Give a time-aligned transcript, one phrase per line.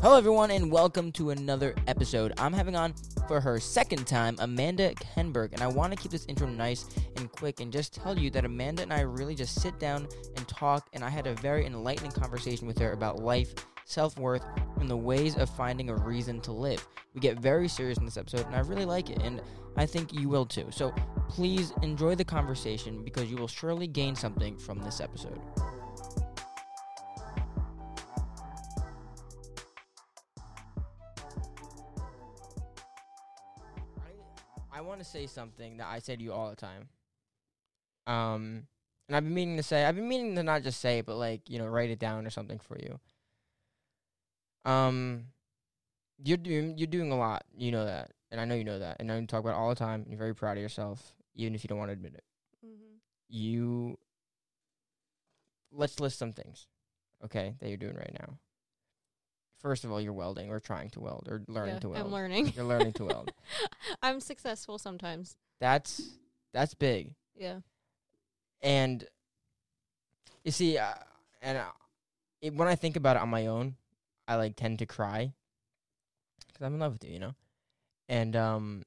[0.00, 2.32] Hello, everyone, and welcome to another episode.
[2.38, 2.94] I'm having on
[3.26, 6.86] for her second time Amanda Kenberg, and I want to keep this intro nice
[7.16, 10.06] and quick and just tell you that Amanda and I really just sit down
[10.36, 13.52] and talk, and I had a very enlightening conversation with her about life,
[13.86, 14.44] self worth,
[14.78, 16.86] and the ways of finding a reason to live.
[17.12, 19.42] We get very serious in this episode, and I really like it, and
[19.76, 20.68] I think you will too.
[20.70, 20.94] So
[21.28, 25.40] please enjoy the conversation because you will surely gain something from this episode.
[35.10, 36.88] Say something that I say to you all the time.
[38.06, 38.66] Um,
[39.08, 41.16] and I've been meaning to say, I've been meaning to not just say it, but
[41.16, 42.98] like you know, write it down or something for you.
[44.70, 45.26] Um,
[46.22, 48.96] you're doing you're doing a lot, you know that, and I know you know that,
[49.00, 50.02] and I talk about it all the time.
[50.02, 52.24] And you're very proud of yourself, even if you don't want to admit it.
[52.64, 52.96] Mm-hmm.
[53.28, 53.98] You
[55.72, 56.66] let's list some things,
[57.24, 58.38] okay, that you're doing right now.
[59.58, 62.06] First of all, you're welding or trying to weld or learning yeah, to weld.
[62.06, 62.52] I'm learning.
[62.54, 63.32] You're learning to weld.
[64.02, 65.36] I'm successful sometimes.
[65.60, 66.00] That's
[66.52, 67.14] that's big.
[67.36, 67.60] Yeah.
[68.62, 69.04] And
[70.44, 70.94] you see, uh,
[71.42, 71.64] and uh,
[72.40, 73.76] it, when I think about it on my own,
[74.26, 75.32] I like tend to cry
[76.46, 77.34] because I'm in love with you, you know.
[78.08, 78.82] And um,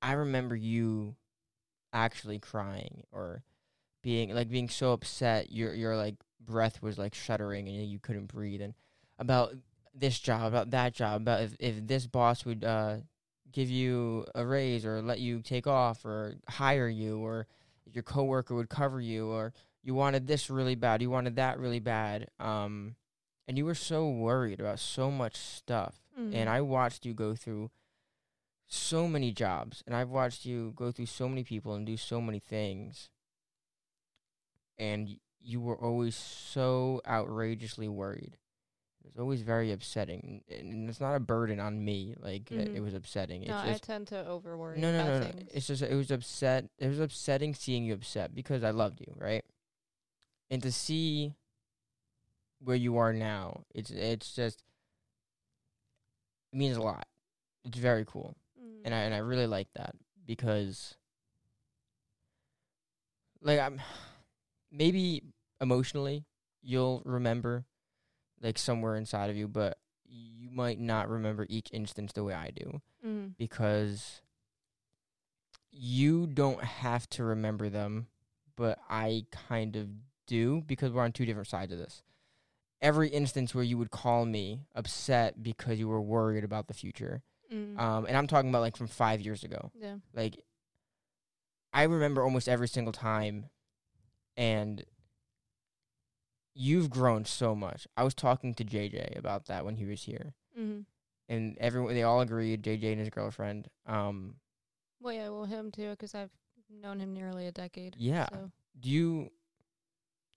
[0.00, 1.16] I remember you
[1.92, 3.42] actually crying or
[4.02, 5.50] being like being so upset.
[5.50, 8.60] Your your like breath was like shuddering and you couldn't breathe.
[8.60, 8.74] And
[9.22, 9.54] about
[9.94, 12.96] this job, about that job, about if if this boss would uh
[13.52, 17.46] give you a raise or let you take off or hire you or
[17.92, 21.80] your coworker would cover you or you wanted this really bad, you wanted that really
[21.80, 22.28] bad.
[22.40, 22.96] Um
[23.46, 26.00] and you were so worried about so much stuff.
[26.18, 26.34] Mm-hmm.
[26.36, 27.70] And I watched you go through
[28.66, 32.20] so many jobs and I've watched you go through so many people and do so
[32.20, 33.10] many things.
[34.78, 38.38] And you were always so outrageously worried.
[39.04, 40.42] It was always very upsetting.
[40.48, 42.14] And it's not a burden on me.
[42.18, 42.84] Like, uh, it- it Mhm.
[42.84, 43.42] was upsetting.
[43.46, 45.32] no, I tend to over worry no, no, no, no.
[45.32, 45.50] things.
[45.52, 46.70] It's just it was upset.
[46.78, 49.44] It was upsetting seeing you upset because I loved you, right?
[50.50, 51.34] And to see
[52.60, 54.62] where you are now, it's it's just
[56.52, 57.06] it means a lot.
[57.64, 58.82] It's very cool, Mhm.
[58.84, 60.96] and I and I really like that because,
[63.40, 63.80] like, I'm
[64.70, 65.22] maybe
[65.60, 66.24] emotionally
[66.62, 67.64] you'll remember
[68.42, 72.50] like somewhere inside of you, but you might not remember each instance the way I
[72.50, 73.36] do Mhm.
[73.38, 74.20] because
[75.70, 78.08] you don't have to remember them,
[78.56, 79.88] but I kind of
[80.26, 82.02] do because we're on two different sides of this.
[82.80, 87.22] Every instance where you would call me upset because you were worried about the future,
[87.50, 87.78] Mhm.
[87.78, 89.70] um, and I'm talking about like from five years ago.
[89.74, 89.98] yeah.
[90.12, 90.36] Like,
[91.72, 93.48] I remember almost every single time,
[94.36, 94.84] and
[96.54, 97.86] you've grown so much.
[97.96, 100.80] I was talking to JJ about that when he was here, Mm-hmm.
[101.28, 102.62] and everyone they all agreed.
[102.62, 103.68] JJ and his girlfriend.
[103.86, 104.36] Um,
[105.00, 106.30] Well, yeah, well, him too, because I've
[106.70, 107.96] known him nearly a decade.
[107.98, 108.26] Yeah.
[108.30, 108.50] So.
[108.78, 109.30] do you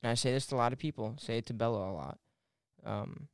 [0.03, 2.17] and I say this to a lot of people, say it to Bella a lot.
[2.85, 3.27] Um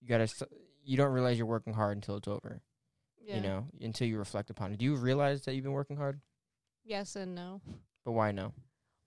[0.00, 0.48] you got to
[0.84, 2.60] you don't realize you're working hard until it's over,
[3.24, 3.36] Yeah.
[3.36, 4.78] you know, until you reflect upon it.
[4.78, 6.20] Do you realize that you've been working hard?
[6.84, 7.60] Yes and no.
[8.04, 8.52] But why no?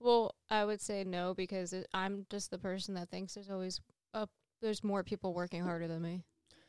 [0.06, 3.82] Well, I would say no because it, I'm just the person that thinks there's always
[4.14, 4.30] up.
[4.62, 5.66] There's more people working mm.
[5.66, 6.22] harder than me,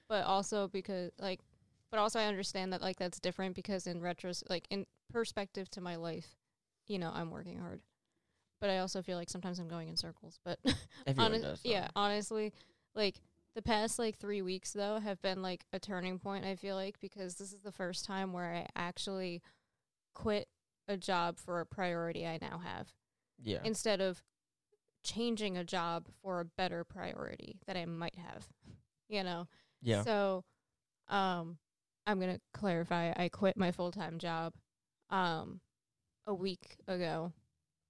[0.08, 1.40] but also because like,
[1.90, 5.82] but also I understand that like that's different because in retros like in perspective to
[5.82, 6.34] my life,
[6.86, 7.82] you know, I'm working hard,
[8.58, 10.38] but I also feel like sometimes I'm going in circles.
[10.42, 10.58] But
[11.18, 11.60] Honest- does.
[11.62, 12.54] yeah, honestly,
[12.94, 13.20] like
[13.54, 16.46] the past like three weeks though have been like a turning point.
[16.46, 19.42] I feel like because this is the first time where I actually
[20.14, 20.48] quit
[20.88, 22.88] a job for a priority I now have
[23.42, 23.60] Yeah.
[23.64, 24.22] instead of
[25.04, 28.46] changing a job for a better priority that I might have.
[29.08, 29.46] You know?
[29.82, 30.02] yeah.
[30.02, 30.42] So
[31.08, 31.58] um
[32.08, 34.54] I'm going to clarify I quit my full-time job
[35.10, 35.60] um
[36.26, 37.32] a week ago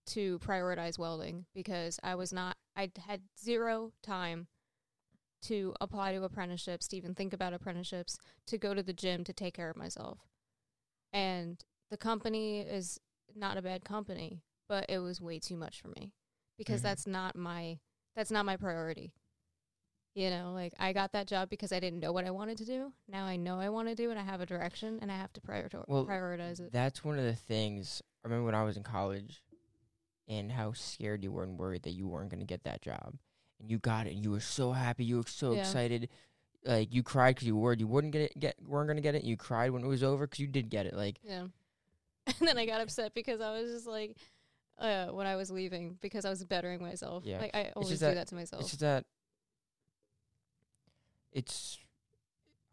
[0.08, 4.46] to prioritize welding because I was not I had zero time
[5.44, 9.32] to apply to apprenticeships, to even think about apprenticeships, to go to the gym to
[9.32, 10.18] take care of myself.
[11.12, 12.98] And the company is
[13.34, 16.12] not a bad company, but it was way too much for me
[16.58, 16.84] because Mhm.
[16.84, 17.78] that's not my
[18.14, 19.12] that's not my priority.
[20.14, 22.64] You know, like I got that job because I didn't know what I wanted to
[22.64, 22.94] do.
[23.06, 24.12] Now I know I want to do it.
[24.12, 26.72] And I have a direction and I have to prioritize Well, prioritize it.
[26.72, 28.00] That's one of the things.
[28.24, 29.42] I remember when I was in college
[30.26, 33.18] and how scared you were and worried that you weren't going to get that job.
[33.60, 35.04] And you got it and you were so happy.
[35.04, 35.60] You were so Yeah.
[35.60, 36.08] excited.
[36.64, 39.02] Like you cried because you were worried you wouldn't get it, get weren't going to
[39.02, 39.18] get it.
[39.18, 40.94] And you cried when it was over because you did get it.
[40.94, 41.48] Like Yeah.
[42.40, 44.16] And then I got upset because I was just like,
[44.78, 47.24] uh, when I was leaving because I was bettering myself.
[47.24, 47.40] Yeah.
[47.40, 48.62] Like I always do that- that to myself.
[48.62, 49.04] It's just that
[51.32, 51.78] it's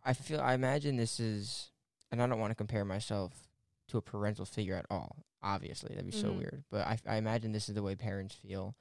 [0.04, 1.72] I feel I imagine this is
[2.12, 3.48] and I don't want to compare myself
[3.90, 5.26] to a parental figure at all.
[5.42, 6.38] Obviously, that'd be so Mhm.
[6.38, 6.64] weird.
[6.70, 8.76] But I I imagine this is the way parents feel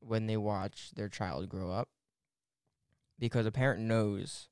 [0.00, 1.88] when they watch their child grow up.
[3.18, 4.48] Because a parent knows,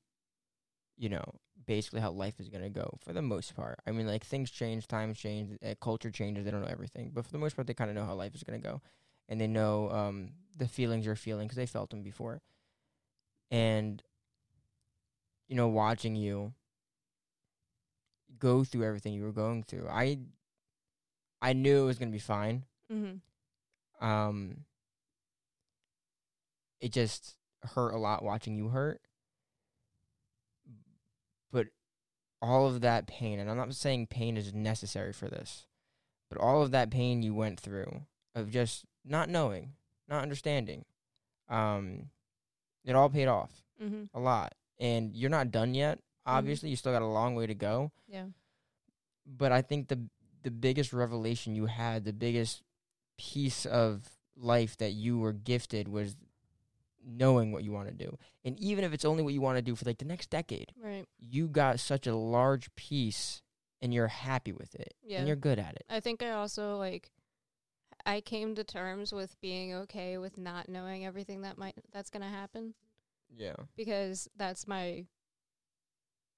[0.97, 3.79] you know, basically how life is going to go for the most part.
[3.87, 7.25] I mean, like things change, times change, uh, culture changes, they don't know everything, but
[7.25, 8.81] for the most part they kind of know how life is going to go.
[9.29, 12.41] And they know um the feelings you're feeling cuz they felt them before
[13.51, 14.01] and
[15.47, 16.53] you know watching you
[18.39, 20.17] go through everything you were going through i
[21.41, 24.05] i knew it was going to be fine Mm-hmm.
[24.05, 24.65] um
[26.79, 29.01] it just hurt a lot watching you hurt
[31.51, 31.67] but
[32.41, 35.65] all of that pain and i'm not saying pain is necessary for this
[36.29, 38.01] but all of that pain you went through
[38.35, 39.73] of just not knowing
[40.07, 40.85] not understanding
[41.49, 42.09] um
[42.83, 43.51] it all paid off
[43.83, 44.03] Mm-hmm.
[44.17, 47.53] a lot and you're not done yet obviously you still got a long way to
[47.53, 48.27] go Yeah.
[49.25, 49.99] but i think the
[50.43, 52.61] the biggest revelation you had the biggest
[53.17, 56.15] piece of life that you were gifted was
[57.05, 59.61] knowing what you want to do and even if it's only what you want to
[59.61, 61.05] do for like the next decade Right.
[61.19, 63.41] you got such a large piece
[63.81, 65.19] and you're happy with it Yeah.
[65.19, 67.11] and you're good at it I think I also like
[68.05, 72.23] I came to terms with being okay with not knowing everything that might that's going
[72.23, 72.73] to happen
[73.35, 75.05] yeah because that's my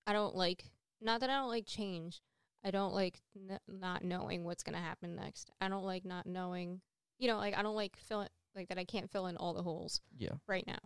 [0.06, 0.63] I don't like
[1.02, 2.22] not that I don't like change.
[2.63, 5.52] I don't like n- not knowing what's going to happen next.
[5.62, 6.81] I don't like not knowing,
[7.20, 9.64] you know, like I don't like fill like that I can't fill in all the
[9.64, 10.80] holes yeah right now.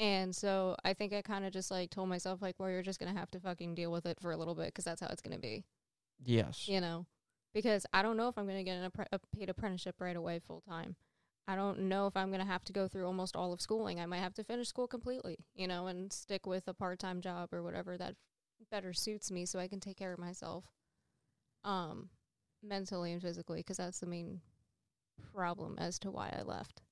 [0.00, 3.00] And so I think I kind of just like told myself like, well, you're just
[3.00, 5.08] going to have to fucking deal with it for a little bit because that's how
[5.08, 5.64] it's going to be.
[6.24, 7.06] yes you know,
[7.52, 10.14] because I don't know if I'm going to get an appre- a paid apprenticeship right
[10.16, 10.94] away full time.
[11.48, 13.98] I don't know if I'm going to have to go through almost all of schooling.
[13.98, 17.20] I might have to finish school completely, you know, and stick with a part time
[17.22, 18.14] job or whatever that
[18.70, 20.64] better suits me so I can take care of myself
[21.64, 22.10] um,
[22.62, 24.40] mentally and physically because that's the main
[25.34, 26.82] problem as to why I left.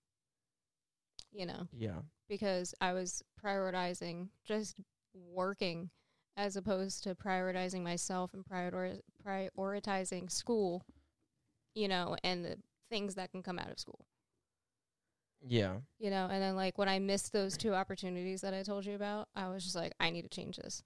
[1.36, 1.98] You know, yeah.
[2.28, 4.80] because I was prioritizing just
[5.14, 5.90] working
[6.36, 10.82] as opposed to prioritizing myself and priori- prioritizing school,
[11.74, 12.58] you know, and the
[12.90, 14.06] things that can come out of school,
[15.46, 15.74] yeah.
[15.98, 16.28] You know.
[16.30, 19.48] And then, like, when I missed those two opportunities that I told you about, I
[19.48, 20.82] was just like, I need to change this,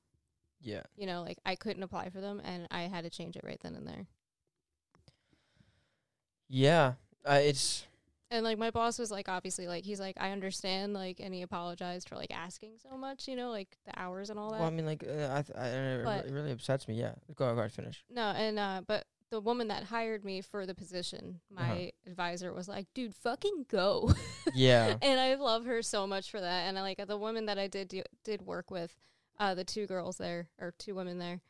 [0.60, 0.82] yeah.
[0.96, 3.60] You know, like, I couldn't apply for them and I had to change it right
[3.62, 4.06] then and there.
[6.48, 6.94] yeah.
[7.24, 7.86] Uh, it's
[8.32, 11.42] And like my boss was like obviously like he's like I understand like and he
[11.42, 14.60] apologized for like asking so much you know like the hours and all that.
[14.60, 17.14] well i mean like uh, I, th- I it But- it really upsets me yeah
[17.34, 20.74] go go ahead finish No, and uh, but the woman that hired me for the
[20.74, 21.90] position, my Uh-huh.
[22.10, 24.12] advisor was like, "Dude, fucking go."
[24.54, 26.62] yeah and I love her so much for that.
[26.66, 28.96] And I like the woman that I did do, did work with,
[29.38, 31.42] uh, the two girls there or two women there.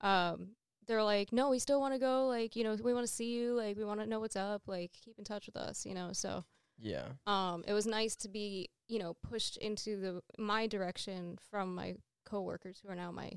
[0.00, 0.50] Um,
[0.88, 2.26] they're like, "No, we still want to go.
[2.26, 3.54] Like, you know, we want to see you.
[3.54, 4.62] Like, we want to know what's up.
[4.66, 5.86] Like, keep in touch with us.
[5.86, 6.44] You know." So,
[6.80, 11.74] yeah um, it was nice to be, you know, pushed into the my direction from
[11.74, 11.94] my
[12.24, 13.30] coworkers who are now my,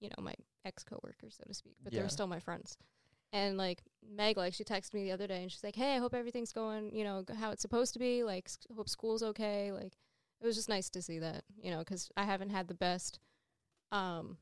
[0.00, 0.34] you know, my
[0.64, 2.00] ex coworkers, so to speak, but Yeah.
[2.00, 2.76] they're still my friends.
[3.32, 5.98] And like Meg, like she texted me the other day, and she's like, "Hey, I
[5.98, 8.24] hope everything's going, you know, how it's supposed to be.
[8.24, 9.70] Like, s- hope school's okay.
[9.72, 9.96] Like,
[10.40, 13.20] it was just nice to see that, you know, because I haven't had the best,
[13.92, 14.38] um,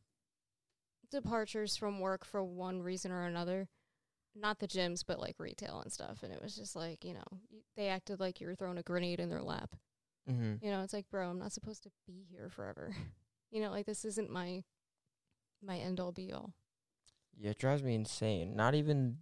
[1.10, 3.68] departures from work for one reason or another.
[4.34, 6.22] Not the gyms, but like retail and stuff.
[6.22, 7.40] And it was just like, you know,
[7.76, 9.74] they acted like you were throwing a grenade in their lap.
[10.30, 10.64] mm-hmm.
[10.64, 12.94] You know, it's like, bro, I'm not supposed to be here forever.
[13.50, 14.62] You know, like this isn't my
[15.64, 16.52] my end all be all.
[17.34, 18.54] Yeah, it drives me insane.
[18.54, 19.18] Not even,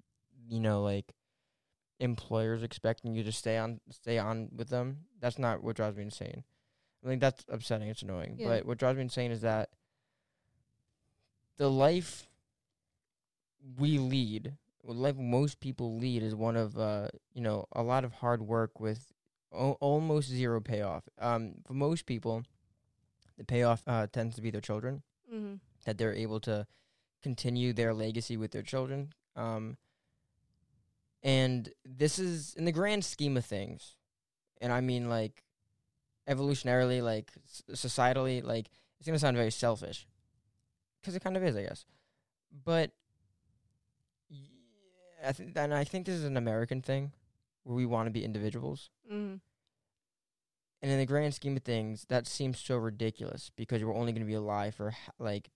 [0.49, 1.15] you know, like
[2.01, 4.99] employers expecting you to stay on stay on with them.
[5.21, 6.45] That's not what drives me insane.
[7.05, 7.89] I think that's upsetting.
[7.89, 8.37] It's annoying.
[8.39, 8.49] Yeah.
[8.49, 9.71] But what drives me insane is that
[11.57, 12.29] the life
[13.79, 18.05] we lead, the life most people lead, is one of uh, you know, a lot
[18.05, 19.13] of hard work with
[19.53, 21.05] o- almost zero payoff.
[21.19, 22.45] Um, for most people,
[23.39, 25.55] the payoff uh, tends to be their children Mm-hmm.
[25.85, 26.67] that they're able to
[27.23, 29.13] continue their legacy with their children.
[29.35, 29.77] Um,
[31.23, 33.97] and this is in the grand scheme of things,
[34.61, 35.43] and I mean like
[36.29, 38.69] evolutionarily, like s- societally, like
[39.01, 40.07] it's gonna sound very selfish,
[41.07, 41.85] because it kind of is, I guess.
[42.65, 42.91] But
[44.29, 47.13] yeah, I think, and I think this is an American thing,
[47.63, 48.91] where we want to be individuals.
[49.07, 49.37] Mm-hmm.
[50.83, 54.23] And in the grand scheme of things, that seems so ridiculous because we're only going
[54.23, 55.51] to be alive for like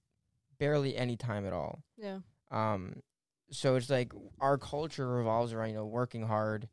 [0.59, 1.83] barely any time at all.
[1.97, 2.21] Yeah.
[2.53, 3.03] Um,
[3.51, 6.69] so it's like our culture revolves around you know working hard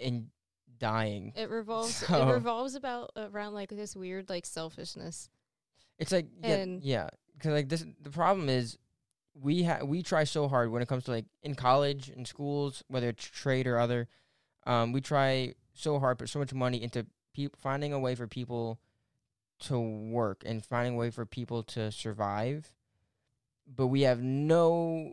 [0.00, 0.26] and
[0.78, 1.32] dying.
[1.36, 5.30] It revolves So- it revolves about around like this weird like selfishness.
[5.98, 8.78] It's like yeah, And- yeah, because like this, the problem is
[9.34, 12.82] we ha- we try so hard when it comes to like in college, in schools,
[12.88, 14.08] whether it's trade or other.
[14.66, 18.26] Um, we try so hard, put so much money into peop finding a way for
[18.26, 18.78] people
[19.60, 22.72] to work and finding a way for people to survive,
[23.66, 25.12] but we have no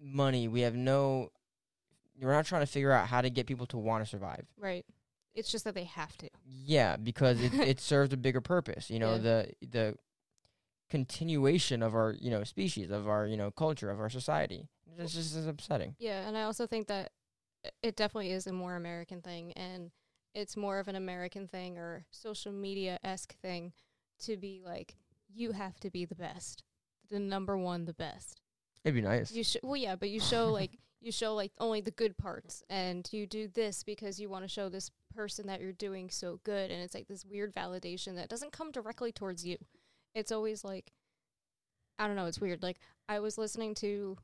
[0.00, 0.48] money.
[0.48, 1.30] We have no.
[2.20, 4.44] We're not trying to figure out how to get people to want to survive.
[4.58, 4.84] Right.
[5.34, 6.28] It's just that they have to.
[6.44, 8.90] Yeah, because it, it serves a bigger purpose.
[8.90, 9.18] You know, Yeah.
[9.18, 9.94] the the
[10.90, 14.68] continuation of our you know species, of our you know culture, of our society.
[14.98, 15.94] It's just is upsetting.
[15.98, 17.12] Yeah, and I also think that
[17.82, 19.90] it definitely is a more American thing, and
[20.34, 23.72] it's more of an American thing or social media esque thing
[24.20, 24.96] to be like,
[25.32, 26.64] you have to be the best,
[27.10, 28.40] the number one, the best.
[28.84, 29.32] It'd be nice.
[29.32, 32.62] You show, well, yeah, but you show like you show like only the good parts,
[32.68, 36.40] and you do this because you want to show this person that you're doing so
[36.44, 39.58] good, and it's like this weird validation that doesn't come directly towards you.
[40.18, 40.92] It's always like,
[41.98, 42.62] I don't know, it's weird.
[42.62, 44.16] Like I was listening to,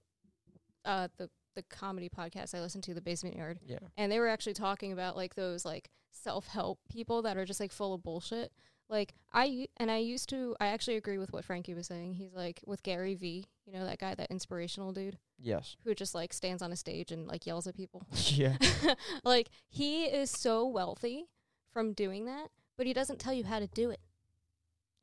[0.85, 3.79] uh, the the comedy podcast I listened to, The Basement Yard, yeah.
[3.97, 7.61] and they were actually talking about like those like self help people that are just
[7.61, 8.53] like full of bullshit.
[8.91, 12.15] Like I and I used to I actually agree with what Frankie was saying.
[12.15, 15.77] He's like with Gary Vee, you know that guy, that inspirational dude Yes.
[15.85, 18.03] who just like stands on a stage and like yells at people.
[18.27, 18.57] yeah.
[19.25, 21.27] like he is so wealthy
[21.73, 24.01] from doing that, but he doesn't tell you how to do it.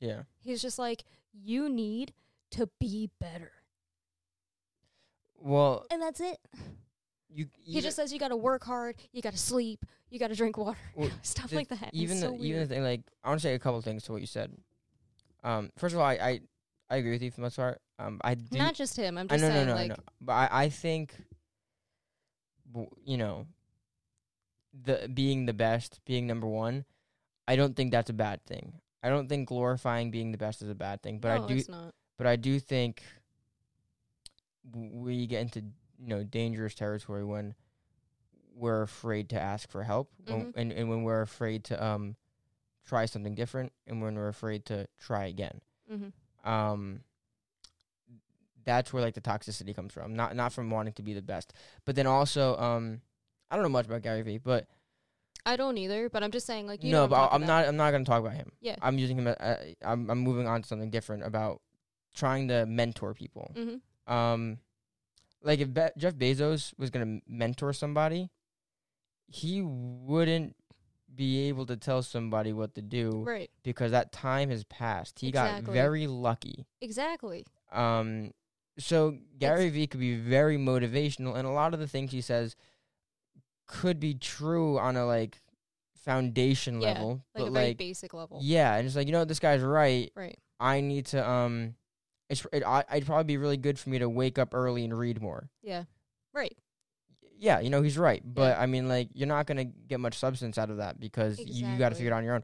[0.01, 0.23] Yeah.
[0.43, 2.11] He's just like you need
[2.51, 3.53] to be better.
[5.39, 6.37] Well, And that's it.
[7.29, 7.47] you.
[7.63, 10.35] He just says you got to work hard, you got to sleep, you got to
[10.35, 11.89] drink water, Well, stuff the- like that.
[11.93, 14.21] Even so even the thing like I want to say a couple things to what
[14.21, 14.51] you said.
[15.43, 16.39] Um, first of all, I I,
[16.89, 17.79] I agree with you for the most part.
[17.97, 18.57] Um, I do.
[18.57, 19.17] Not just him.
[19.17, 19.95] I'm I just know, no, saying, no, like, no.
[20.19, 21.15] But I, I think,
[23.05, 23.45] you know,
[24.83, 26.85] the being the best, being number one,
[27.47, 28.73] I don't think that's a bad thing.
[29.03, 31.19] I don't think glorifying being the best is a bad thing.
[31.19, 31.53] But no, I do,
[32.17, 33.01] but I do think
[34.73, 35.59] we get into
[35.99, 37.55] you know dangerous territory when
[38.53, 40.53] we're afraid to ask for help, when, Mhm.
[40.55, 42.15] and and when we're afraid to um
[42.85, 46.49] try something different, and when we're afraid to try again Mm-hmm.
[46.49, 47.03] um
[48.63, 51.51] that's where like the toxicity comes from not not from wanting to be the best
[51.83, 53.01] but then also um
[53.49, 54.67] i don't know much about gary vee but
[55.45, 57.47] I don't either, but I'm just saying, like, you no know but i'm about.
[57.47, 58.75] not i'm not going to talk about him Yeah.
[58.81, 61.61] i'm using him as, uh, I'm, I'm moving on to something different about
[62.13, 64.13] trying to mentor people Mm-hmm.
[64.13, 64.57] um
[65.43, 68.29] like if Be- jeff bezos was going to mentor somebody
[69.27, 70.55] he wouldn't
[71.13, 73.49] be able to tell somebody what to do Right.
[73.63, 77.45] because that time has passed he got very lucky Exactly.
[77.71, 78.31] Um,
[78.77, 82.55] so Gary Vee could be very motivational, and a lot of the things he says
[83.71, 85.39] could be true on a like
[85.95, 88.39] foundation Yeah, level, Like but a very like basic level.
[88.41, 90.11] yeah, and it's like you know this guy's right.
[90.15, 90.37] Right.
[90.59, 91.75] I need to um,
[92.29, 94.97] it's it, I, it'd probably be really good for me to wake up early and
[94.97, 95.49] read more.
[95.61, 95.83] Yeah.
[96.33, 96.55] Right.
[97.37, 100.57] Yeah, you know he's right, but I mean like you're not gonna get much substance
[100.57, 102.43] out of that because you, you got to figure it out on your own.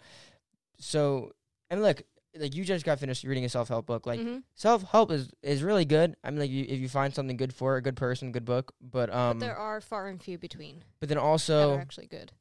[0.80, 1.34] So
[1.70, 2.02] and look,
[2.36, 4.44] like you just got finished reading a self help book, like Mhm.
[4.54, 6.16] self help is is really good.
[6.24, 8.46] I mean, like you, if you find something good for it, a good person, good
[8.46, 8.74] book.
[8.82, 12.32] But um, but there are far and few between but then also, are actually good.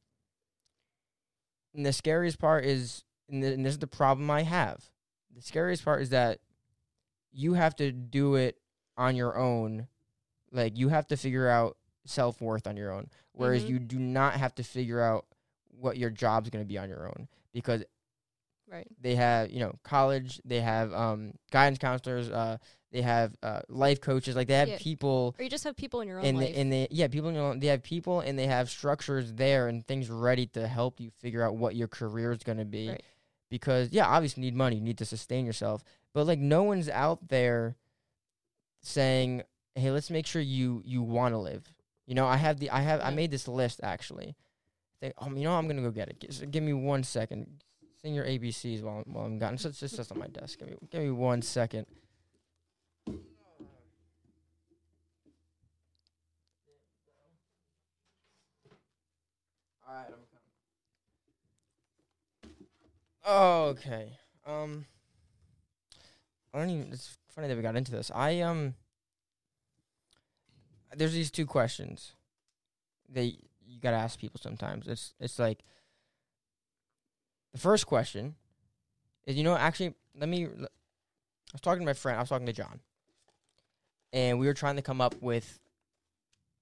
[1.74, 4.90] and the scariest part is, and, th- and this is the problem I have.
[5.34, 6.40] The scariest part is that
[7.32, 8.58] you have to do it
[8.96, 9.88] on your own.
[10.50, 11.76] Like you have to figure out
[12.06, 13.68] self worth on your own, whereas Mhm.
[13.68, 15.26] you do not have to figure out
[15.68, 17.84] what your job's going to be on your own because
[18.70, 18.86] Right.
[19.00, 22.58] they have you know college, they have um guidance counselors, uh,
[22.92, 24.78] they have uh life coaches, like they have Yeah.
[24.80, 26.54] people Or you just have people in your own and life.
[26.54, 29.68] they, and they yeah people you know they have people and they have structures there
[29.68, 32.88] and things ready to help you figure out what your career is going to be
[32.90, 33.02] Right.
[33.50, 36.88] because yeah obviously you need money you need to sustain yourself but like no one's
[36.88, 37.76] out there
[38.82, 39.42] saying
[39.74, 41.72] hey let's make sure you you want to live
[42.06, 44.34] you know i have the i have i made this list actually
[45.00, 47.46] think oh you know i'm gonna go get it Gi- give me one second
[48.06, 50.60] sing your abcs while, I'm- while i'm gone it's just, it's just on my desk
[50.60, 51.86] give me give me one second
[59.88, 60.24] All right, I'm
[63.24, 63.70] coming.
[63.78, 64.18] Okay.
[64.46, 64.84] Um,
[66.52, 66.92] I don't even.
[66.92, 68.10] It's funny that we got into this.
[68.14, 68.74] I um.
[70.96, 72.12] There's these two questions.
[73.08, 74.88] They you gotta ask people sometimes.
[74.88, 75.60] It's it's like.
[77.56, 78.34] The first question
[79.26, 80.44] is you know actually let me.
[80.44, 80.68] I
[81.52, 82.18] was talking to my friend.
[82.18, 82.80] I was talking to John.
[84.12, 85.58] And we were trying to come up with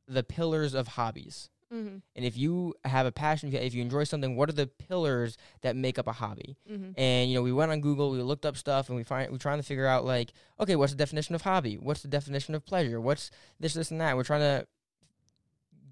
[0.08, 1.96] the pillars of hobbies Mm-hmm.
[2.14, 5.76] And if you have a passion, if you- enjoy something, what are the pillars that
[5.76, 6.56] make up a hobby?
[6.70, 6.92] Mm-hmm.
[6.96, 9.38] And you know, we went on Google, we looked up stuff, and we find we're
[9.38, 11.76] trying to figure out like, okay, what's the definition of hobby?
[11.76, 13.00] What's the definition of pleasure?
[13.00, 14.16] What's this, this, and that?
[14.16, 14.66] We're trying to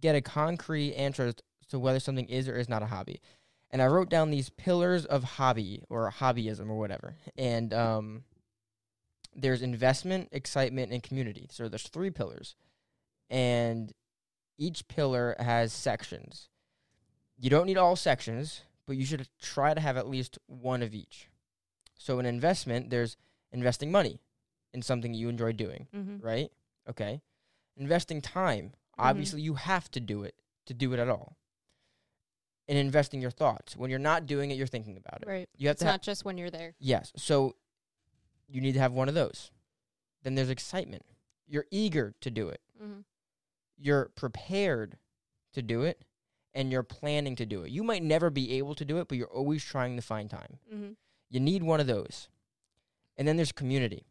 [0.01, 1.33] get a concrete answer
[1.69, 3.21] to whether something is or is not a hobby.
[3.73, 7.15] And I wrote down these pillars of hobby or hobbyism or whatever.
[7.39, 8.25] And um,
[9.35, 11.49] there's investment, excitement, and community.
[11.51, 12.55] So there's three pillars,
[13.31, 13.93] and
[14.59, 16.49] each pillar has sections.
[17.39, 20.95] You don't need all sections, but you should try to have at least one of
[20.95, 21.29] each.
[21.97, 23.17] So in investment, there's
[23.53, 24.21] investing money
[24.75, 26.25] in something you enjoy doing, Mm-hmm.
[26.25, 26.51] right?
[26.89, 27.23] Okay.
[27.77, 28.73] Investing time.
[28.99, 30.35] Obviously, you have to do it
[30.67, 31.37] to do it at all.
[32.69, 33.77] And investing your thoughts.
[33.77, 35.29] When you're not doing it, you're thinking about it.
[35.29, 35.49] Right.
[35.57, 36.75] You have It's to have not just when you're there.
[36.79, 37.13] Yes.
[37.17, 37.57] So
[38.49, 39.51] you need to have one of those.
[40.23, 41.05] Then there's excitement.
[41.49, 42.61] You're eager to do it.
[42.83, 43.01] Mm-hmm.
[43.77, 44.97] You're prepared
[45.55, 46.05] to do it
[46.55, 47.71] and you're planning to do it.
[47.71, 50.59] You might never be able to do it, but you're always trying to find time.
[50.73, 50.93] Mm-hmm.
[51.31, 52.29] You need one of those.
[53.17, 54.07] And then there's community.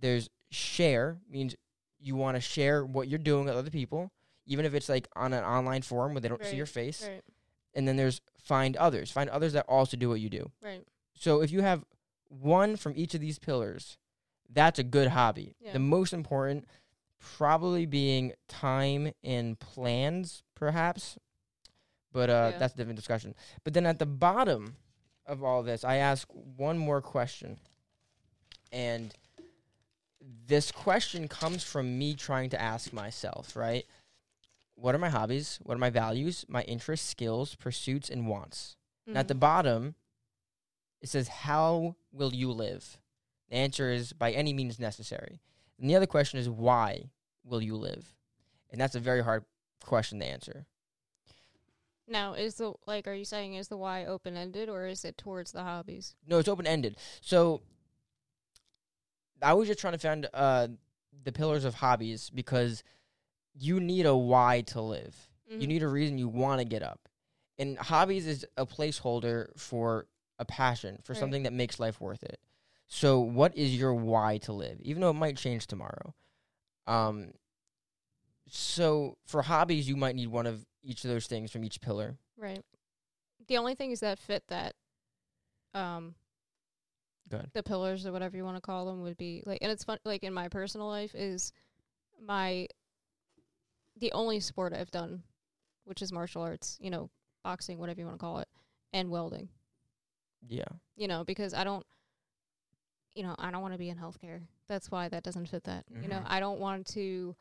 [0.00, 1.56] There's share means
[1.98, 4.12] you want to share what you're doing with other people,
[4.46, 7.04] even if it's like on an online forum where they don't see your face.
[7.06, 7.22] Right.
[7.74, 9.10] And then there's find others.
[9.10, 10.50] Find others that also do what you do.
[10.62, 10.84] Right.
[11.14, 11.84] So if you have
[12.28, 13.96] one from each of these pillars,
[14.50, 15.54] that's a good hobby.
[15.60, 15.72] Yeah.
[15.72, 16.66] The most important
[17.20, 21.18] probably being time and plans, perhaps.
[22.12, 22.58] But uh, Yeah.
[22.58, 23.34] that's a different discussion.
[23.64, 24.76] But then at the bottom
[25.26, 27.58] of all this, I ask one more question.
[28.72, 29.14] And
[30.46, 33.84] this question comes from me trying to ask myself, right?
[34.80, 35.58] What are my hobbies?
[35.62, 38.76] What are my values, my interests, skills, pursuits, and wants?
[39.06, 39.40] And at the Mhm.
[39.40, 39.94] bottom,
[41.00, 43.00] it says, How will you live?
[43.48, 45.40] The answer is by any means necessary.
[45.78, 47.10] And the other question is, Why
[47.42, 48.14] will you live?
[48.70, 49.44] And that's a very hard
[49.84, 50.66] question to answer.
[52.10, 55.18] now is the like are you saying is the why open ended or is it
[55.18, 56.16] towards the hobbies?
[56.26, 56.96] No, it's open ended.
[57.20, 57.60] So
[59.42, 60.68] I was just trying to find uh,
[61.24, 62.82] the pillars of hobbies because
[63.58, 65.28] you need a why to live.
[65.48, 65.68] You Mhm.
[65.68, 67.08] need a reason you want to get up.
[67.58, 70.06] And hobbies is a placeholder for
[70.38, 71.18] a passion, for Right.
[71.18, 72.38] something that makes life worth it.
[72.86, 74.80] So, what is your why to live?
[74.82, 76.14] Even though it might change tomorrow.
[76.86, 77.32] Um,
[78.48, 82.18] so, for hobbies, you might need one of each of those things from each pillar.
[82.36, 82.64] Right.
[83.46, 84.74] The only things that fit that
[85.74, 86.14] um
[87.28, 87.50] Good.
[87.52, 89.98] the pillars or whatever you want to call them would be like and it's fun
[90.04, 91.52] like in my personal life is
[92.18, 92.66] my
[93.98, 95.22] the only sport I've done
[95.88, 97.08] which is martial arts, you know,
[97.42, 98.48] boxing, whatever you want to call it,
[98.92, 99.48] and welding.
[100.46, 100.66] Yeah.
[100.96, 101.84] You know, because I don't
[103.14, 104.42] you know, I don't want to be in healthcare.
[104.68, 105.84] That's why that doesn't fit that.
[106.02, 106.26] You know, Mhm.
[106.26, 107.34] I don't want to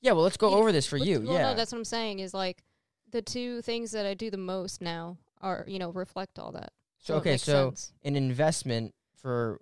[0.00, 0.12] Yeah.
[0.12, 1.22] Well, let's go over this for you.
[1.22, 1.42] well, yeah.
[1.50, 2.62] no, that's what I'm saying is like
[3.10, 6.72] the two things that I do the most now are, you know, reflect all that.
[6.98, 7.36] so, it okay.
[7.36, 7.92] So, sense.
[8.04, 9.60] an investment for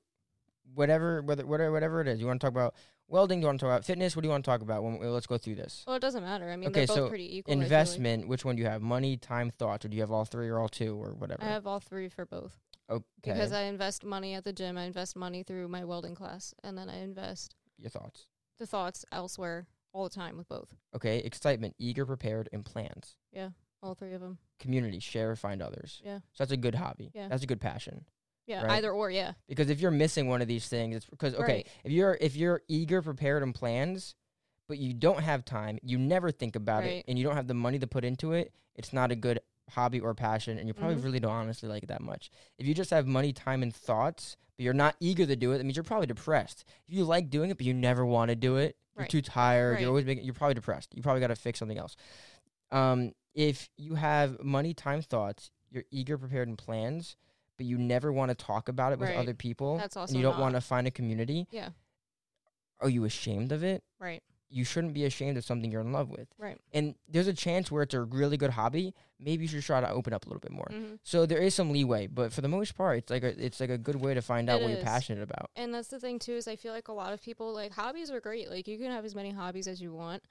[0.74, 2.20] whatever, whether, whatever, whatever it is.
[2.20, 2.74] You want to talk about
[3.10, 3.40] welding?
[3.40, 4.16] Do you want to talk about fitness?
[4.16, 4.82] What do you want to talk about?
[4.82, 5.84] When, let's go through this.
[5.86, 6.50] well, it doesn't matter.
[6.50, 7.52] I mean, Okay, they're both so pretty equal.
[7.52, 8.28] Investment.
[8.28, 8.82] Which one do you have?
[8.82, 11.42] Money, time, thoughts, or do you have all three or all two or whatever?
[11.42, 12.56] I have all three for both
[12.90, 13.02] okay.
[13.24, 14.76] because I invest money at the gym.
[14.78, 18.26] I invest money through my welding class, and then I invest Your thoughts.
[18.58, 20.74] the thoughts elsewhere all the time with both.
[20.94, 21.18] Okay.
[21.18, 23.16] Excitement, eager, prepared, and plans.
[23.32, 23.50] Yeah,
[23.82, 24.38] all three of them.
[24.58, 26.00] Community, share, find others.
[26.04, 27.10] Yeah, So that's a good hobby.
[27.14, 27.28] Yeah.
[27.28, 28.04] That's a good passion.
[28.50, 28.70] Yeah, Right.
[28.72, 29.10] either or.
[29.10, 31.68] Yeah, Because if you're missing one of these things, it's because okay, Right.
[31.84, 34.16] if you're if you're eager, prepared, and plans,
[34.68, 37.54] but you don't have time, you never think about it, and you don't have the
[37.54, 39.38] money to put into it, it's not a good
[39.70, 41.04] hobby or passion, and you probably Mhm.
[41.04, 42.30] really don't honestly like it that much.
[42.58, 45.58] If you just have money, time, and thoughts, but you're not eager to do it,
[45.58, 46.64] that means you're probably depressed.
[46.88, 49.74] If you like doing it, but you never want to do it, you're too tired,
[49.74, 49.80] Right.
[49.80, 50.92] you're always making, you're probably depressed.
[50.94, 51.94] You probably got to fix something else.
[52.72, 57.16] Um, if you have money, time, thoughts, you're eager, prepared, and plans,
[57.60, 59.18] but you never want to talk about it with Right.
[59.18, 61.68] other people, That's and you don't want to find a community, yeah,
[62.80, 63.84] are you ashamed of it?
[63.98, 66.28] right, You shouldn't be ashamed of something you're in love with.
[66.38, 66.58] right.
[66.72, 68.94] And there's a chance where it's a really good hobby.
[69.18, 70.68] Maybe you should try to open up a little bit more.
[70.70, 73.60] hmm So there is some leeway, but for the most part, it's like a it's
[73.60, 75.50] like a good way to find out what you're passionate about.
[75.54, 78.10] And that's the thing too is I feel like a lot of people like hobbies
[78.10, 78.48] are great.
[78.48, 80.22] Like you can have as many hobbies as you want.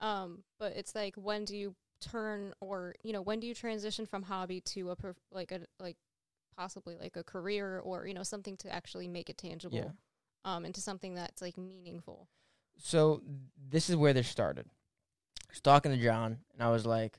[0.00, 4.04] Um, but it's like when do you turn or you know when do you transition
[4.06, 5.96] from hobby to a prof- like a like
[6.56, 9.90] possibly like a career or you know something to actually make it tangible Yeah.
[10.44, 12.28] um into something that's like meaningful.
[12.78, 13.22] So
[13.70, 14.66] this is where this started.
[14.68, 17.18] I was talking to John, and I was like,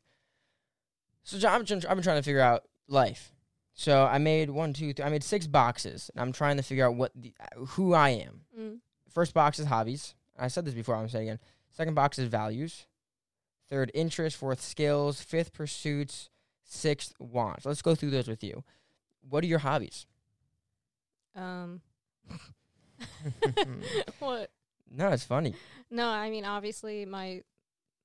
[1.24, 3.32] "So John, I've been, I've been trying to figure out life.
[3.74, 5.06] So I made one, two, three.
[5.06, 8.42] I made six boxes, and I'm trying to figure out what the, who I am.
[8.60, 8.80] Mm.
[9.10, 10.16] First box is hobbies.
[10.38, 10.96] I said this before.
[10.96, 11.40] I'm saying it again.
[11.72, 12.88] Second box is values.
[13.70, 14.36] Third, interest.
[14.38, 15.22] Fourth, skills.
[15.22, 16.30] Fifth, pursuits.
[16.64, 17.66] Sixth, wants.
[17.66, 18.64] Let's go through those with you.
[19.30, 20.06] What are your hobbies?
[21.36, 21.82] Um.
[24.20, 24.50] what?
[24.90, 25.56] no, it's funny.
[25.90, 27.42] No, I mean obviously my,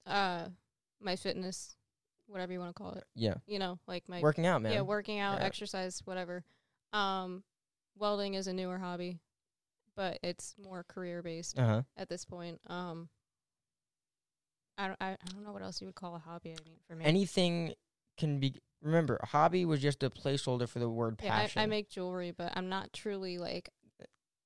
[0.07, 0.47] uh,
[1.01, 1.77] my fitness,
[2.27, 3.05] whatever you want to call it.
[3.15, 4.73] Yeah, You know, like my working out, man.
[4.73, 5.47] yeah, working out, Yeah.
[5.47, 6.45] exercise, whatever.
[6.93, 7.43] Um,
[7.97, 9.21] welding is a newer hobby,
[9.97, 11.83] but it's more career based Uh huh.
[11.97, 12.61] at this point.
[12.67, 13.09] Um,
[14.79, 16.51] I don't, I, I don't know what else you would call a hobby.
[16.51, 17.75] I mean, for me, Anything
[18.17, 18.55] can be.
[18.83, 21.61] Remember, hobby was just a placeholder for the word yeah, passion.
[21.61, 23.71] I, I make jewelry, but I'm not truly like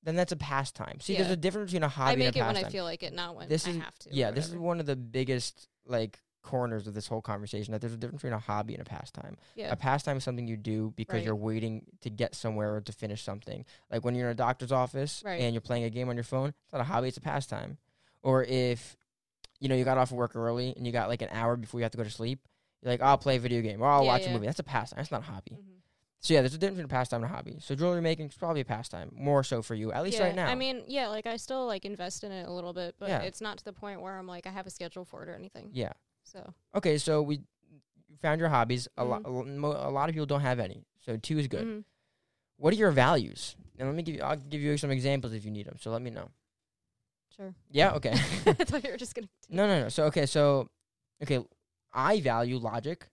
[0.03, 0.99] then that's a pastime.
[1.01, 2.65] See, there's a difference between a hobby I make and it a when.
[2.65, 4.09] I feel like it, not when This I is- have to.
[4.13, 7.73] yeah, this is one of the biggest like corners of this whole conversation.
[7.73, 9.35] That there's a difference between a hobby and a pastime.
[9.55, 11.25] yeah, A pastime is something you do because Right.
[11.25, 13.65] you're waiting to get somewhere or to finish something.
[13.91, 15.41] Like when you're in a doctor's office Right.
[15.41, 17.77] and you're playing a game on your phone, it's not a hobby, it's a pastime.
[18.23, 18.95] Or if
[19.59, 21.81] you know you got off of work early and you got like an hour before
[21.81, 22.47] you have to go to sleep,
[22.81, 24.45] you're like, I'll play a video game or I'll Yeah, watch a movie.
[24.45, 24.97] That's a pastime.
[24.97, 25.51] That's not a hobby.
[25.53, 25.81] Mhm.
[26.19, 27.57] So yeah, there's a difference between a pastime and a hobby.
[27.59, 30.35] So jewelry making is probably a pastime, more so for you, at least yeah, right
[30.35, 30.47] now.
[30.47, 33.21] I mean, yeah, like I still like invest in it a little bit, but Yeah.
[33.21, 35.35] it's not to the point where I'm like I have a schedule for it or
[35.35, 35.69] anything.
[35.73, 35.93] yeah.
[36.23, 37.41] So Okay, so we
[38.21, 38.87] found your hobbies.
[38.97, 39.25] A, Mhm.
[39.25, 41.65] a, mo- a lot of people don't have any, so two is good.
[41.65, 41.83] mhm.
[42.57, 43.55] What are your values?
[43.77, 44.21] And let me give you.
[44.23, 45.77] I'll give you some examples if you need them.
[45.79, 46.31] So let me know.
[47.35, 47.53] sure.
[47.69, 47.91] Yeah.
[47.93, 48.11] Okay.
[48.45, 49.29] I thought you were just gonna.
[49.49, 49.89] no, no, no.
[49.89, 50.69] So okay, so
[51.21, 51.39] okay,
[51.97, 53.09] I value logic,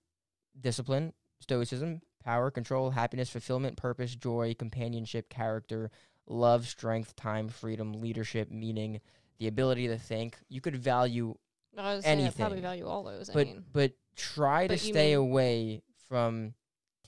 [0.60, 5.90] discipline, stoicism, power, control, happiness, fulfillment, purpose, joy, companionship, character,
[6.26, 9.00] love, strength, time, freedom, leadership, meaning,
[9.38, 10.36] the ability to think.
[10.50, 11.34] You could value,
[11.76, 13.30] I was saying I probably value all those.
[13.30, 16.52] but I mean, but try to But you stay mean- away from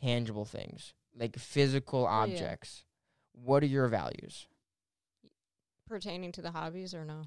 [0.00, 2.08] tangible things like physical yeah.
[2.08, 2.84] objects.
[3.32, 4.46] What are your values
[5.86, 7.24] pertaining to the hobbies or no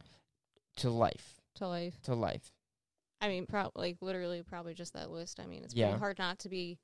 [0.77, 1.35] to life?
[1.55, 1.99] to life.
[2.03, 2.51] To life.
[3.21, 5.39] I mean, prob like literally, probably just that list.
[5.39, 5.87] I mean, it's Yeah.
[5.87, 6.77] pretty hard not to be.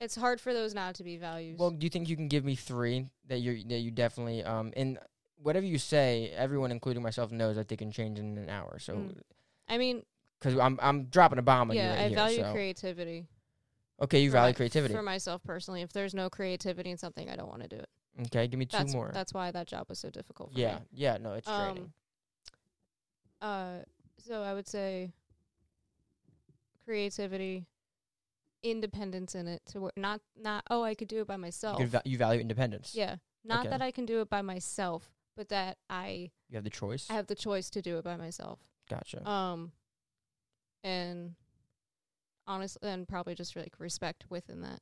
[0.00, 1.58] It's hard for those not to be values.
[1.58, 4.72] Well, do you think you can give me three that you that you definitely um
[4.76, 4.98] and
[5.42, 8.78] whatever you say, everyone, including myself, knows that they can change in an hour.
[8.78, 9.20] So, Mm.
[9.68, 10.04] I mean,
[10.38, 12.16] because I'm I'm dropping a bomb on yeah, you right I here.
[12.16, 12.52] value so.
[12.52, 13.26] creativity.
[14.00, 14.94] okay, you value my- creativity.
[14.94, 15.82] for myself personally.
[15.82, 17.88] If there's no creativity in something, I don't want to do it.
[18.26, 19.10] okay, give me two That's more.
[19.12, 20.52] that's why that job was so difficult.
[20.52, 20.80] For yeah, me.
[20.92, 21.92] yeah, no, it's Um, draining.
[23.40, 23.78] Uh,
[24.18, 25.12] so I would say
[26.84, 27.66] creativity,
[28.62, 31.78] independence in it to where not not oh I could do it by myself.
[31.78, 32.94] could va- you value independence.
[32.94, 33.70] yeah, not Okay.
[33.70, 37.06] that I can do it by myself, but that I You have the choice.
[37.10, 38.58] I have the choice to do it by myself.
[38.88, 39.26] gotcha.
[39.28, 39.72] Um,
[40.82, 41.34] and
[42.46, 44.80] honestly, and probably just like respect within that.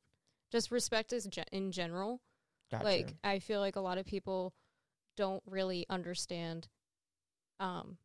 [0.51, 2.21] Just respect is ge- in general.
[2.71, 2.85] gotcha.
[2.85, 4.53] Like I feel like a lot of people
[5.17, 6.67] don't really understand
[7.59, 7.97] um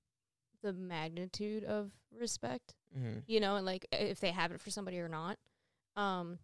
[0.63, 4.99] the magnitude of respect, hmm you know, and like if they have it for somebody
[4.99, 5.39] or not.
[5.97, 6.39] Um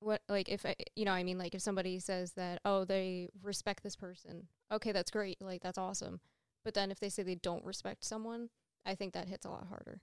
[0.00, 3.28] what like if I, you know, I mean like if somebody says that oh they
[3.42, 4.48] respect this person.
[4.72, 5.40] Okay, that's great.
[5.40, 6.20] Like that's awesome.
[6.64, 8.50] But then if they say they don't respect someone,
[8.86, 10.00] I think that hits a lot harder.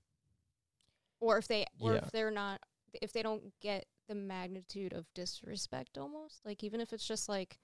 [1.19, 1.99] Or if they or Yeah.
[2.03, 2.61] if they're not
[3.01, 7.59] if they don't get the magnitude of disrespect almost, like even if it's just like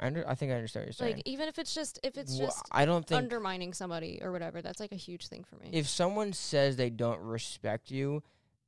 [0.00, 1.16] I, under, I think I understand what you're saying.
[1.16, 4.32] like even if it's just if it's Wha- just I don't think undermining somebody or
[4.32, 5.68] whatever, that's like a huge thing for me.
[5.72, 8.22] if someone says they don't respect you,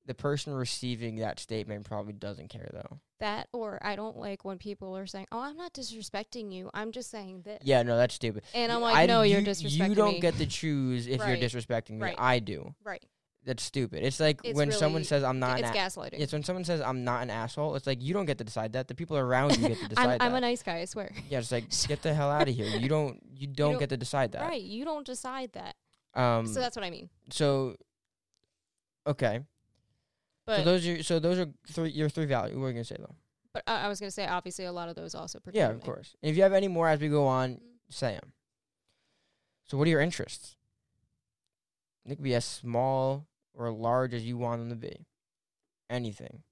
[0.07, 2.99] the person receiving that statement probably doesn't care though.
[3.21, 6.71] that or I don't like when people are saying, "Oh, I'm not disrespecting you.
[6.75, 8.43] I'm just saying this." Yeah, no, that's stupid.
[8.53, 11.21] And I'm like, I- "No, you're you- disrespecting You don't me." get to choose if
[11.21, 11.39] Right.
[11.41, 12.01] you're disrespecting me.
[12.03, 12.17] Right.
[12.19, 12.75] I do.
[12.85, 13.05] right.
[13.45, 14.05] That's stupid.
[14.05, 16.21] It's like It's when someone really- says I'm not it's an a- gaslighting.
[16.21, 17.75] It's when someone says I'm not an asshole.
[17.75, 18.87] It's like you don't get to decide that.
[18.87, 21.13] The people around you get to decide I'm, I'm a nice guy, I swear.
[21.29, 22.67] yeah, it's like get the hell out of here.
[22.67, 23.21] You don't.
[23.37, 24.43] You don't don't- get to decide that.
[24.43, 25.75] Right, you don't decide that.
[26.15, 26.47] Um.
[26.47, 27.09] so that's what I mean.
[27.31, 27.77] so.
[29.07, 29.41] Okay.
[30.47, 32.57] But so those are so those are three your three values.
[32.57, 33.15] What are you gonna say though?
[33.53, 35.83] but I, I was gonna say obviously a lot of those also Yeah, of me.
[35.83, 36.15] course.
[36.23, 37.59] And if you have any more as we go on, Mm.
[37.91, 38.33] say them.
[39.67, 40.57] So, what are your interests?
[42.07, 45.07] They could be as small or large as you want them to be.
[45.91, 46.43] Anything.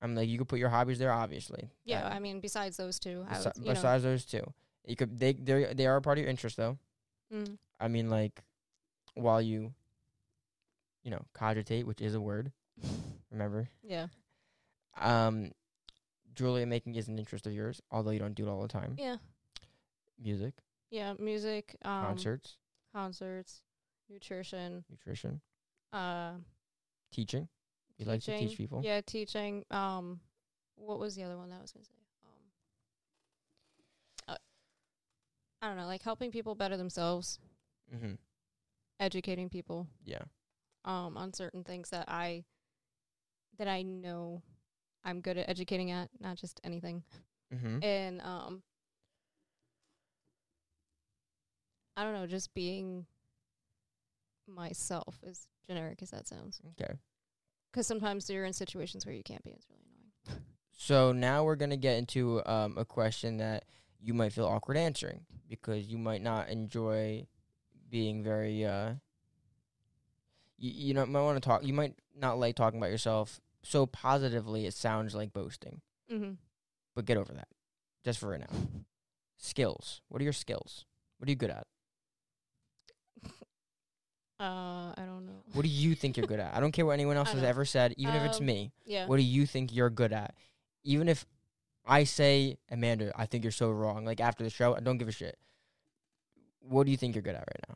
[0.00, 1.70] I'm like, you could put your hobbies there, obviously.
[1.84, 4.44] Yeah, That- I mean besides those two, I besi- would, you know, besides those two,
[4.84, 6.78] you could they they they are a part of your interest though.
[7.32, 8.42] mm, I mean, like,
[9.14, 9.72] while you,
[11.04, 12.50] you know, cogitate, which is a word.
[13.30, 14.08] Remember, yeah,
[15.00, 15.52] um,
[16.34, 18.96] jewelry making is an interest of yours, although you don't do it all the time.
[18.98, 19.16] yeah,
[20.20, 20.54] Music,
[20.90, 21.14] yeah.
[21.18, 22.56] Music, um, concerts,
[22.92, 23.62] concerts,
[24.10, 25.40] nutrition, nutrition,
[25.92, 26.32] uh,
[27.12, 27.48] teaching.
[27.98, 28.80] You like to teach people.
[28.84, 29.64] Yeah, teaching.
[29.70, 30.20] Um,
[30.76, 31.92] what was the other one that I was gonna say?
[34.28, 34.36] Um, uh,
[35.60, 37.38] I don't know, like helping people better themselves,
[37.94, 38.14] Mm-hmm.
[39.00, 39.86] educating people.
[40.04, 40.22] Yeah.
[40.84, 42.44] um on certain things that I
[43.58, 44.42] that I know
[45.04, 47.02] I'm good at educating at, not just anything.
[47.54, 47.82] Mm-hmm.
[47.84, 48.62] And um
[51.96, 53.04] I don't know, just being
[54.48, 56.60] myself as generic as that sounds.
[56.80, 56.94] Okay.
[57.72, 59.50] Cuz sometimes you're in situations where you can't be.
[59.50, 59.82] It's really
[60.28, 60.42] annoying.
[60.72, 63.64] So now we're gonna get into um, a question that
[64.00, 67.26] you might feel awkward answering because you might not enjoy
[67.88, 68.64] being very.
[68.64, 68.94] Uh,
[70.58, 71.64] you, you know, might want to talk.
[71.64, 74.66] You might not like talking about yourself so positively.
[74.66, 76.32] It sounds like boasting, Mm-hmm.
[76.94, 77.48] but get over that,
[78.04, 78.58] just for right now.
[79.36, 80.00] Skills.
[80.08, 80.84] What are your skills?
[81.18, 81.66] What are you good at?
[84.40, 85.42] Uh, I don't know.
[85.52, 86.54] What do you think you're good at?
[86.54, 88.72] I don't care what anyone else I has ever said, even if it's Um, me.
[88.84, 89.06] Yeah.
[89.06, 90.34] What do you think you're good at?
[90.84, 91.24] Even if
[91.86, 94.04] I say, Amanda, I think you're so wrong.
[94.04, 95.38] Like after the show, I don't give a shit.
[96.60, 97.74] What do you think you're good at right now?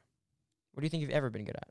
[0.72, 1.68] What do you think you've ever been good at?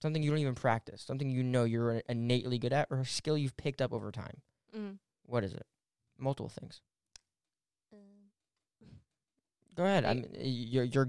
[0.00, 1.02] Something you don't even practice.
[1.02, 4.40] Something you know you're innately good at, or a skill you've picked up over time.
[4.76, 4.98] Mhm.
[5.26, 5.64] What is it?
[6.18, 6.80] Multiple things.
[7.92, 7.98] Um,
[9.76, 10.04] Go ahead.
[10.04, 11.08] I I- mean, you're you're.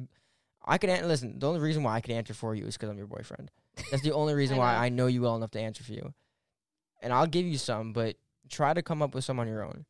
[0.66, 1.40] I could an- listen.
[1.40, 3.52] The only reason why I could answer for you is because I'm your boyfriend.
[3.92, 4.80] That's the only reason I why know.
[4.80, 6.14] I know you well enough to answer for you.
[7.02, 8.16] And I'll give you some, but
[8.50, 9.86] try to come up with some on your own.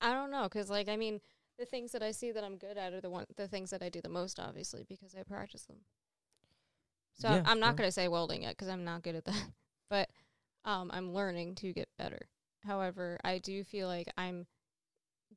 [0.00, 1.20] I don't know, 'cause like I mean,
[1.58, 3.82] the things that I see that I'm good at are the one the things that
[3.82, 5.84] I do the most, obviously, because I practice them.
[7.18, 9.34] So Yeah, I'm not gonna say welding yet, 'cause I'm not good at that.
[9.90, 10.08] But
[10.64, 12.28] um, I'm learning to get better.
[12.64, 14.46] However, I do feel like I'm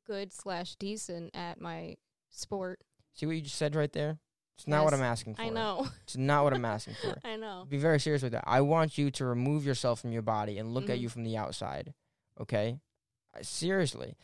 [0.04, 1.96] good slash decent at my
[2.30, 2.80] sport.
[3.14, 4.18] See what you just said right there?
[4.56, 5.42] It's not what I'm asking for.
[5.42, 5.88] I know.
[6.04, 7.18] It's not what I'm asking for.
[7.24, 7.66] I know.
[7.68, 8.44] Be very serious with that.
[8.46, 11.00] I want you to remove yourself from your body and look at Mhm.
[11.02, 11.92] you from the outside.
[12.40, 12.78] Okay?
[13.36, 14.16] Uh, Seriously.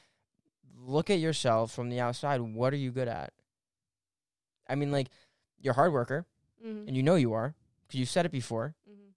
[0.77, 2.41] Look at yourself from the outside.
[2.41, 3.33] What are you good at?
[4.69, 5.09] I mean, like,
[5.59, 6.27] you're a hard worker,
[6.65, 6.89] Mm-hmm.
[6.89, 7.55] and you know you are,
[7.87, 8.75] because you've said it before.
[8.89, 9.09] mm-hmm.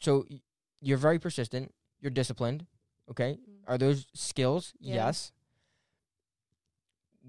[0.00, 0.40] So y-
[0.80, 1.74] you're very persistent.
[2.00, 2.66] You're disciplined.
[3.10, 3.32] Okay?
[3.34, 3.70] Mm-hmm.
[3.70, 4.72] Are those skills?
[4.80, 4.94] Yeah.
[4.94, 5.32] Yes.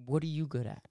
[0.05, 0.85] What are you good at?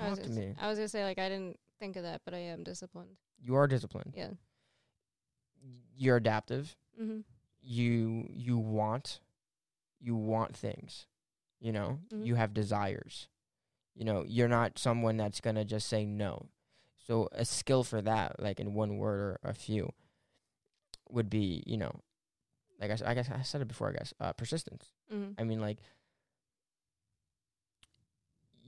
[0.00, 0.54] I was Talk to gonna me.
[0.60, 3.16] I was gonna say like I didn't think of that, but I am disciplined.
[3.40, 4.14] You are disciplined.
[4.16, 4.30] Yeah.
[5.96, 6.76] You're adaptive.
[7.00, 7.20] Mm-hmm.
[7.60, 9.20] you you want
[10.00, 11.06] you want things
[11.60, 12.26] you know Mhm.
[12.26, 13.28] you have desires
[13.94, 16.46] you know you're not someone that's to just say no
[17.06, 19.92] so a skill for that like in one word or a few
[21.08, 21.92] would be you know
[22.80, 25.32] like I, I guess I said it before I guess uh, persistence Mm-hmm.
[25.40, 25.78] I mean like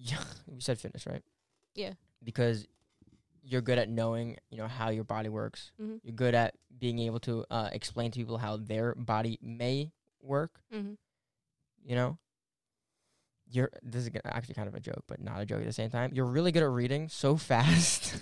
[0.03, 1.23] yeah we said fitness right
[1.75, 1.93] Yeah.
[2.25, 2.67] because
[3.43, 5.97] you're good at knowing you know how your body works Mm-hmm.
[6.03, 10.61] you're good at being able to uh, explain to people how their body may work.
[10.75, 10.93] Mm-hmm.
[11.85, 12.19] You know,
[13.51, 15.91] you're this is actually kind of a joke, but not a joke at the same
[15.91, 16.13] time.
[16.15, 18.15] You're really good at reading so fast.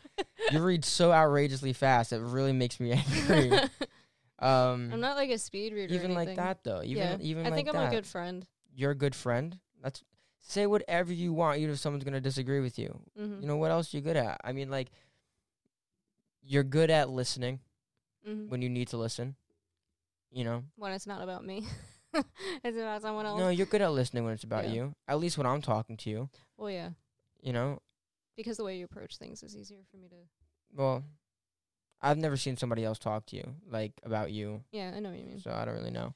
[0.50, 2.12] you read so outrageously fast.
[2.12, 3.52] It really makes me angry.
[4.38, 5.94] Um, I'm not like a speed reader.
[5.94, 6.82] or even like that though.
[6.82, 7.16] Even yeah.
[7.20, 7.92] even I like think I'm that.
[7.92, 8.46] a good friend.
[8.74, 9.58] You're a good friend.
[9.82, 10.02] That's
[10.42, 11.58] say whatever you want.
[11.58, 13.00] Even if someone's gonna disagree with you.
[13.18, 13.40] Mm-hmm.
[13.42, 14.40] You know what else you're good at?
[14.44, 14.90] I mean, like
[16.42, 17.60] you're good at listening
[18.28, 18.48] mm-hmm.
[18.50, 19.36] when you need to listen.
[20.30, 21.66] You know, when it's not about me.
[22.64, 23.38] it's about someone else.
[23.38, 24.74] No, you're good at listening when it's about Yeah.
[24.74, 24.94] you.
[25.08, 26.28] At least when I'm talking to you.
[26.56, 26.90] well, yeah,
[27.40, 27.80] You know,
[28.36, 30.16] because the way you approach things is easier for me to.
[30.74, 31.04] well,
[32.00, 35.18] I've never seen somebody else talk to you like about you, Yeah, I know what
[35.18, 35.38] you mean.
[35.38, 36.14] so I don't really know.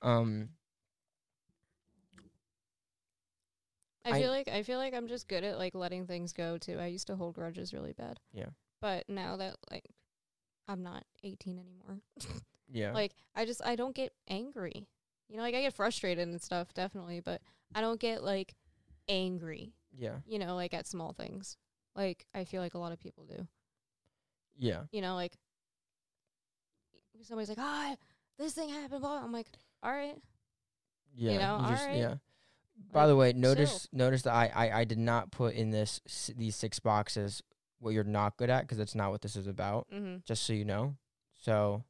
[0.00, 0.50] Um,
[4.04, 6.58] I, I- feel like I feel like I'm just good at like letting things go
[6.58, 6.78] too.
[6.78, 8.18] I used to hold grudges really bad.
[8.32, 8.46] Yeah.
[8.80, 9.84] But now that like
[10.68, 12.00] I'm not 18 anymore.
[12.72, 14.88] yeah, Like I just I don't get angry.
[15.28, 17.40] You know, like I get frustrated and stuff definitely, but
[17.74, 18.54] I don't get like
[19.08, 21.56] angry, yeah, you know, like at small things.
[21.96, 23.46] Like I feel like a lot of people do.
[24.58, 25.36] yeah, You know, like
[27.22, 27.96] somebody's like, "Ah,
[28.38, 29.22] this thing happened." Blah.
[29.22, 29.46] I'm like,
[29.82, 30.16] "All right."
[31.14, 31.32] yeah.
[31.32, 31.96] You know, alright.
[31.98, 32.14] yeah.
[32.90, 36.00] By the way, notice notice that I, I I did not put in this
[36.36, 37.42] these six boxes
[37.78, 39.88] what you're not good at because that's not what this is about.
[39.92, 40.24] Mhm.
[40.24, 40.96] Just so you know.
[41.34, 41.82] So,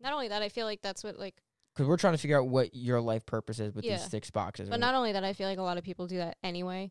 [0.00, 1.42] Not only that, I feel like that's what like
[1.74, 3.96] because we're trying to figure out what your life purpose is with Yeah.
[3.98, 4.68] these six boxes.
[4.70, 6.90] but not only that, I feel like a lot of people do that anyway.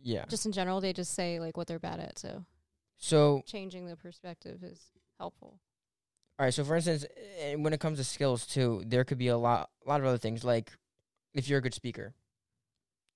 [0.00, 0.24] yeah.
[0.26, 2.44] Just in general, they just say like what they're bad at, so
[2.96, 5.60] So changing the perspective is helpful.
[6.38, 6.54] All right.
[6.54, 7.04] So, for instance,
[7.56, 10.18] when it comes to skills too, there could be a lot, a lot of other
[10.18, 10.42] things.
[10.44, 10.72] Like,
[11.34, 12.14] if you're a good speaker,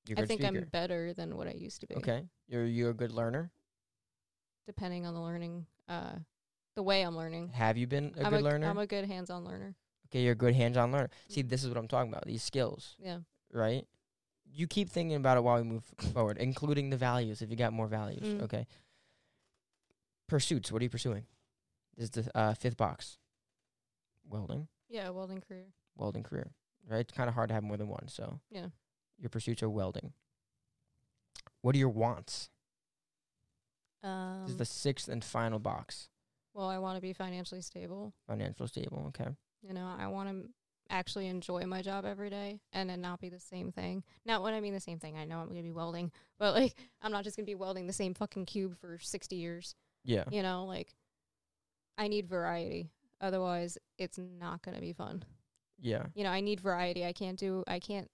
[0.06, 0.58] you're I think speaker.
[0.58, 1.96] I'm better than what I used to be.
[1.96, 2.24] okay.
[2.48, 3.50] You're you're a good learner.
[4.66, 6.14] Depending on the learning, uh,
[6.76, 7.48] the way I'm learning.
[7.50, 8.68] Have you been a I'm good a, learner?
[8.68, 9.74] I'm a good hands-on learner.
[10.06, 11.10] okay, you're a good hands-on learner.
[11.28, 11.48] See, Mm.
[11.48, 12.24] this is what I'm talking about.
[12.26, 13.18] These skills, Yeah.
[13.52, 13.86] right?
[14.54, 17.42] You keep thinking about it while we move forward, including the values.
[17.42, 18.42] If you got more values, Mm.
[18.42, 18.66] okay.
[20.28, 20.70] Pursuits.
[20.72, 21.26] What are you pursuing?
[21.96, 23.18] This is the uh, fifth box.
[24.28, 25.66] Welding, Yeah, welding career.
[25.96, 26.52] welding career.
[26.88, 27.00] Right?
[27.00, 28.08] It's kind of hard to have more than one.
[28.08, 28.68] So Yeah.
[29.18, 30.12] Your pursuits are welding.
[31.61, 32.51] What are your wants?
[34.03, 36.09] Um, this is the sixth and final box.
[36.55, 38.12] well, I want to be financially stable.
[38.27, 39.05] Financially stable.
[39.09, 39.31] Okay.
[39.62, 40.48] You know, I want to
[40.90, 44.03] actually enjoy my job every day and then not be the same thing.
[44.27, 46.55] Now, when I mean the same thing, I know I'm going to be welding, but
[46.55, 49.75] like, I'm not just going to be welding the same fucking cube for 60 years.
[50.05, 50.25] Yeah.
[50.31, 50.94] You know, like,
[51.96, 52.90] I need variety.
[53.20, 55.25] Otherwise, it's not going to be fun.
[55.81, 56.07] Yeah.
[56.14, 57.05] You know, I need variety.
[57.05, 58.11] I can't do, I can't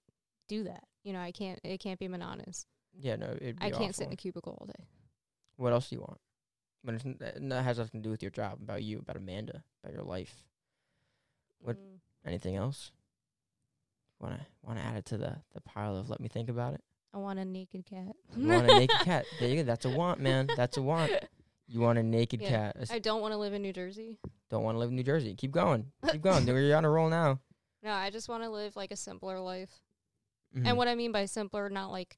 [0.47, 0.83] do that.
[1.03, 2.65] You know, I can't, it can't be monotonous.
[2.99, 3.15] Yeah.
[3.15, 4.85] No, it'd I can't sit in a cubicle all day.
[5.57, 6.19] What else do you want?
[6.83, 8.59] But it's, n- that has nothing to do with your job.
[8.61, 8.99] About you.
[8.99, 9.63] About Amanda.
[9.83, 10.43] About your life.
[11.61, 11.99] What- Mm.
[12.25, 12.91] Anything else?
[14.19, 16.81] Wanna wanna add it to the the pile of let me think about it.
[17.13, 18.13] I want a naked cat.
[18.35, 19.25] You want a naked cat?
[19.39, 19.63] There you go.
[19.63, 20.49] That's a want, man.
[20.57, 21.11] That's a want.
[21.67, 22.49] You want a naked Yeah.
[22.73, 22.89] cat.
[22.91, 24.17] I don't want to live in New Jersey.
[24.49, 25.33] don't want to live in New Jersey.
[25.35, 25.91] Keep going.
[26.11, 26.45] Keep going.
[26.47, 27.39] You're on a roll now.
[27.81, 29.71] No, I just want to live like a simpler life.
[30.55, 30.65] Mhm.
[30.65, 32.17] And what I mean by simpler, not like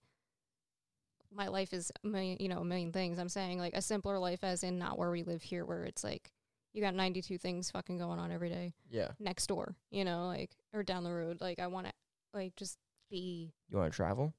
[1.33, 3.17] my life is a million, you know, a million things.
[3.19, 6.03] I'm saying like a simpler life, as in not where we live here, where it's
[6.03, 6.31] like
[6.73, 9.09] you got 92 things fucking going on every day yeah.
[9.19, 11.39] next door, you know, like or down the road.
[11.41, 11.93] Like I want to
[12.33, 12.77] like just
[13.09, 14.33] be You want to travel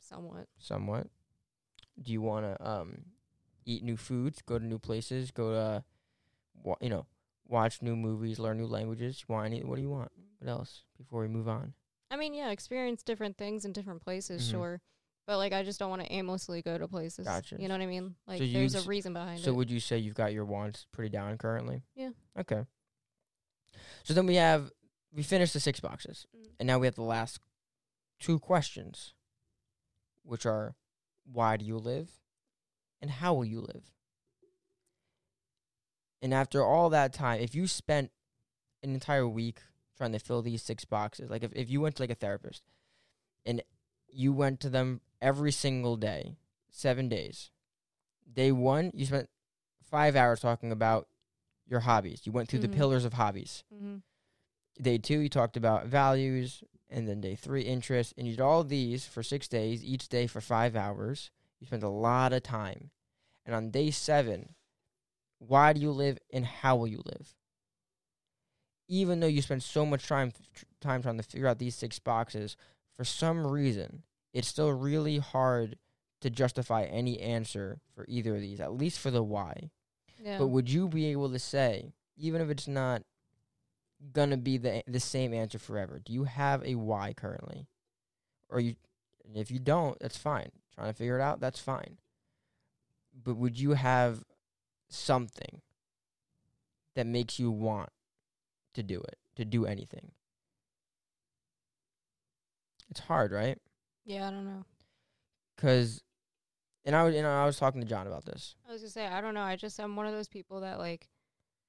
[0.00, 0.46] somewhat.
[0.58, 1.08] somewhat?
[2.00, 3.04] Do you want to um
[3.64, 5.84] eat new foods, go to new places, go to
[6.62, 7.06] wa- you know,
[7.46, 9.24] watch new movies, learn new languages?
[9.26, 10.10] You want any what do you want?
[10.38, 11.74] What else before we move on?
[12.10, 14.50] I mean, yeah, experience different things in different places, Mhm.
[14.50, 14.82] sure.
[15.26, 17.26] But like I just don't want to aimlessly go to places.
[17.26, 17.56] Gotcha.
[17.58, 18.14] You know what I mean?
[18.26, 19.44] Like you there's a reason behind So it.
[19.46, 21.82] So, would you say you've got your wants pretty down currently?
[21.96, 22.10] Yeah.
[22.38, 22.64] Okay.
[24.04, 24.70] So then we have
[25.12, 26.26] we finished the six boxes.
[26.36, 26.50] Mm.
[26.60, 27.40] And now we have the last
[28.20, 29.14] two questions,
[30.22, 30.76] which are
[31.24, 32.20] why do you live
[33.02, 33.90] and how will you live?
[36.22, 38.10] And after all that time, if you spent
[38.82, 39.60] an entire week
[39.96, 42.62] trying to fill these six boxes, like if, if you went to like a therapist
[43.44, 43.62] and
[44.08, 46.36] you went to them every single day,
[46.70, 47.50] seven days,
[48.32, 49.28] day one, you spent
[49.82, 51.08] five hours talking about
[51.66, 52.22] your hobbies.
[52.24, 52.70] You went through Mhm.
[52.70, 53.96] the pillars of hobbies mm-hmm.
[54.80, 58.62] day two you talked about values and then day three interests and you did all
[58.62, 62.90] these for six days each day for five hours you spent a lot of time
[63.44, 64.54] and on day seven
[65.38, 67.34] why do you live and how will you live
[68.88, 70.32] even though you spend so much time
[70.80, 72.56] time trying to figure out these six boxes
[72.96, 75.76] for some reason it's still really hard
[76.20, 79.70] to justify any answer for either of these at least for the why
[80.22, 80.38] Yeah.
[80.38, 83.02] but would you be able to say, even if it's not
[84.12, 87.66] gonna be the the same answer forever, do you have a why currently?
[88.48, 88.76] Or you
[89.34, 90.50] if you don't, that's fine.
[90.74, 91.98] Trying to figure it out, that's fine.
[93.14, 94.22] But would you have
[94.88, 95.62] something
[96.94, 97.90] that makes you want
[98.76, 100.12] to do it, to do anything?
[102.90, 103.58] It's hard, right?
[104.04, 104.64] yeah, I don't know.
[105.56, 106.02] Cuz
[106.84, 108.54] and I was you know, I was talking to John about this.
[108.68, 109.42] I was gonna say I don't know.
[109.42, 111.08] I just I'm one of those people that like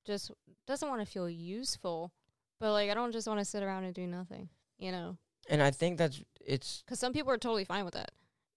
[0.06, 0.32] just
[0.67, 2.12] doesn't want to feel useful,
[2.60, 5.17] but like I don't just want to sit around and do nothing, you know?
[5.50, 8.12] And I think that's it's Because some people are totally fine with that,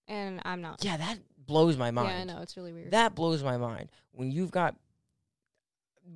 [0.07, 0.83] and I'm not.
[0.83, 2.09] yeah, that blows my mind.
[2.09, 2.91] Yeah, I know it's really weird.
[2.91, 3.89] That blows my mind.
[4.11, 4.75] When you've got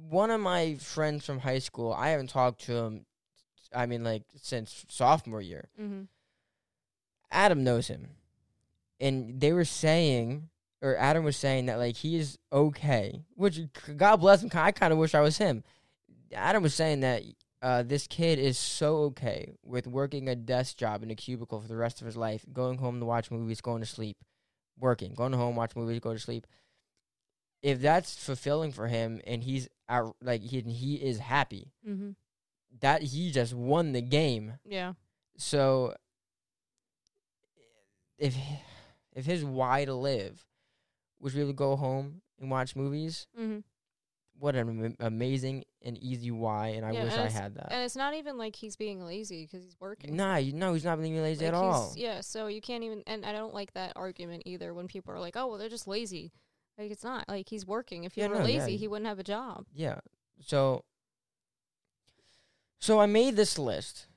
[0.10, 3.06] one of my friends from high school, I haven't talked to him,
[3.74, 5.70] I mean, like, since sophomore year.
[5.80, 6.04] mm-hmm.
[7.32, 8.10] Adam knows him.
[9.00, 10.50] And they were saying,
[10.82, 13.60] or Adam was saying that, like, he is okay, which,
[13.98, 15.64] God bless him, I kind of wish I was him.
[16.34, 17.24] Adam was saying that
[17.62, 21.68] uh, this kid is so okay with working a desk job in a cubicle for
[21.68, 24.18] the rest of his life, going home to watch movies, going to sleep,
[24.80, 26.46] working, going home, watch movies, go to sleep.
[27.65, 32.12] If that's fulfilling for him and he's out, like he he is happy, Mm-hmm.
[32.82, 34.60] that he just won the game.
[34.63, 34.93] Yeah.
[35.38, 35.95] So
[38.17, 38.36] if
[39.15, 40.45] if his why to live
[41.19, 43.59] was really go home and watch movies, Mm-hmm.
[44.38, 47.72] what an am- amazing and easy why, and I Yeah, wish and I had that.
[47.72, 50.16] And it's not even like he's being lazy because he's working.
[50.16, 51.93] Nah, you, no, he's not being lazy Like, at all.
[51.95, 55.20] Yeah, so you can't even, and I don't like that argument either when people are
[55.20, 56.32] like, oh, well, they're just lazy.
[56.78, 57.28] Like, it's not.
[57.30, 58.03] Like, he's working.
[58.03, 58.59] If he Yeah, were no, yeah.
[58.59, 59.65] lazy, he wouldn't have a job.
[59.73, 59.99] Yeah.
[60.41, 60.84] So
[62.80, 64.07] so I made this list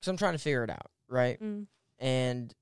[0.00, 1.40] cuz I'm trying to figure it out, right?
[1.40, 1.66] Mm.
[1.98, 2.54] And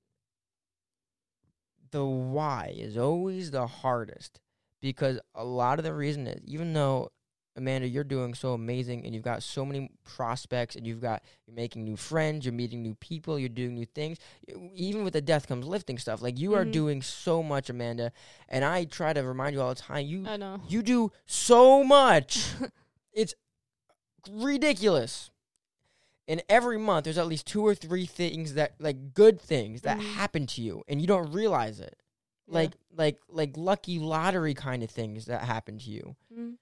[1.90, 4.40] the why is always the hardest
[4.80, 7.10] because a lot of the reason is even though
[7.60, 11.54] Amanda, you're doing so amazing and you've got so many prospects and you've got you're
[11.54, 14.18] making new friends, you're meeting new people, you're doing new things.
[14.74, 16.22] Even with the death comes lifting stuff.
[16.22, 16.72] Like you are Mhm.
[16.72, 18.12] doing so much, Amanda.
[18.48, 20.60] And I try to remind you all the time, you I know.
[20.68, 22.46] you do so much.
[23.12, 23.34] it's
[24.30, 25.30] ridiculous.
[26.26, 29.98] And every month there's at least two or three things that like good things that
[29.98, 30.14] Mhm.
[30.14, 31.98] happen to you and you don't realize it.
[32.46, 32.54] Yeah.
[32.54, 36.16] Like like like lucky lottery kind of things that happen to you.
[36.32, 36.56] Mhm.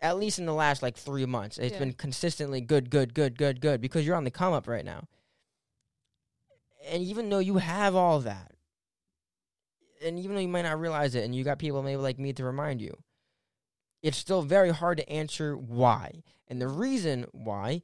[0.00, 1.58] At least in the last like 3 months.
[1.58, 1.80] It's Yeah.
[1.80, 5.08] been consistently good good good good good because you're on the come up right now.
[6.86, 8.52] And even though you have all that
[10.02, 12.32] and even though you might not realize it and you got people maybe like me
[12.32, 12.96] to remind you,
[14.02, 16.22] it's still very hard to answer why.
[16.46, 17.82] And the reason why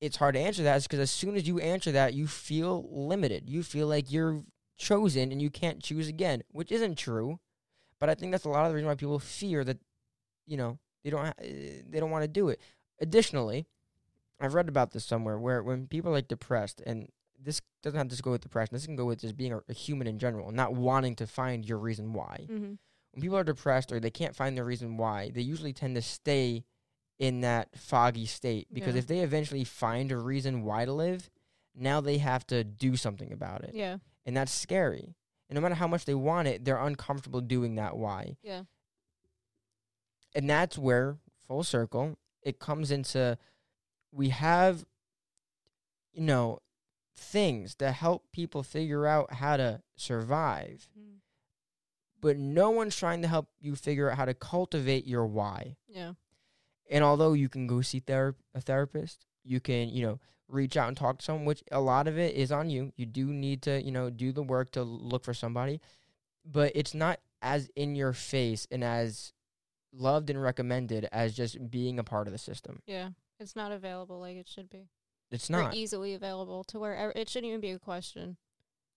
[0.00, 2.88] it's hard to answer that is because as soon as you answer that, you feel
[2.90, 3.48] limited.
[3.48, 4.42] You feel like you're
[4.76, 7.38] chosen and you can't choose again, which isn't true.
[8.00, 9.78] But I think that's a lot of the reason why people fear that,
[10.46, 11.44] you know, they don't ha- uh,
[11.88, 12.60] they don't want to do it.
[13.00, 13.66] Additionally,
[14.40, 17.08] I've read about this somewhere where when people are like depressed, and
[17.40, 18.74] this doesn't have to just go with depression.
[18.74, 21.64] This can go with just being a, a human in general, not wanting to find
[21.68, 22.78] your reason why Mhm.
[23.12, 26.02] when people are depressed or they can't find their reason why, they usually tend to
[26.02, 26.64] stay
[27.18, 28.98] in that foggy state because Yeah.
[29.00, 31.30] if they eventually find a reason why to live,
[31.74, 33.74] now they have to do something about it.
[33.74, 33.98] Yeah.
[34.26, 35.14] And that's scary.
[35.48, 38.36] And no matter how much they want it, they're uncomfortable doing that why.
[38.42, 38.64] Yeah.
[40.38, 41.16] And that's where
[41.48, 43.36] full circle it comes into
[44.12, 44.84] we have
[46.12, 46.60] you know
[47.16, 51.16] things that help people figure out how to survive Mhm.
[52.20, 55.76] but no one's trying to help you figure out how to cultivate your why.
[55.88, 56.12] Yeah.
[56.90, 60.88] And although you can go see ther- a therapist, you can, you know, reach out
[60.88, 62.92] and talk to someone, which a lot of it is on you.
[62.96, 65.80] You do need to, you know, do the work to look for somebody,
[66.44, 69.32] but it's not as in your face and as
[69.92, 72.82] loved and recommended as just being a part of the system.
[72.86, 73.10] Yeah.
[73.40, 74.88] It's not available like it should be.
[75.30, 75.74] It's Or not.
[75.74, 78.36] easily available to where it shouldn't even be a question.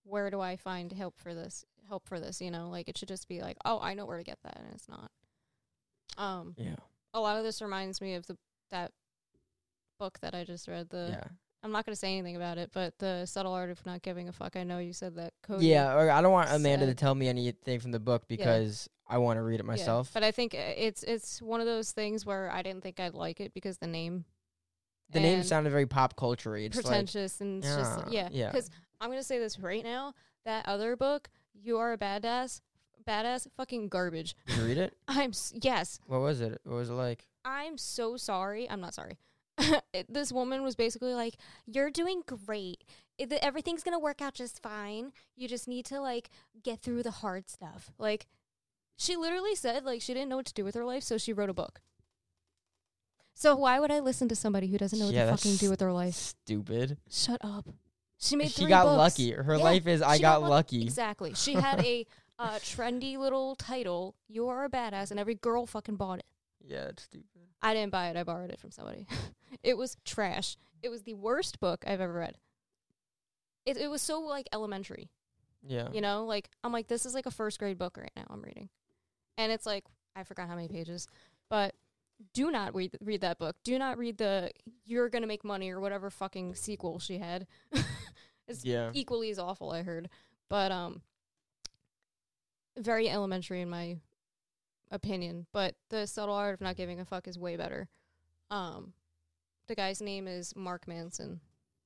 [0.04, 1.64] Where do I find help for this?
[1.88, 2.68] Help for this, you know?
[2.70, 4.88] Like it should just be like, "Oh, I know where to get that." And it's
[4.88, 5.10] not.
[6.18, 6.76] Um yeah.
[7.14, 8.36] a lot of this reminds me of the
[8.70, 8.92] that
[9.98, 10.88] book that I just read.
[10.90, 11.28] The yeah.
[11.62, 14.28] I'm not going to say anything about it, but the subtle art of not giving
[14.28, 14.56] a fuck.
[14.56, 15.66] I know you said that Cody.
[15.66, 19.18] Yeah, or I don't want Amanda to tell me anything from the book because I
[19.18, 20.10] want to read it Yeah, myself.
[20.12, 23.14] But I think uh, it's it's one of those things where I didn't think I'd
[23.14, 24.24] like it because the name
[25.10, 28.28] the name sounded very pop culture It's like pretentious and it's just Yeah, yeah.
[28.32, 28.50] yeah.
[28.50, 30.14] Because I'm gonna say this right now.
[30.44, 32.60] That other book, you are a badass,
[33.06, 34.34] badass, fucking garbage.
[34.46, 34.96] Did you read it?
[35.08, 36.60] I'm s- yes, What was it?
[36.64, 37.28] What was it like?
[37.44, 38.68] I'm so sorry.
[38.68, 39.18] I'm not sorry.
[40.08, 41.36] This woman was basically like,
[41.66, 42.84] "You're doing great.
[43.18, 45.12] It, the, everything's gonna work out just fine.
[45.36, 46.30] You just need to like
[46.62, 48.26] get through the hard stuff." Like,
[48.96, 51.32] she literally said like she didn't know what to do with her life, so she
[51.32, 51.80] wrote a book.
[53.34, 55.70] So why would I listen to somebody who doesn't know Yeah, what to fucking do
[55.70, 56.14] with their life?
[56.14, 56.98] Stupid.
[57.10, 57.66] Shut up.
[58.18, 58.98] She made She got books.
[58.98, 59.32] lucky.
[59.32, 60.82] Her Yeah, life is I got, got lucky.
[60.82, 61.34] Exactly.
[61.34, 62.06] She had a
[62.38, 64.14] uh, trendy little title.
[64.28, 66.26] You are a badass, and every girl fucking bought it.
[66.64, 67.31] Yeah, it's stupid.
[67.62, 68.16] I didn't buy it.
[68.16, 69.06] I borrowed it from somebody.
[69.62, 70.56] it was trash.
[70.82, 72.36] It was the worst book I've ever read.
[73.64, 75.10] It it was so like elementary,
[75.62, 75.88] Yeah.
[75.92, 76.24] you know.
[76.24, 78.24] Like I'm like this is like a first grade book right now.
[78.28, 78.68] I'm reading,
[79.38, 79.84] and it's like
[80.16, 81.06] I forgot how many pages,
[81.48, 81.74] but
[82.34, 83.54] do not read read that book.
[83.62, 84.50] Do not read the
[84.84, 87.46] you're gonna make money or whatever fucking sequel she had.
[88.48, 88.90] it's Yeah.
[88.94, 89.70] equally as awful.
[89.70, 90.08] I heard,
[90.48, 91.02] but um,
[92.76, 93.98] very elementary in my
[94.92, 95.46] opinion.
[95.52, 97.88] But the subtle art of not giving a fuck is way better.
[98.50, 98.92] Um,
[99.66, 101.40] the guy's name is Mark Manson,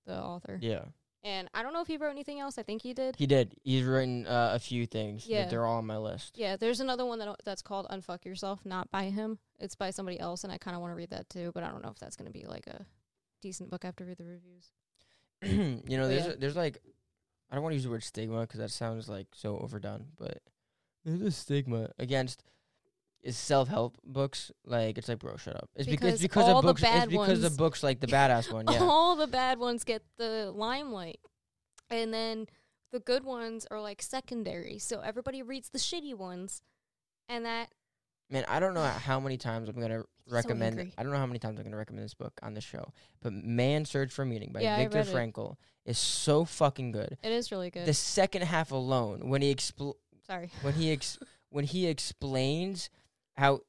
[0.06, 0.86] the author, Yeah.
[1.22, 2.58] and I don't know if he wrote anything else.
[2.58, 3.14] I think he did.
[3.16, 3.54] He did.
[3.62, 5.26] He's written uh, a few things.
[5.26, 5.46] Yeah.
[5.48, 6.36] They're all on my list.
[6.36, 9.38] Yeah, there's another one that that's called Unfuck Yourself, not by him.
[9.60, 11.68] It's by somebody else, and I kind of want to read that too, but I
[11.70, 12.84] don't know if that's going to be like a
[13.42, 13.84] decent book.
[13.84, 14.72] I have to read the reviews.
[15.88, 16.32] you know, But there's yeah.
[16.32, 16.78] a, there's like
[17.50, 20.38] I don't want to use the word stigma because that sounds like so overdone, but
[21.04, 22.42] there's a stigma against
[23.26, 24.50] is self help books.
[24.64, 25.68] Like it's like bro, shut up.
[25.76, 26.82] It's because Because because all of the books.
[26.84, 28.64] It's because ones- of books like the badass one.
[28.70, 28.78] Yeah.
[28.80, 31.20] All the bad ones get the limelight,
[31.90, 32.46] and then
[32.92, 34.78] the good ones are like secondary.
[34.78, 36.62] So everybody reads the shitty ones,
[37.28, 37.68] and that
[38.30, 40.78] Man, I don't know how many times I'm gonna recommend.
[40.78, 40.92] angry.
[40.98, 42.92] I don't know how many times I'm gonna recommend this book on the show.
[43.22, 45.02] But "Man Search for Meaning" by Yeah, Viktor.
[45.04, 47.16] Frankl is so fucking good.
[47.22, 47.86] it is really good.
[47.86, 49.94] The second half alone, when he expl-
[50.26, 50.50] Sorry.
[50.62, 51.18] when he ex-
[51.50, 52.90] when he explains
[53.36, 53.60] how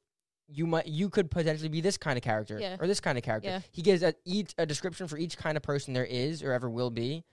[0.50, 2.76] you might you could potentially be this kind of character Yeah.
[2.80, 3.48] or this kind of character.
[3.50, 3.60] Yeah.
[3.70, 6.68] He gives a each a description for each kind of person there is or ever
[6.70, 7.24] will be.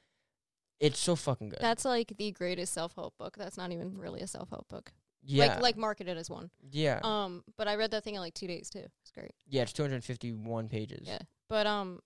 [0.80, 1.60] It's so fucking good.
[1.62, 3.38] That's like the greatest self help book.
[3.38, 4.92] That's not even really a self help book.
[5.24, 6.52] Yeah, Like like marketed as one.
[6.70, 8.86] yeah, Um, but I read that thing in like two days too.
[9.02, 9.32] It's great.
[9.48, 9.64] yeah.
[9.64, 11.08] It's 251 pages.
[11.08, 11.20] Yeah.
[11.50, 12.00] But um,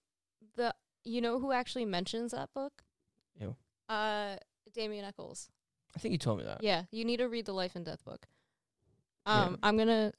[0.56, 0.74] the
[1.04, 2.84] you know who actually mentions that book?
[3.42, 3.56] Who?
[3.90, 4.36] Uh,
[4.74, 5.50] Damien Echols.
[5.96, 6.62] I think you told me that.
[6.64, 8.28] Yeah, you need to read the Life and Death book.
[9.26, 9.44] Yeah.
[9.44, 10.12] Um, I'm gonna,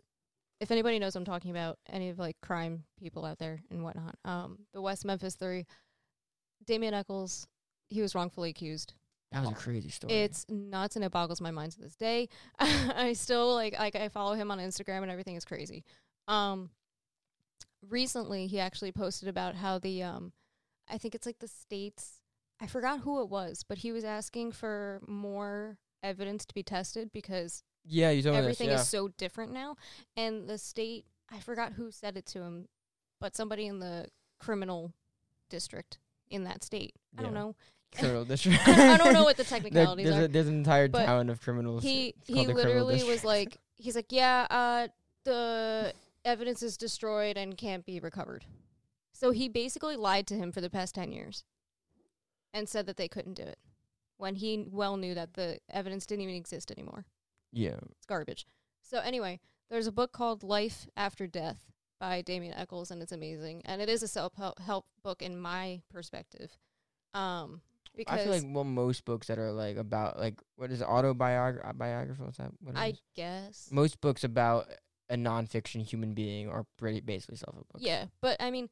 [0.61, 3.83] if anybody knows what I'm talking about, any of like crime people out there and
[3.83, 4.17] whatnot.
[4.25, 5.67] Um, the West Memphis Three,
[6.67, 7.47] Damien Echols,
[7.89, 8.95] he was wrongfully accused.
[9.33, 10.13] That was a crazy story.
[10.13, 12.29] It's nuts and it boggles my mind to this day.
[12.59, 15.85] I still like like I follow him on Instagram and everything is crazy.
[16.27, 16.71] Um
[17.89, 20.33] recently he actually posted about how the um
[20.89, 22.21] I think it's like the states
[22.61, 27.11] I forgot who it was, but he was asking for more evidence to be tested
[27.13, 28.11] because yeah.
[28.11, 28.45] You told me this.
[28.47, 28.81] everything Yeah.
[28.81, 29.77] is so different now
[30.17, 32.67] and the state I forgot who said it to him,
[33.21, 34.09] but somebody in the
[34.41, 34.93] criminal
[35.49, 36.95] district in that state.
[37.17, 37.41] I don't Yeah.
[37.41, 37.57] know.
[37.95, 38.67] criminal district.
[38.69, 40.25] I don't know what the There- technicalities there's, are.
[40.25, 41.83] a, there's an entire But town of criminals.
[41.83, 43.25] he It's he called the criminal literally was district.
[43.25, 44.89] like he's like yeah uh
[45.25, 45.93] the
[46.25, 48.45] evidence is destroyed and can't be recovered
[49.13, 51.45] so he basically lied to him for the past 10 years
[52.55, 53.59] and said that they couldn't do it
[54.19, 57.07] when he well knew that the evidence didn't even exist anymore
[57.53, 57.77] yeah.
[57.93, 58.47] it's garbage
[58.83, 59.41] so anyway
[59.71, 63.89] there's a book called life after death by damien echols and it's amazing and it
[63.89, 66.59] is a self-help book in my perspective
[67.15, 67.61] um
[67.97, 71.69] because I feel like well, most books that are like about like what is autobiography?
[71.77, 72.23] Biography?
[72.23, 72.53] What's that?
[72.61, 73.03] What i is?
[73.17, 74.69] guess most books about
[75.11, 77.85] a nonfiction human being are pretty basically self help books.
[77.85, 78.71] Yeah, but I mean,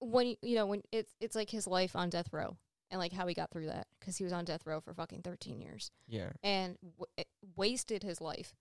[0.00, 2.56] when you know when it's it's like his life on death row
[2.92, 5.22] and like how he got through that because he was on death row for fucking
[5.22, 6.30] thirteen years Yeah.
[6.44, 7.26] and w-
[7.56, 8.54] wasted his life.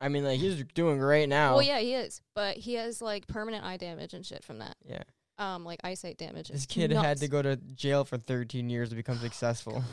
[0.00, 1.52] I mean, like he's doing great now.
[1.52, 4.76] Well, yeah, he is, but he has like permanent eye damage and shit from that.
[4.88, 5.02] Yeah.
[5.36, 6.48] Um, like eyesight damage.
[6.48, 9.84] This kid had to go to jail for 13 years to become successful.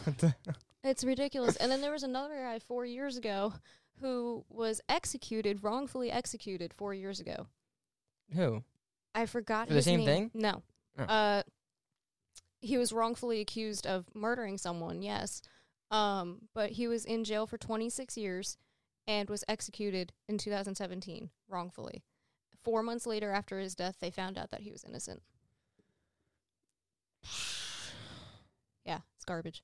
[0.83, 1.55] It's ridiculous.
[1.57, 3.53] and then there was another guy four years ago
[3.99, 7.47] who was executed, wrongfully executed four years ago.
[8.35, 8.63] Who?
[9.15, 10.29] I forgot For the same name.
[10.29, 10.31] thing?
[10.33, 10.63] No.
[10.99, 11.03] Oh.
[11.03, 11.43] Uh
[12.61, 15.41] he was wrongfully accused of murdering someone, yes.
[15.91, 18.57] Um but he was in jail for 26 years
[19.07, 22.03] and was executed in 2017 wrongfully.
[22.63, 25.21] 4 months later after his death they found out that he was innocent.
[28.85, 29.63] Yeah, it's garbage.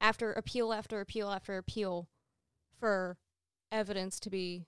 [0.00, 2.08] After appeal after appeal after appeal
[2.78, 3.18] for
[3.72, 4.64] evidence to be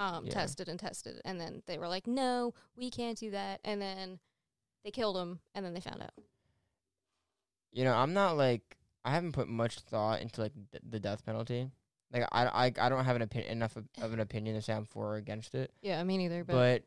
[0.00, 0.32] um, Yeah.
[0.32, 4.18] tested and tested, and then they were like, "No, we can't do that," and then
[4.84, 6.14] they killed him, and then they found out.
[7.78, 11.24] You know, I'm not like I haven't put much thought into like th- the death
[11.24, 11.70] penalty.
[12.12, 14.72] Like I, I, I don't have an opinion enough of, of an opinion to say
[14.72, 15.70] I'm for or against it.
[15.80, 16.42] Yeah, me neither.
[16.42, 16.82] But, But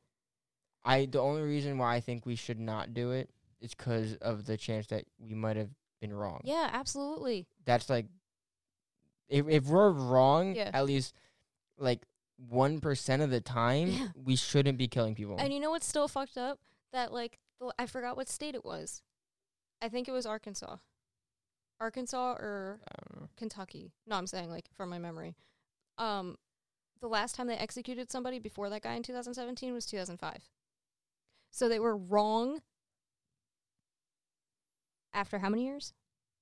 [0.83, 3.29] I the only reason why I think we should not do it
[3.61, 5.69] is because of the chance that we might have
[6.01, 6.41] been wrong.
[6.43, 7.47] yeah, absolutely.
[7.63, 8.07] That's like
[9.29, 10.71] if if we're wrong, Yeah.
[10.73, 11.15] at least
[11.77, 12.01] like
[12.49, 14.07] one percent of the time, Yeah.
[14.15, 15.37] we shouldn't be killing people.
[15.39, 16.59] And you know what's still fucked up?
[16.91, 17.37] That like
[17.79, 19.03] I forgot what state it was.
[19.81, 20.77] I think it was Arkansas,
[21.79, 22.79] Arkansas or
[23.15, 23.27] know.
[23.37, 23.91] Kentucky.
[24.07, 25.35] No, I'm saying like from my memory.
[25.97, 26.37] Um,
[27.01, 30.49] the last time they executed somebody before that guy in 2017 was 2005.
[31.49, 32.61] So they were wrong
[35.13, 35.93] after how many years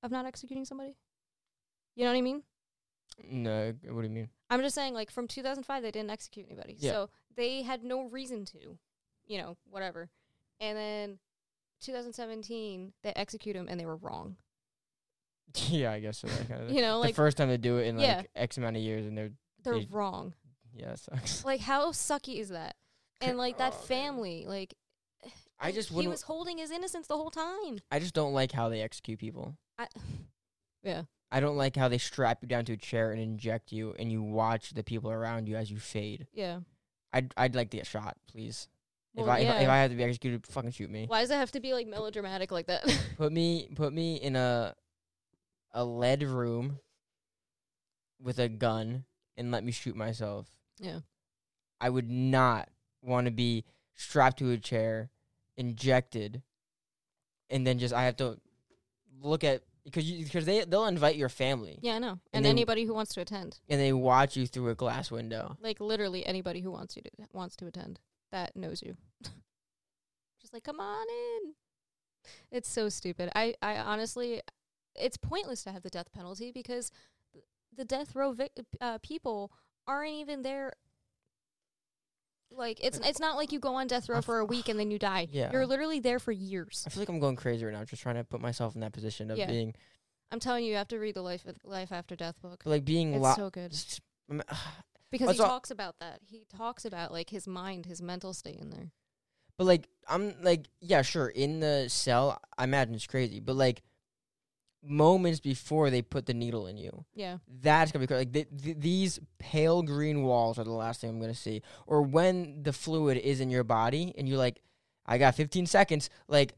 [0.04, 0.96] of not executing somebody?
[1.96, 2.44] You know what I mean?
[3.30, 4.30] No, what do you mean?
[4.50, 6.92] I'm just saying, like from 2005, they didn't execute anybody, Yeah.
[6.92, 8.78] so they had no reason to,
[9.26, 10.10] you know, whatever.
[10.60, 11.20] And then
[11.82, 14.36] 2017, they execute him, and they were wrong.
[15.70, 16.28] yeah, I guess so.
[16.28, 18.22] That kind of You know, the like first time they do it in like Yeah.
[18.36, 19.32] X amount of years, and they're
[19.64, 20.34] they're they- wrong.
[20.74, 21.44] yeah, it sucks.
[21.46, 22.76] Like how sucky is that?
[23.22, 23.86] And like that Oh, man.
[23.88, 24.76] family, like
[25.60, 27.80] I just he was holding his innocence the whole time.
[27.92, 29.58] I just don't like how they execute people.
[29.78, 29.88] I,
[30.84, 33.94] yeah, I don't like how they strap you down to a chair and inject you,
[34.00, 36.28] and you watch the people around you as you fade.
[36.34, 36.60] yeah.
[37.12, 38.68] I'd I'd like to get shot, please.
[39.20, 39.70] If Well, I, if I if.
[39.70, 41.06] I had to be executed, fucking shoot me.
[41.08, 42.84] Why does it have to be like melodramatic like that?
[43.18, 44.76] Put me put me in a
[45.74, 46.80] a lead room
[48.22, 49.06] with a gun
[49.38, 50.48] and let me shoot myself.
[50.80, 51.00] yeah,
[51.80, 52.70] I would not
[53.02, 53.64] want to be
[53.96, 55.10] strapped to a chair,
[55.58, 56.42] injected,
[57.50, 58.38] and then just I have to
[59.22, 62.10] look at because you because they they'll invite your family yeah, I know.
[62.10, 65.10] And And, then- anybody who wants to attend, and they watch you through a glass
[65.12, 65.58] window.
[65.62, 68.00] like literally anybody who wants you to wants to attend
[68.32, 68.96] that knows you.
[70.42, 71.54] Just like come on in.
[72.52, 73.30] It's so stupid.
[73.36, 74.42] I I honestly,
[74.96, 76.92] it's pointless to have the death penalty because
[77.76, 78.52] the death row vic-
[78.82, 79.52] uh, people
[79.88, 80.74] aren't even there.
[82.52, 84.90] Like it's it's not like you go on death row for a week and then
[84.92, 85.28] you die.
[85.32, 85.52] Yeah.
[85.52, 86.84] You're literally there for years.
[86.86, 88.92] I feel like I'm going crazy right now, just trying to put myself in that
[88.92, 89.48] position of Yeah.
[89.48, 89.76] being
[90.32, 92.64] I'm telling you, you have to read the life life after death book.
[92.66, 93.76] like being It's lo- so good.
[94.32, 94.42] Um,
[95.12, 96.20] because he talks about that.
[96.26, 98.92] He talks about like his mind, his mental state in there.
[99.58, 101.28] But like I'm like yeah, sure.
[101.28, 103.40] In the cell, I imagine it's crazy.
[103.40, 103.82] But like
[104.82, 107.40] moments before they put the needle in you, Yeah.
[107.62, 108.20] that's gonna be crazy.
[108.26, 111.62] Like th- th- these pale green walls are the last thing I'm gonna see.
[111.86, 114.62] Or when the fluid is in your body and you're like,
[115.06, 116.10] I got 15 seconds.
[116.30, 116.54] Like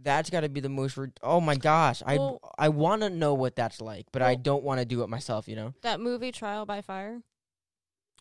[0.00, 0.96] that's got to be the most.
[0.96, 4.36] Re- oh my gosh, I Well- I want to know what that's like, but I
[4.36, 5.48] don't want to do it myself.
[5.48, 7.20] You know, That movie Trial by Fire.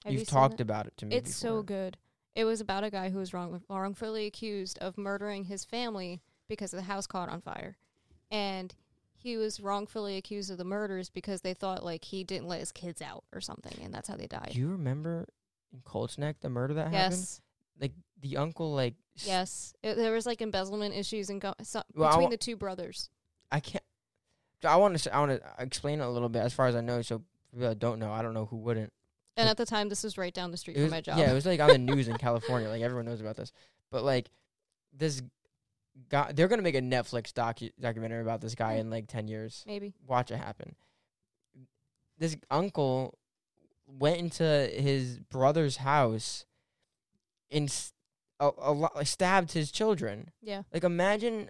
[0.08, 1.16] Have you've you talked about it to me.
[1.16, 1.98] It's so good.
[2.36, 6.72] It was about a guy who was wrong, wrongfully accused of murdering his family because
[6.72, 7.78] the house caught on fire,
[8.32, 8.74] and
[9.16, 12.72] he was wrongfully accused of the murders because they thought like he didn't let his
[12.72, 14.52] kids out or something, and that's how they died.
[14.54, 15.26] Do you remember
[15.74, 17.14] in Colts Neck the murder that happened?
[17.14, 17.42] yes,
[17.82, 19.74] Like the uncle, like yes.
[19.84, 23.10] It, there was like embezzlement issues and go- so, Well, between wa- the two brothers.
[23.52, 23.84] I can't.
[24.64, 25.16] I want to.
[25.16, 27.02] I want to explain it a little bit as far as I know.
[27.02, 28.92] So people that don't know, I don't know who wouldn't.
[29.38, 31.18] And at the time, this was right down the street was, from my job.
[31.20, 32.70] Yeah, it was like on the news in California.
[32.70, 33.52] Like everyone knows about this.
[33.92, 34.30] But like
[34.92, 35.22] this
[36.10, 38.80] guy, they're gonna make a Netflix docu- documentary about this guy Hmm.
[38.82, 39.64] in like ten years.
[39.68, 39.94] Maybe.
[40.06, 40.76] Watch it happen.
[42.18, 43.18] This uncle
[43.88, 46.46] went into his brother's house
[47.52, 47.74] and
[48.40, 50.32] a, a lot, like, stabbed his children.
[50.42, 50.64] Yeah.
[50.74, 51.50] Like imagine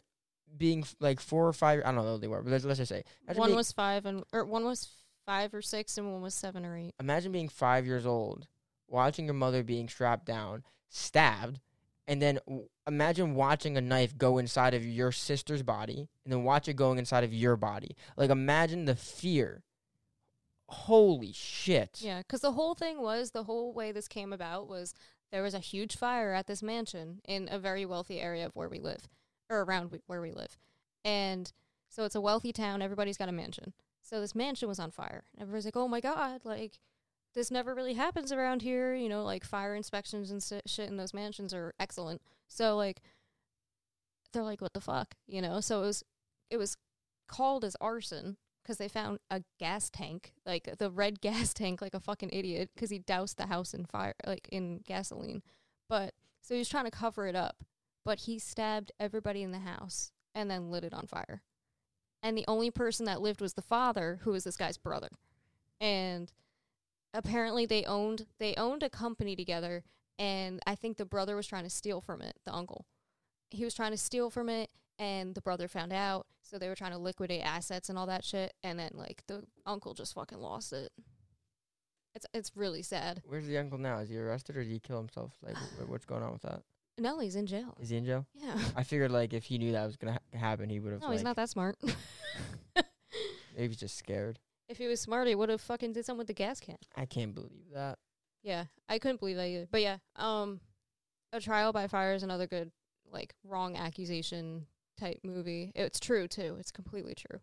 [0.56, 1.80] being f- like four or five.
[1.80, 3.72] I don't know how old they were, but let's, let's just say one being, was
[3.72, 4.90] five and or one was
[5.28, 6.96] five or six and one was seven or eight.
[7.00, 8.48] imagine being five years old,
[8.88, 11.60] watching your mother being strapped down, stabbed,
[12.08, 16.44] and then w- imagine watching a knife go inside of your sister's body, and then
[16.44, 17.96] watch it going inside of your body.
[18.16, 19.64] Like imagine the fear.
[20.70, 22.00] Holy shit!
[22.02, 24.94] Yeah, because the whole thing was the whole way this came about was
[25.32, 28.70] there was a huge fire at this mansion in a very wealthy area of where
[28.70, 29.08] we live,
[29.50, 30.58] or around we, where we live,
[31.06, 31.52] and
[31.90, 32.82] so it's a wealthy town.
[32.82, 33.74] Everybody's got a mansion.
[34.08, 35.26] So this mansion was on fire.
[35.38, 36.80] Everybody's like, "Oh my god!" Like
[37.34, 38.96] this never really happens around here.
[38.96, 42.22] You know, like fire inspections and shit in those mansions are excellent.
[42.48, 43.02] So like,
[44.32, 45.60] they're like, "What the fuck?" You know.
[45.60, 46.04] So it was
[46.50, 46.78] it was
[47.28, 51.94] called as arson because they found a gas tank, like the red gas tank, like
[51.94, 55.44] a fucking idiot, because he doused the house in fire, like in gasoline.
[55.90, 57.64] But so he was trying to cover it up,
[58.06, 61.42] but he stabbed everybody in the house and then lit it on fire.
[62.28, 65.08] And the only person that lived was the father, who was this guy's brother.
[65.80, 66.30] And
[67.14, 69.86] apparently they owned they owned a company together
[70.20, 72.86] and I think the brother was trying to steal from it, the uncle.
[73.50, 74.70] He was trying to steal from it
[75.00, 78.26] and the brother found out, so they were trying to liquidate assets and all that
[78.26, 80.92] shit, and then like the uncle just fucking lost it.
[82.14, 83.22] It's it's really sad.
[83.26, 84.00] Where's the uncle now?
[84.00, 85.32] Is he arrested or did he kill himself?
[85.42, 86.64] Like, wh- what's going on with that?
[87.00, 87.78] No, he's in jail.
[87.80, 88.26] Is he in jail?
[88.34, 88.58] Yeah.
[88.76, 91.02] I figured like if he knew that was gonna ha- happen, he would have.
[91.02, 91.76] No, like, he's not that smart.
[93.56, 94.40] Maybe he's just scared.
[94.70, 96.78] if he was smart, he would have fucking did something with the gas can.
[96.96, 97.98] I can't believe that.
[98.44, 99.68] Yeah, I couldn't believe that either.
[99.70, 100.60] But yeah, um,
[101.34, 102.72] a trial by fire is another good
[103.12, 104.66] like wrong accusation
[104.98, 105.72] type movie.
[105.76, 106.58] It's true too.
[106.60, 107.40] It's completely true,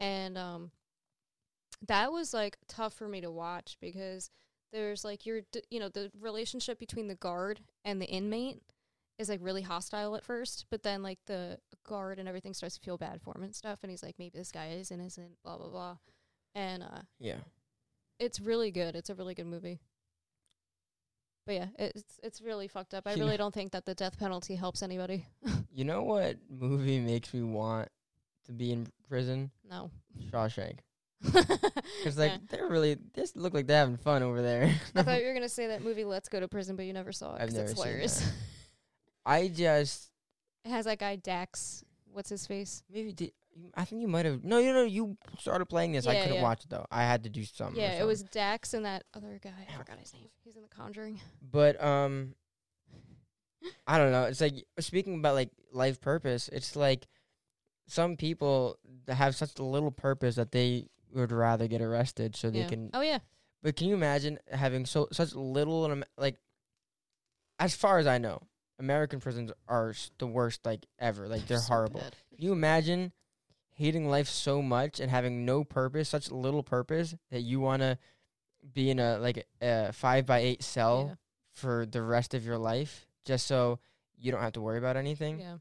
[0.00, 0.70] and um,
[1.86, 4.30] that was like tough for me to watch because
[4.72, 8.60] there's like your d- you know the relationship between the guard and the inmate
[9.18, 12.80] is like really hostile at first, but then like the guard and everything starts to
[12.80, 15.56] feel bad for him and stuff, and he's like maybe this guy is innocent, blah
[15.56, 15.96] blah blah,
[16.54, 17.38] and uh, Yeah.
[18.18, 18.96] it's really good.
[18.96, 19.80] It's a really good movie.
[21.46, 23.06] But yeah, it's it's really fucked up.
[23.06, 25.26] I You really don't think that the death penalty helps anybody.
[25.76, 27.88] You know what movie makes me want
[28.46, 29.50] to be in prison?
[29.68, 29.90] no.
[30.32, 30.78] Shawshank.
[31.24, 32.38] Because like Yeah.
[32.48, 34.72] they're really, they look like they're having fun over there.
[34.94, 37.10] I thought you were gonna say that movie Let's Go to Prison, but you never
[37.12, 38.32] saw it I've 'cause never it's seen hilarious.
[39.24, 40.10] I just
[40.64, 41.84] it has that guy Dax.
[42.12, 42.82] What's his face?
[42.92, 43.32] maybe did,
[43.74, 44.44] I think you might have.
[44.44, 46.06] No, you know, you started playing this.
[46.06, 46.42] I couldn't yeah.
[46.42, 46.86] watch it though.
[46.90, 47.80] I had to do something.
[47.80, 49.50] yeah, it was Dax and that other guy.
[49.68, 50.28] I forgot his name.
[50.44, 51.20] He's in The Conjuring.
[51.50, 52.34] But um,
[53.86, 54.24] I don't know.
[54.24, 56.48] It's like speaking about like life purpose.
[56.52, 57.06] It's like
[57.86, 62.50] some people that have such a little purpose that they would rather get arrested so
[62.50, 62.68] they yeah.
[62.68, 62.90] can.
[62.94, 63.18] Oh yeah.
[63.62, 66.36] But can you imagine having so such little like?
[67.60, 68.42] As far as I know,
[68.84, 71.26] American prisons are the worst like ever.
[71.28, 72.00] Like they're So horrible.
[72.00, 72.14] bad.
[72.30, 73.12] Can you imagine
[73.76, 77.98] hating life so much and having no purpose, such little purpose that you want to
[78.72, 81.14] be in a like a five by eight cell Yeah.
[81.52, 83.78] for the rest of your life just so
[84.16, 85.40] you don't have to worry about anything?
[85.40, 85.56] Yeah.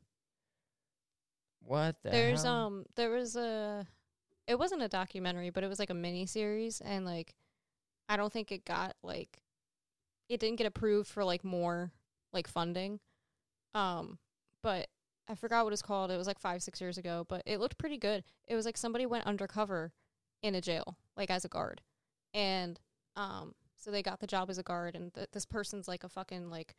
[1.65, 2.53] What the There's hell?
[2.67, 3.87] um there was a
[4.47, 7.33] it wasn't a documentary, but it was like a mini series and like
[8.09, 9.39] I don't think it got like
[10.29, 11.91] it didn't get approved for like more
[12.33, 12.99] like funding.
[13.73, 14.19] Um
[14.61, 14.87] but
[15.27, 16.11] I forgot what it's called.
[16.11, 18.23] It was like 5 6 years ago, but it looked pretty good.
[18.47, 19.93] It was like somebody went undercover
[20.41, 21.81] in a jail like as a guard.
[22.33, 22.79] And
[23.15, 26.09] um So they got the job as a guard, and th- this person's like a
[26.09, 26.75] fucking like,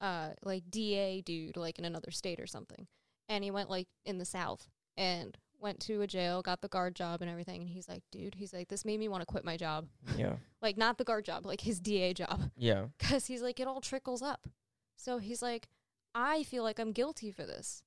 [0.00, 2.86] uh, like DA dude, like in another state or something.
[3.28, 6.96] And he went like in the South and went to a jail, got the guard
[6.96, 7.60] job and everything.
[7.60, 9.86] And he's like, dude, he's like, this made me want to quit my job.
[10.16, 10.34] Yeah.
[10.60, 12.86] Like not the guard job, like his DA job, Yeah.
[12.98, 14.46] because he's like, it all trickles up.
[15.02, 15.66] So he's like,
[16.14, 17.82] I feel like I'm guilty for this,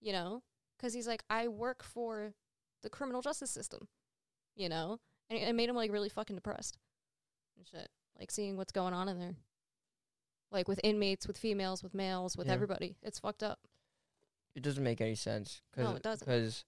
[0.00, 0.42] you know,
[0.76, 2.34] because he's like, I work for
[2.82, 3.86] the criminal justice system,
[4.56, 4.98] you know,
[5.30, 6.76] and it made him like really fucking depressed
[7.56, 7.88] and shit.
[8.18, 9.36] Like seeing what's going on in there,
[10.50, 12.54] like with inmates, with females, with males, with Yeah.
[12.54, 12.96] everybody.
[13.00, 13.60] It's fucked up.
[14.56, 15.62] It doesn't make any sense.
[15.72, 16.26] Cause, No, it doesn't.
[16.26, 16.64] Because,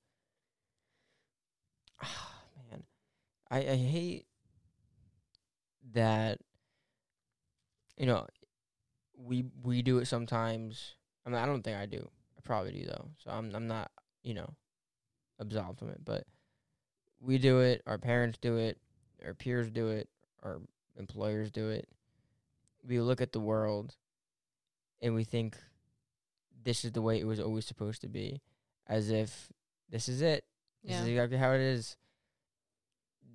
[2.70, 2.84] man,
[3.50, 4.26] I, I hate
[5.92, 6.38] that.
[7.96, 8.26] You know,
[9.16, 10.94] we we do it sometimes.
[11.24, 12.08] I mean, I don't think I do.
[12.36, 13.08] I probably do though.
[13.18, 13.90] So I'm I'm not
[14.22, 14.54] you know
[15.38, 16.04] absolved from it.
[16.04, 16.24] But
[17.20, 17.82] we do it.
[17.86, 18.78] Our parents do it.
[19.24, 20.08] Our peers do it.
[20.42, 20.60] Our
[20.98, 21.88] employers do it.
[22.86, 23.96] We look at the world,
[25.02, 25.56] and we think
[26.62, 28.42] this is the way it was always supposed to be,
[28.86, 29.50] as if
[29.90, 30.44] this is it.
[30.84, 31.96] This is exactly how it is.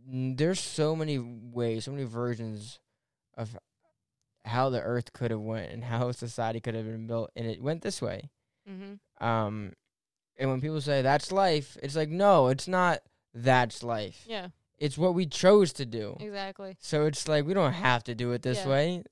[0.07, 2.79] There's so many ways, so many versions
[3.35, 3.57] of
[4.45, 7.61] how the earth could have went and how society could have been built, and it
[7.61, 8.29] went this way.
[8.69, 9.25] Mm-hmm.
[9.25, 9.73] Um,
[10.37, 12.99] and when people say that's life, it's like no, it's not.
[13.33, 14.25] That's life.
[14.27, 14.47] Yeah.
[14.77, 16.17] It's what we chose to do.
[16.19, 16.75] Exactly.
[16.79, 18.67] So it's like we don't have to do it this Yeah.
[18.69, 19.03] way.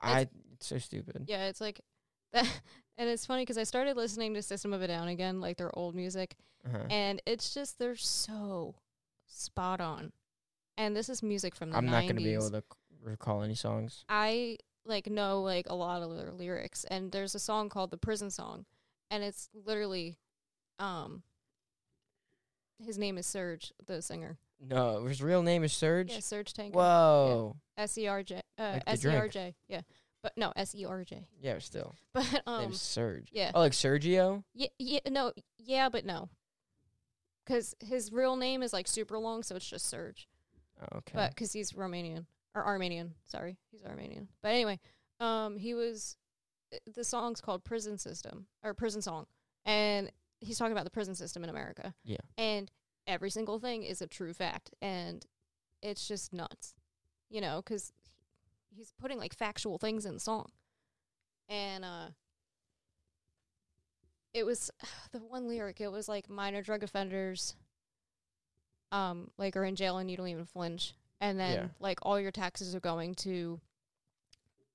[0.00, 1.24] I it's so stupid.
[1.28, 1.80] Yeah, it's like
[2.32, 2.46] that.
[2.98, 5.76] And it's funny because I started listening to System of a Down again, like their
[5.76, 6.34] old music,
[6.64, 6.86] Uh-huh.
[6.88, 8.76] and it's just they're so
[9.26, 10.12] spot on.
[10.78, 11.90] And this is music from the I'm 90s.
[11.90, 12.62] not gonna be able to
[13.06, 14.04] recall any songs.
[14.08, 17.96] I like know like a lot of their lyrics, and there's a song called "The
[17.96, 18.66] Prison Song,"
[19.10, 20.18] and it's literally,
[20.78, 21.22] um,
[22.84, 24.38] his name is Serge, the singer.
[24.60, 26.12] No, his real name is Serge.
[26.12, 26.74] Yeah, Serj Tankian.
[26.74, 27.56] Whoa.
[27.76, 28.40] S E R J.
[28.58, 29.08] Uh, S E.
[29.08, 29.54] R J.
[29.68, 29.82] Yeah,
[30.22, 31.26] but no S E R J.
[31.40, 31.94] Yeah, still.
[32.12, 33.28] But um, name's Serge.
[33.32, 33.52] yeah.
[33.54, 34.44] Oh, like Sergio.
[34.54, 36.30] Yeah, yeah, no, yeah, but no,
[37.44, 40.28] because his real name is like super long, so it's just Serge.
[40.80, 41.12] Oh, okay.
[41.14, 42.26] But because he's Romanian
[42.56, 44.26] or Armenian, sorry, he's Armenian.
[44.42, 44.80] But anyway,
[45.20, 46.16] um, he was
[46.74, 49.26] uh, the song's called "Prison System" or "Prison Song,"
[49.64, 51.94] and he's talking about the prison system in America.
[52.04, 52.16] Yeah.
[52.36, 52.70] and
[53.06, 55.24] every single thing is a true fact, and
[55.82, 56.74] it's just nuts,
[57.30, 57.92] you know, because
[58.68, 60.50] he's putting like factual things in the song,
[61.48, 62.08] and uh
[64.34, 64.70] it was
[65.12, 65.80] the one lyric.
[65.80, 67.54] It was like minor drug offenders,
[68.92, 71.66] um, like are in jail and you don't even flinch, and then Yeah.
[71.80, 73.60] like all your taxes are going to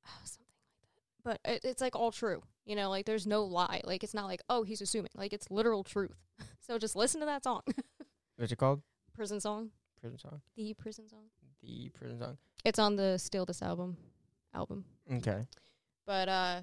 [0.06, 0.46] oh, something
[1.24, 1.40] like that.
[1.46, 2.90] But it, it's like all true, you know.
[2.90, 3.82] Like there's no lie.
[3.84, 5.12] Like it's not like oh he's assuming.
[5.16, 6.18] Like it's literal truth.
[6.60, 7.62] so just listen to that song,
[8.38, 8.82] What's it called?
[9.14, 9.70] prison song,
[10.00, 10.42] Prison song.
[10.56, 11.26] the prison song.
[11.62, 12.38] The prison song.
[12.66, 13.98] It's on the Steal This album,
[14.54, 14.86] album.
[15.14, 15.46] Okay.
[16.06, 16.62] but uh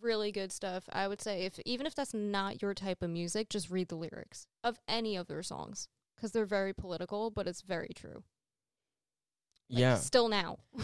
[0.00, 3.48] really good stuff i would say if even if that's not your type of music
[3.48, 7.62] just read the lyrics of any of their songs because they're very political but it's
[7.62, 8.22] very true
[9.68, 9.96] yeah.
[9.96, 10.58] still now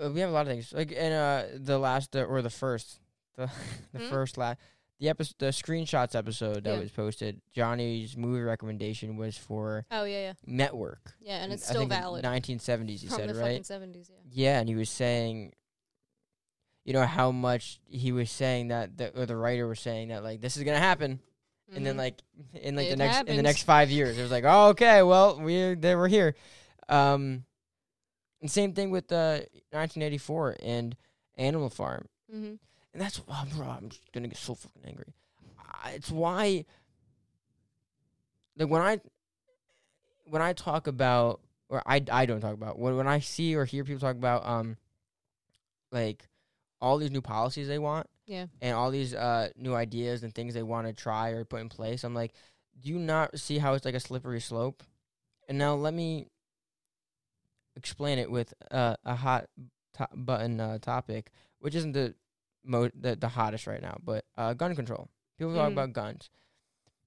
[0.00, 0.72] Uh, we have a lot of things.
[0.72, 3.00] Like in uh the last uh, or the first
[3.36, 3.50] the
[3.92, 4.08] the Hmm?
[4.08, 4.58] first last
[5.00, 6.78] the episode the screenshots episode that Yeah.
[6.78, 7.40] was posted.
[7.52, 11.14] Johnny's movie recommendation was for oh yeah yeah Network.
[11.20, 13.00] yeah and it's I still valid 1970s.
[13.00, 13.66] He from said the right.
[13.66, 15.52] fucking 70s yeah Yeah, and he was saying,
[16.84, 20.22] you know, how much he was saying that, the, or the writer was saying that,
[20.22, 21.18] like, this is gonna happen,
[21.74, 21.98] and then Mhm.
[21.98, 22.22] like
[22.54, 25.02] in like the It next in the next five years, it was like, oh, okay,
[25.02, 26.34] well, we they were here.
[26.88, 27.44] Um,
[28.40, 29.40] and same thing with uh,
[29.72, 30.96] 1984 and
[31.36, 32.58] Animal Farm, Mhm.
[32.92, 35.12] and that's oh, bro, I'm just gonna get so fucking angry.
[35.58, 36.64] Uh, it's why,
[38.56, 39.00] like when I
[40.26, 43.64] when I talk about, or I I don't talk about when when I see or
[43.64, 44.76] hear people talk about um,
[45.92, 46.28] like
[46.80, 50.54] all these new policies they want yeah and all these uh new ideas and things
[50.54, 52.04] they want to try or put in place.
[52.04, 52.32] I'm like,
[52.80, 54.82] do you not see how it's like a slippery slope?
[55.48, 56.28] And now let me
[57.78, 59.46] explain it with uh, a hot
[59.96, 62.14] to- button uh, topic, which isn't the
[62.64, 65.08] mo the, the hottest right now, but uh, gun control.
[65.38, 65.72] People talk Mhm.
[65.78, 66.28] about guns.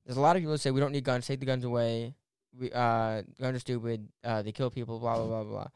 [0.05, 1.27] There's a lot of people that say we don't need guns.
[1.27, 2.15] Take the guns away.
[2.57, 4.07] We uh, guns are stupid.
[4.23, 4.99] Uh, they kill people.
[4.99, 5.67] Blah blah blah blah.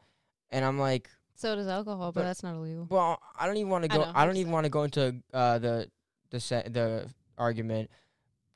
[0.50, 3.70] And I'm like, so does alcohol but, But- that's not illegal well, I don't even
[3.70, 4.04] want to I go.
[4.04, 5.90] know, I, don't even want to go into uh, the
[6.30, 7.90] the se- the argument.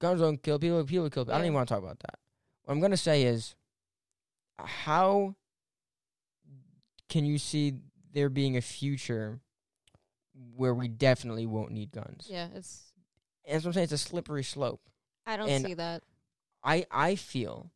[0.01, 0.83] Guns don't kill people.
[0.85, 1.35] People kill people.
[1.35, 2.19] I don't even want to talk about that.
[2.65, 3.55] What I'm gonna say is,
[4.59, 5.35] how
[7.11, 7.75] can you see
[8.15, 9.41] there being a future
[10.57, 12.27] where we definitely won't need guns?
[12.31, 12.93] yeah it's
[13.47, 13.85] that's what I'm saying.
[13.85, 14.81] It's a slippery slope.
[15.27, 16.03] i don't And see that
[16.63, 17.71] I I feel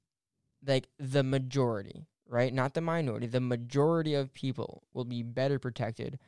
[0.67, 2.53] like the majority, right?
[2.53, 6.19] Not the minority, the majority of people will be better protected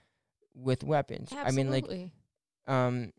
[0.55, 1.31] with weapons.
[1.33, 1.87] I mean, like,
[2.67, 3.13] um,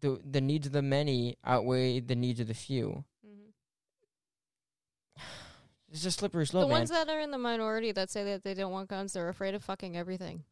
[0.00, 3.04] the the needs of the many outweigh the needs of the few.
[5.90, 6.78] It's a slippery the slope, man.
[6.78, 9.54] ones that are in the minority that say that they don't want guns, they're afraid
[9.54, 10.44] of fucking everything.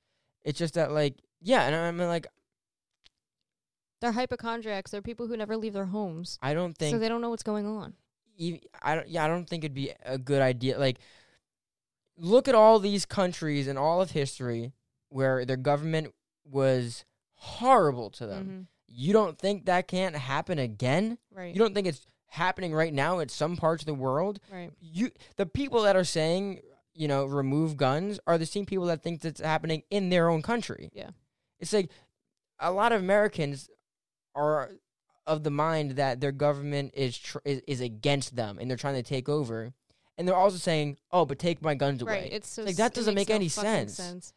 [0.44, 2.26] It's just that, like, yeah, and I mean, like,
[4.00, 4.90] They're hypochondriacs.
[4.90, 7.42] They're people who never leave their homes, I don't think so they don't know what's
[7.42, 7.94] going on.
[8.40, 9.08] ev- I don't.
[9.08, 10.78] Yeah, I don't think it'd be a good idea.
[10.78, 10.98] Like,
[12.16, 14.72] look at all these countries in all of history
[15.08, 16.14] where their government
[16.44, 18.44] was horrible to them.
[18.46, 21.18] hmm You don't think that can't happen again?
[21.32, 21.52] Right.
[21.54, 24.40] You don't think it's happening right now at some parts of the world?
[24.52, 24.70] right.
[24.80, 26.60] You, the people that are saying,
[26.94, 30.42] you know, remove guns are the same people that think that's happening in their own
[30.42, 30.90] country.
[30.92, 31.10] Yeah.
[31.60, 31.90] It's like
[32.58, 33.68] a lot of Americans
[34.34, 34.70] are
[35.26, 38.94] of the mind that their government is tr- is, is against them and they're trying
[38.94, 39.72] to take over.
[40.18, 42.32] And they're also saying, "Oh, but take my guns away." Right.
[42.32, 44.32] It's so like, that doesn't make no any fucking sense.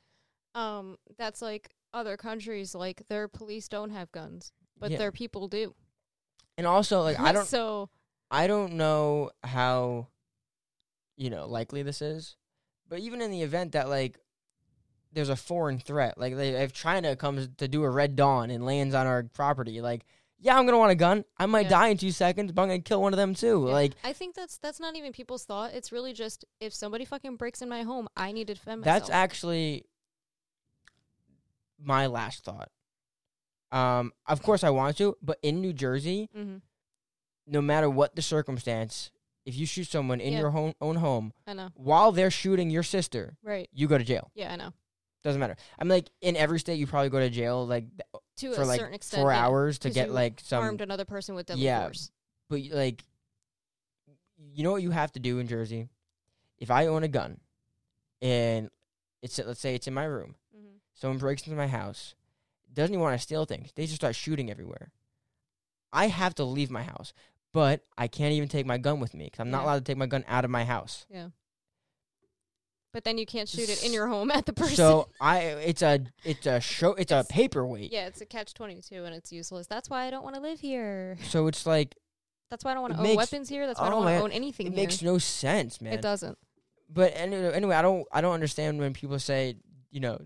[0.55, 2.75] Um, that's like other countries.
[2.75, 4.97] Like their police don't have guns, but Yeah.
[4.97, 5.75] their people do.
[6.59, 7.89] And also, like, I don't, so
[8.29, 10.07] I don't know how,
[11.17, 12.35] you know, likely this is,
[12.87, 14.19] but even in the event that like
[15.11, 18.65] there's a foreign threat, like they, if China comes to do a red dawn and
[18.65, 20.05] lands on our property, like
[20.41, 21.25] yeah, I'm gonna want a gun.
[21.37, 21.69] I might Yeah.
[21.69, 23.65] die in two seconds, but I'm gonna kill one of them too.
[23.67, 23.73] Yeah.
[23.73, 25.73] Like I think that's that's not even people's thought.
[25.73, 28.99] It's really just if somebody fucking breaks in my home, I need to defend myself.
[29.01, 29.85] that's actually
[31.81, 32.69] my last thought.
[33.71, 36.57] Um, of course I want to, but in New Jersey, hmm
[37.51, 39.09] no matter what the circumstance,
[39.43, 40.39] if you shoot someone in Yeah.
[40.39, 41.69] your home, own home I know.
[41.73, 43.67] while they're shooting your sister, Right.
[43.73, 44.29] you go to jail.
[44.35, 44.71] Yeah, I know.
[45.23, 45.55] Doesn't matter.
[45.79, 47.85] I'm like in every state, you probably go to jail like
[48.37, 50.61] To for a like certain extent, four yeah, hours to get like some.
[50.61, 51.85] harmed another person with deadly Yeah.
[51.85, 52.11] force.
[52.49, 53.03] But like,
[54.37, 55.89] you know what you have to do in Jersey?
[56.57, 57.39] If I own a gun,
[58.21, 58.69] and
[59.21, 62.13] it's let's say it's in my room, hmm someone breaks into my house,
[62.73, 63.71] doesn't even want to steal things.
[63.75, 64.91] They just start shooting everywhere.
[65.91, 67.13] I have to leave my house,
[67.51, 69.65] but I can't even take my gun with me because I'm not Yeah.
[69.65, 71.05] allowed to take my gun out of my house.
[71.09, 71.29] Yeah.
[72.91, 74.75] But then you can't shoot it in your home at the person.
[74.75, 77.91] So I, it's a, it's a show, it's, a paperweight.
[77.91, 79.67] yeah, it's a catch twenty two and it's useless.
[79.67, 81.17] That's why I don't want to live here.
[81.25, 81.95] So it's like
[82.49, 83.67] That's why I don't want to own makes- weapons here.
[83.67, 84.77] That's why I don't want to own anything it here.
[84.83, 85.93] makes no sense, man.
[85.93, 86.37] It doesn't.
[86.91, 89.57] But anyway, anyway, I don't I don't understand when people say,
[89.91, 90.19] you know,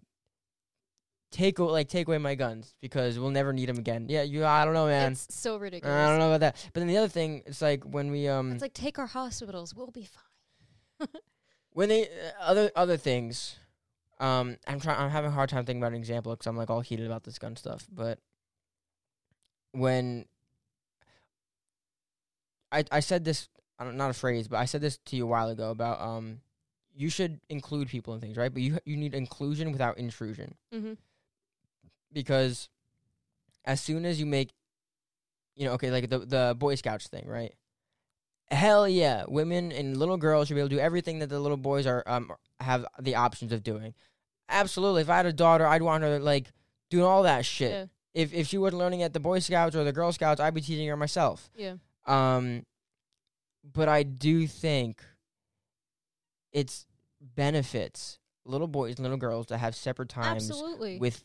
[1.33, 4.05] take like take away my guns because we'll never need them again.
[4.07, 5.13] Yeah, you I don't know, man.
[5.13, 5.93] It's so ridiculous.
[5.93, 6.69] I don't know about that.
[6.71, 9.75] But then the other thing, it's like when we um It's like take our hospitals.
[9.75, 11.07] We'll be fine.
[11.73, 12.07] when they uh,
[12.41, 13.57] other other things,
[14.19, 14.99] um, I'm trying.
[14.99, 17.23] I'm having a hard time thinking about an example because I'm like all heated about
[17.23, 17.87] this gun stuff.
[17.91, 18.19] But
[19.71, 20.25] when
[22.71, 25.23] I I said this, I don't, not a phrase, but I said this to you
[25.23, 26.41] a while ago about um,
[26.95, 28.53] you should include people in things, right?
[28.53, 30.93] But you you need inclusion without intrusion Mm-hmm.
[32.13, 32.69] Because
[33.65, 34.51] as soon as you make,
[35.55, 37.53] you know, okay, like the the Boy Scouts thing, right?
[38.51, 41.57] Hell yeah, women and little girls should be able to do everything that the little
[41.57, 43.93] boys are um have the options of doing.
[44.49, 46.51] Absolutely, if I had a daughter, I'd want her like
[46.89, 47.71] doing all that shit.
[47.71, 47.85] Yeah.
[48.13, 50.61] If if she wasn't learning at the Boy Scouts or the Girl Scouts, I'd be
[50.61, 51.49] teaching her myself.
[51.55, 51.75] Yeah.
[52.05, 52.65] Um,
[53.63, 55.03] but I do think
[56.51, 56.85] it's
[57.19, 60.99] benefits little boys and little girls to have separate times Absolutely.
[60.99, 61.23] with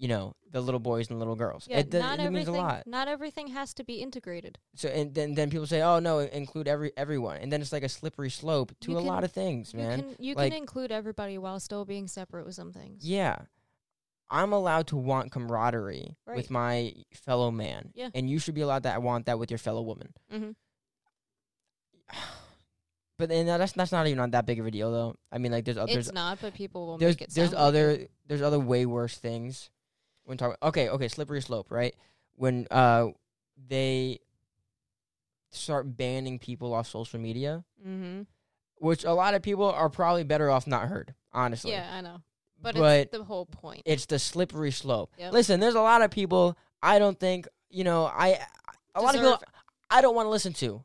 [0.00, 1.66] you know the little boys and little girls.
[1.70, 2.54] yeah, it, does- not it means a everything.
[2.56, 2.86] lot.
[2.86, 4.58] Not everything has to be integrated.
[4.74, 7.82] So and then then people say, oh no, include every everyone, and then it's like
[7.84, 9.98] a slippery slope to You a can- lot of things, man.
[9.98, 13.04] You can you Like- can include everybody while still being separate with some things.
[13.06, 13.36] Yeah.
[14.32, 16.36] I'm allowed to want camaraderie Right.
[16.36, 17.90] with my fellow man.
[17.94, 18.10] Yeah.
[18.14, 20.14] And you should be allowed to want that with your fellow woman.
[20.32, 20.50] Mm-hmm.
[23.18, 25.14] But then that's that's not even not that big of a deal though.
[25.30, 27.34] I mean like there's other It's not, but people will there's make it.
[27.34, 28.10] there's like other it.
[28.26, 29.68] there's other way worse things
[30.30, 31.94] when talking okay okay slippery slope right
[32.36, 33.08] when uh
[33.68, 34.20] they
[35.50, 38.22] start banning people off social media Mm-hmm.
[38.76, 42.18] which a lot of people are probably better off not heard honestly Yeah, I know.
[42.62, 43.82] But, but it's the whole point.
[43.86, 45.32] it's the slippery slope Yep.
[45.32, 48.38] listen there's a lot of people i don't think you know i
[48.94, 49.42] a lot of people
[49.90, 50.84] i don't want to listen to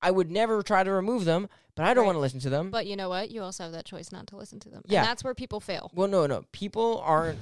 [0.00, 2.06] i would never try to remove them but i don't Right.
[2.06, 3.30] want to listen to them But you know what?
[3.30, 4.82] You also have that choice not to listen to them.
[4.86, 5.00] Yeah.
[5.00, 5.90] And that's where people fail.
[5.94, 6.44] Well, no, no.
[6.52, 7.38] People aren't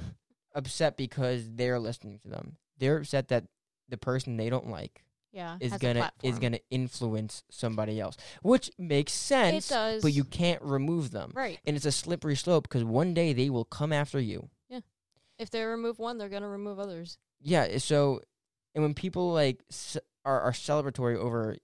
[0.55, 2.57] upset because they're listening to them.
[2.77, 3.45] They're upset that
[3.87, 5.57] the person they don't like Yeah.
[5.59, 9.69] is gonna is gonna influence somebody else, which makes sense.
[9.69, 10.01] It does.
[10.03, 11.59] But you can't remove them, Right.
[11.65, 14.49] and it's a slippery slope because one day they will come after you.
[14.69, 14.79] Yeah,
[15.37, 17.17] if they remove one, they're gonna remove others.
[17.41, 17.77] Yeah.
[17.79, 18.21] So,
[18.75, 21.57] and when people like c- are are celebratory over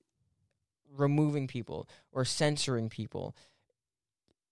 [0.91, 3.35] removing people or censoring people,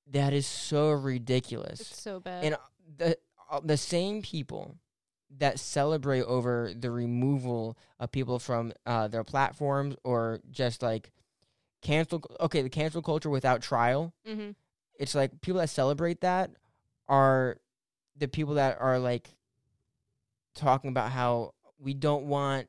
[0.07, 1.79] That is so ridiculous.
[1.79, 2.43] It's so bad.
[2.43, 2.57] and
[2.97, 3.13] the uh,
[3.61, 4.77] the same people
[5.37, 11.11] that celebrate over the removal of people from uh, their platforms or just like
[11.81, 14.51] cancel okay the cancel culture without trial mm-hmm.
[14.99, 16.51] it's like people that celebrate that
[17.09, 17.57] are
[18.15, 19.29] the people that are like
[20.55, 22.67] talking about how we don't want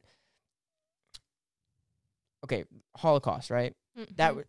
[2.42, 2.64] okay
[2.96, 3.74] holocaust right
[4.16, 4.36] that Mm-hmm.
[4.38, 4.44] was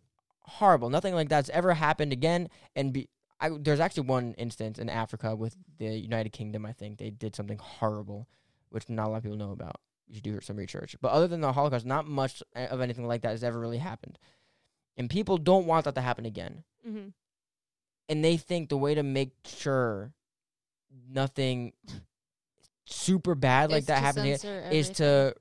[0.48, 0.90] horrible.
[0.90, 2.50] Nothing like that's ever happened again.
[2.76, 3.10] And be,
[3.40, 6.66] I, there's actually one instance in Africa with the United Kingdom.
[6.66, 8.28] I think they did something horrible,
[8.70, 9.82] which not a lot of people know about.
[10.08, 10.96] You should do some research.
[11.02, 14.18] But other than the Holocaust, not much of anything like that has ever really happened.
[14.98, 16.64] And people don't want that to happen again.
[16.88, 17.08] Mm-hmm.
[18.08, 20.14] And they think the way to make sure
[21.10, 21.74] nothing
[22.86, 25.36] super bad like that happens is to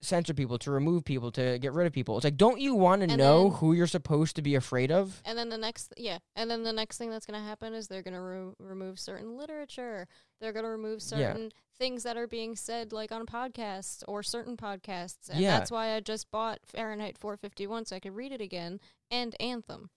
[0.00, 2.16] censor people, to remove people, to get rid of people.
[2.16, 4.92] It's like, don't you want to And know then- who you're supposed to be afraid
[4.92, 5.20] of?
[5.24, 7.88] And then the next, yeah, and then the next thing that's going to happen is
[7.88, 10.06] they're going to re- remove certain literature.
[10.40, 11.32] They're going to remove Yeah.
[11.32, 15.28] certain things that are being said, like on podcasts or certain podcasts.
[15.30, 15.58] And Yeah.
[15.58, 18.80] that's why I just bought Fahrenheit 451 so I could read it again
[19.10, 19.90] and Anthem.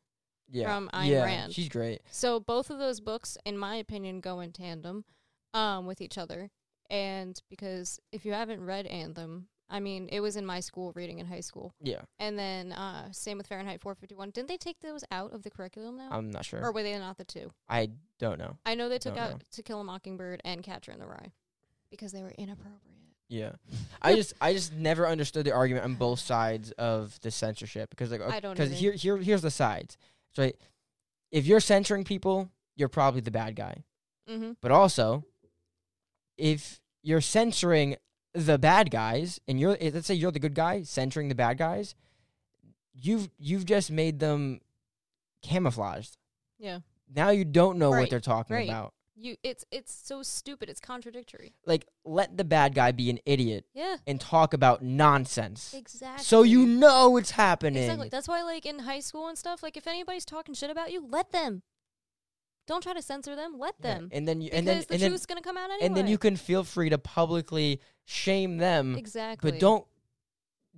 [0.53, 1.53] Yeah, From Ayn yeah, Rand.
[1.53, 2.01] she's great.
[2.11, 5.05] So both of those books, in my opinion, go in tandem
[5.53, 6.49] um, with each other.
[6.89, 11.19] And because if you haven't read Anthem, I mean, it was in my school reading
[11.19, 11.73] in high school.
[11.81, 14.31] Yeah, And then uh, same with Fahrenheit 451.
[14.31, 16.09] Didn't they take those out of the curriculum now?
[16.11, 16.61] I'm not sure.
[16.61, 17.51] or were they not the two?
[17.69, 18.57] I don't know.
[18.65, 19.39] I know they took Don't out know.
[19.53, 21.31] To Kill a Mockingbird and Catcher in the Rye
[21.89, 22.81] because they were inappropriate.
[23.29, 23.53] Yeah,
[24.01, 28.11] I just I just never understood the argument on both sides of the censorship because
[28.11, 28.79] like I don't because either.
[28.79, 29.97] here here here's the sides.
[30.33, 30.59] So like,
[31.31, 33.85] if you're censoring people, you're probably the bad guy.
[34.29, 34.51] Mm-hmm.
[34.61, 35.23] But also,
[36.37, 37.95] if you're censoring
[38.33, 41.57] the bad guys and you're eh, let's say you're the good guy censoring the bad
[41.57, 41.95] guys,
[42.93, 44.61] you've you've just made them
[45.41, 46.17] camouflaged.
[46.59, 46.79] Yeah.
[47.13, 48.69] Now you don't know what they're talking right.
[48.69, 48.93] about.
[49.15, 50.69] You it's it's so stupid.
[50.69, 51.53] It's contradictory.
[51.65, 53.97] Like let the bad guy be an idiot Yeah.
[54.07, 55.73] and talk about nonsense.
[55.77, 56.23] Exactly.
[56.23, 57.83] So you know it's happening.
[57.83, 58.09] Exactly.
[58.09, 61.05] That's why like in high school and stuff, like if anybody's talking shit about you,
[61.07, 61.61] let them.
[62.67, 63.59] Don't try to censor them.
[63.59, 64.09] Let Yeah, them.
[64.13, 65.85] And then you Because and then the and then, truth's gonna come out anyway.
[65.87, 69.51] and then you can feel free to publicly shame them, exactly.
[69.51, 69.85] but don't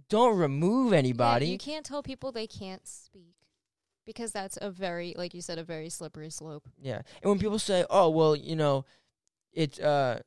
[0.09, 1.47] don't remove Yeah, anybody.
[1.47, 3.35] you can't tell people they can't speak
[4.05, 6.67] because that's a very, like you said, a very slippery slope.
[6.81, 7.01] Yeah.
[7.21, 8.85] And when people say, "Oh, well, you know,
[9.53, 10.19] it's uh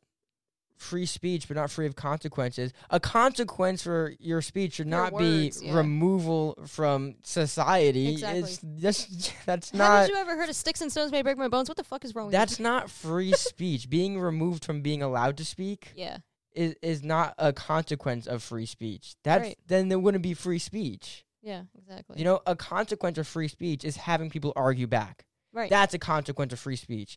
[0.76, 5.12] free speech but not free of consequences." A consequence for your speech should Your not
[5.12, 5.74] words, be yeah.
[5.76, 8.12] removal from society.
[8.12, 8.40] Exactly.
[8.40, 11.48] It's just that's Haven't not you ever heard of sticks and stones may break my
[11.48, 11.68] bones?
[11.68, 12.62] What the fuck is wrong with that's you?
[12.64, 13.88] not free speech.
[13.88, 16.18] Being removed from being allowed to speak Yeah.
[16.56, 19.14] Is is not a consequence of free speech.
[19.22, 19.58] That's Right.
[19.66, 21.24] then there wouldn't be free speech.
[21.42, 22.18] Yeah, exactly.
[22.18, 25.24] You know, a consequence of free speech is having people argue back.
[25.52, 25.70] right.
[25.70, 27.16] That's a consequence of free speech.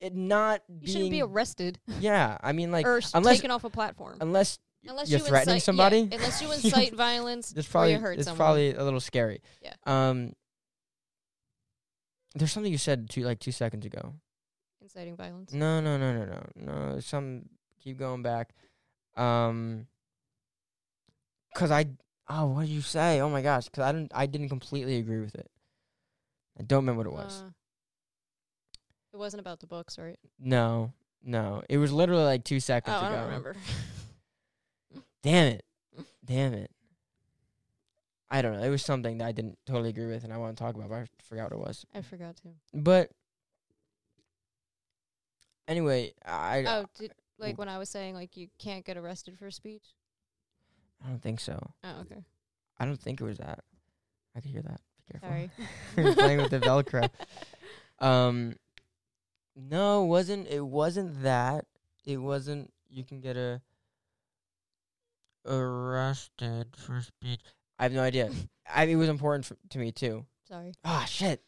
[0.00, 3.64] It not you being shouldn't be arrested Yeah, I mean, like or unless taken off
[3.64, 4.18] a platform.
[4.20, 5.98] unless unless you're you threatening incite, somebody?
[6.00, 8.36] yeah, unless you incite violence it's or probably you hurt it's someone.
[8.36, 9.40] probably a little scary.
[9.62, 9.72] Yeah.
[9.86, 10.34] Um.
[12.34, 14.14] There's something you said two like two seconds ago.
[14.82, 15.52] inciting violence.
[15.52, 17.00] No, no, no, no, no, no.
[17.00, 17.46] Some
[17.86, 18.50] keep going back.
[19.16, 19.86] Um.
[21.54, 21.86] Cause I
[22.28, 23.20] oh what did you say?
[23.20, 23.68] Oh my gosh!
[23.70, 25.48] Cause I didn't I didn't completely agree with it.
[26.58, 27.42] I don't remember what it was.
[27.42, 27.50] Uh,
[29.14, 30.18] it wasn't about the books, right?
[30.38, 30.92] no,
[31.24, 31.62] no.
[31.70, 33.16] It was literally like two seconds I ago.
[33.16, 33.56] don't remember.
[35.22, 35.64] Damn it.
[36.24, 36.70] Damn it.
[38.30, 38.62] I don't know.
[38.62, 40.90] It was something that I didn't totally agree with and I want to talk about,
[40.90, 41.86] but I forgot what it was.
[41.94, 42.48] I forgot to.
[42.74, 43.10] But
[45.68, 49.50] anyway, I Oh, did, like when I was saying like you can't get arrested for
[49.50, 49.84] speech.
[51.04, 51.58] I don't think so.
[51.84, 52.24] Oh, okay.
[52.78, 53.60] I don't think it was that.
[54.34, 54.80] I could hear that.
[55.06, 55.28] Be careful.
[55.28, 55.50] Sorry.
[55.96, 57.08] You're playing with the Velcro.
[57.98, 58.56] Um
[59.56, 61.64] no, it wasn't it wasn't that.
[62.04, 63.62] It wasn't you can get a
[65.46, 67.40] arrested for speech.
[67.78, 68.30] I have no idea.
[68.74, 70.26] I it was important f- to me too.
[70.48, 70.74] Sorry.
[70.84, 71.42] Ah, shit.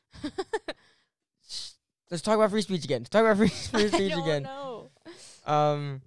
[2.10, 3.00] Let's talk about free speech again.
[3.02, 4.42] Let's talk about free, free I speech don't again.
[4.44, 4.67] know.
[5.48, 6.02] Um,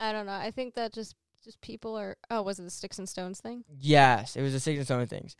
[0.00, 0.32] I don't know.
[0.32, 2.16] I think that just just people are.
[2.30, 3.64] Oh, was it the sticks and stones thing?
[3.78, 5.36] yes, it was the sticks and stones things.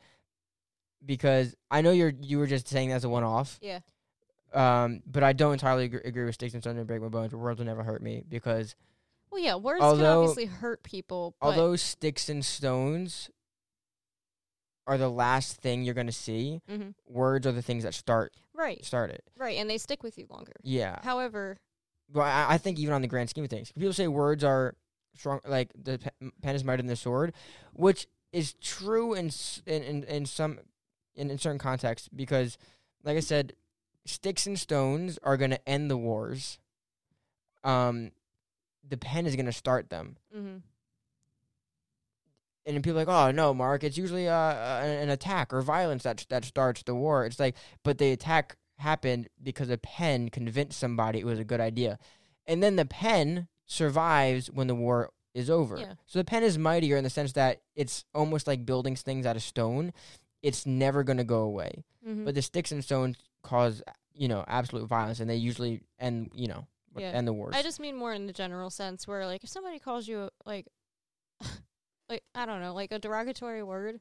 [1.04, 3.58] Because I know you're you were just saying that's a one off.
[3.62, 3.80] Yeah.
[4.54, 7.34] Um, but I don't entirely agree, agree with sticks and stones and break my bones.
[7.34, 8.74] Words will never hurt me because
[9.30, 9.56] Well, yeah.
[9.56, 11.34] Words can obviously hurt people.
[11.40, 13.30] But although sticks and stones
[14.86, 16.94] are the last thing you're gonna see, Mhm.
[17.06, 19.24] words are the things that start right, start it.
[19.36, 20.54] right, and they stick with you longer.
[20.62, 21.00] Yeah.
[21.02, 21.58] However,
[22.12, 24.74] Well, I, I think even on the grand scheme of things, people say words are
[25.16, 25.98] strong, like the
[26.42, 27.32] pen is mightier than the sword,
[27.72, 29.30] which is true in
[29.66, 30.58] in in, in some
[31.14, 32.58] in, in certain contexts because,
[33.04, 33.54] like I said,
[34.04, 36.58] sticks and stones are going to end the wars.
[37.64, 38.10] Um,
[38.88, 40.16] the pen is going to start them.
[40.36, 40.56] Mm-hmm.
[42.64, 45.62] And people are like, oh no, Mark, it's usually uh, uh, an an attack or
[45.62, 47.26] violence that that starts the war.
[47.26, 51.60] It's like, but the attack happened because a pen convinced somebody it was a good
[51.60, 51.98] idea,
[52.46, 55.78] and then the pen survives when the war is over.
[55.78, 55.94] Yeah.
[56.06, 59.36] So the pen is mightier in the sense that it's almost like building things out
[59.36, 59.92] of stone.
[60.42, 61.84] It's never going to go away.
[62.06, 62.24] Mm-hmm.
[62.26, 63.82] But the sticks and stones cause
[64.14, 66.66] you know absolute violence, and they usually end you know
[66.96, 67.08] Yeah.
[67.12, 67.54] end the wars.
[67.56, 70.66] I just mean more in the general sense where like if somebody calls you like
[72.08, 74.00] like I don't know, like a derogatory word,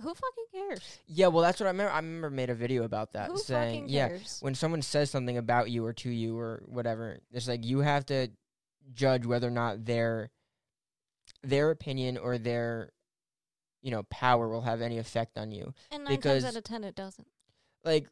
[0.00, 0.98] who fucking cares?
[1.06, 1.92] yeah, well, that's what I remember.
[1.92, 4.38] I remember made a video about that who saying, fucking yeah, cares?
[4.40, 8.06] when someone says something about you or to you or whatever, it's like you have
[8.06, 8.28] to
[8.94, 10.30] judge whether or not their
[11.42, 12.92] their opinion or their
[13.82, 15.72] you know power will have any effect on you.
[15.90, 17.26] and nine because- times out of ten it doesn't.
[17.84, 18.08] Like,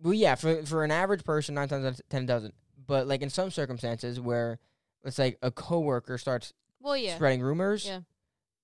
[0.00, 2.54] well, yeah, for for an average person, nine times out of ten it doesn't.
[2.86, 4.58] But like in some circumstances where
[5.04, 7.16] it's like a coworker starts Well yeah.
[7.16, 8.00] spreading rumors, Yeah.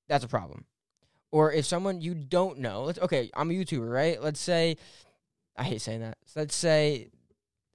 [0.09, 0.65] that's a problem.
[1.33, 4.23] Or if someone you don't know, let's okay, I'm a YouTuber, right?
[4.23, 4.77] Let's say
[5.57, 6.19] I hate saying that.
[6.37, 7.09] Let's say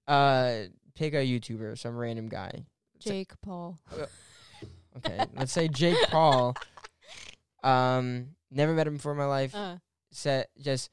[0.08, 0.54] uh
[0.96, 2.66] pick a YouTuber, some random guy.
[3.00, 3.78] Jake Paul.
[4.98, 5.20] Okay.
[5.36, 6.56] let's say Jake Paul.
[7.64, 9.54] Um never met him before in my life.
[9.56, 9.78] Uh
[10.12, 10.90] Said just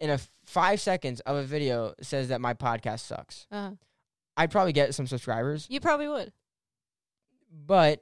[0.00, 3.46] in a 5 seconds of a video says that my podcast sucks.
[3.50, 3.70] uh
[4.36, 6.32] I'd probably get some subscribers, You probably would.
[7.66, 8.00] but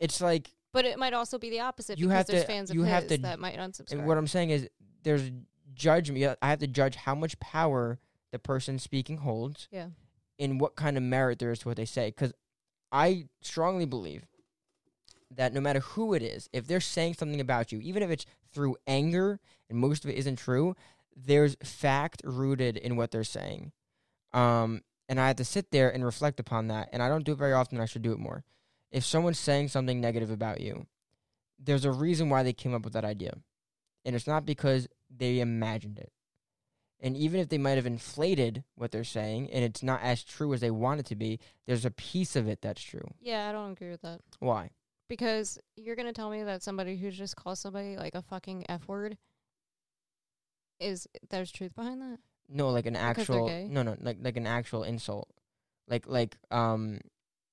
[0.00, 2.68] it's like But it might also be the opposite You because have there's to- fans
[2.70, 4.04] of you his have to- that might unsubscribe.
[4.04, 4.68] What I'm saying is,
[5.04, 5.30] there's
[5.72, 6.36] judgment.
[6.42, 7.98] I have to judge how much power
[8.32, 9.88] the person speaking holds, Yeah.
[10.38, 12.08] and what kind of merit there is to what they say.
[12.08, 12.32] Because
[12.92, 14.24] I strongly believe
[15.30, 18.26] that no matter who it is, if they're saying something about you, even if it's
[18.52, 20.74] through anger and most of it isn't true,
[21.16, 23.72] there's fact rooted in what they're saying.
[24.32, 26.88] Um, and I have to sit there and reflect upon that.
[26.92, 27.80] And I don't do it very often.
[27.80, 28.44] I should do it more.
[28.90, 30.86] If someone's saying something negative about you,
[31.58, 33.34] there's a reason why they came up with that idea.
[34.04, 36.12] And it's not because they imagined it.
[37.00, 40.54] And even if they might have inflated what they're saying and it's not as true
[40.54, 43.06] as they want it to be, there's a piece of it that's true.
[43.20, 44.20] yeah, I don't agree with that.
[44.38, 44.70] Why?
[45.08, 48.88] Because you're gonna tell me that somebody who just calls somebody like a fucking F
[48.88, 49.18] word
[50.80, 52.18] is there's truth behind that?
[52.48, 55.28] No, like an Because actual no no like like an actual insult.
[55.88, 57.00] Like like um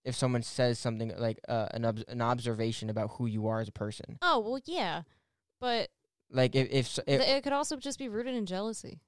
[0.04, 3.68] if someone says something like uh, an obs- an observation about who you are as
[3.68, 4.18] a person.
[4.22, 5.04] Oh well yeah.
[5.60, 5.90] But
[6.32, 9.00] Like if if, s- if it could also just be rooted in jealousy.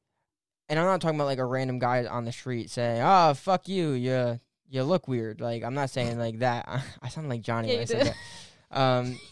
[0.70, 3.68] and I'm not talking about like a random guy on the street saying, "Oh, fuck
[3.68, 4.40] you, you
[4.70, 6.68] you look weird." Like I'm not saying like that.
[7.02, 8.14] I sound like Johnny Yeah, when I said did.
[8.72, 8.78] that.
[8.80, 9.20] Um,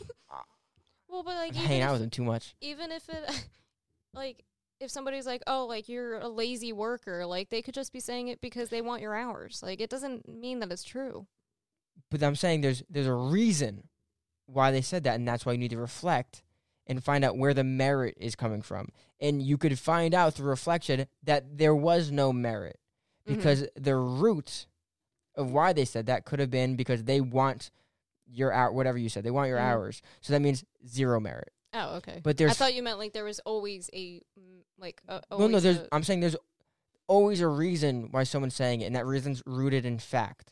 [1.07, 2.55] Well, but like hanging out with him too much.
[2.61, 3.45] even if it
[4.13, 4.43] like
[4.79, 8.29] if somebody's like, "Oh, like you're a lazy worker," like they could just be saying
[8.29, 9.61] it because they want your hours.
[9.61, 11.27] Like it doesn't mean that it's true.
[12.09, 13.87] But I'm saying there's there's a reason
[14.45, 16.43] why they said that, and that's why you need to reflect
[16.87, 18.89] and find out where the merit is coming from.
[19.19, 22.79] And you could find out through reflection that there was no merit
[23.25, 23.35] Mhm.
[23.37, 24.65] because the root
[25.35, 27.71] of why they said that could have been because they want
[28.27, 29.61] your hour, whatever you said, they want your Mhm.
[29.71, 30.01] hours.
[30.21, 31.53] So that means zero merit.
[31.73, 32.19] Oh, okay.
[32.23, 32.51] But there's.
[32.51, 35.63] I thought you meant like there was always a mm, like a, well, no, always
[35.63, 35.87] there's.
[35.93, 36.35] I'm saying there's
[37.07, 40.51] always a reason why someone's saying it, and that reason's rooted in fact.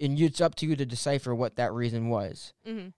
[0.00, 2.52] And you- it's up to you to decipher what that reason was.
[2.66, 2.92] Mhm.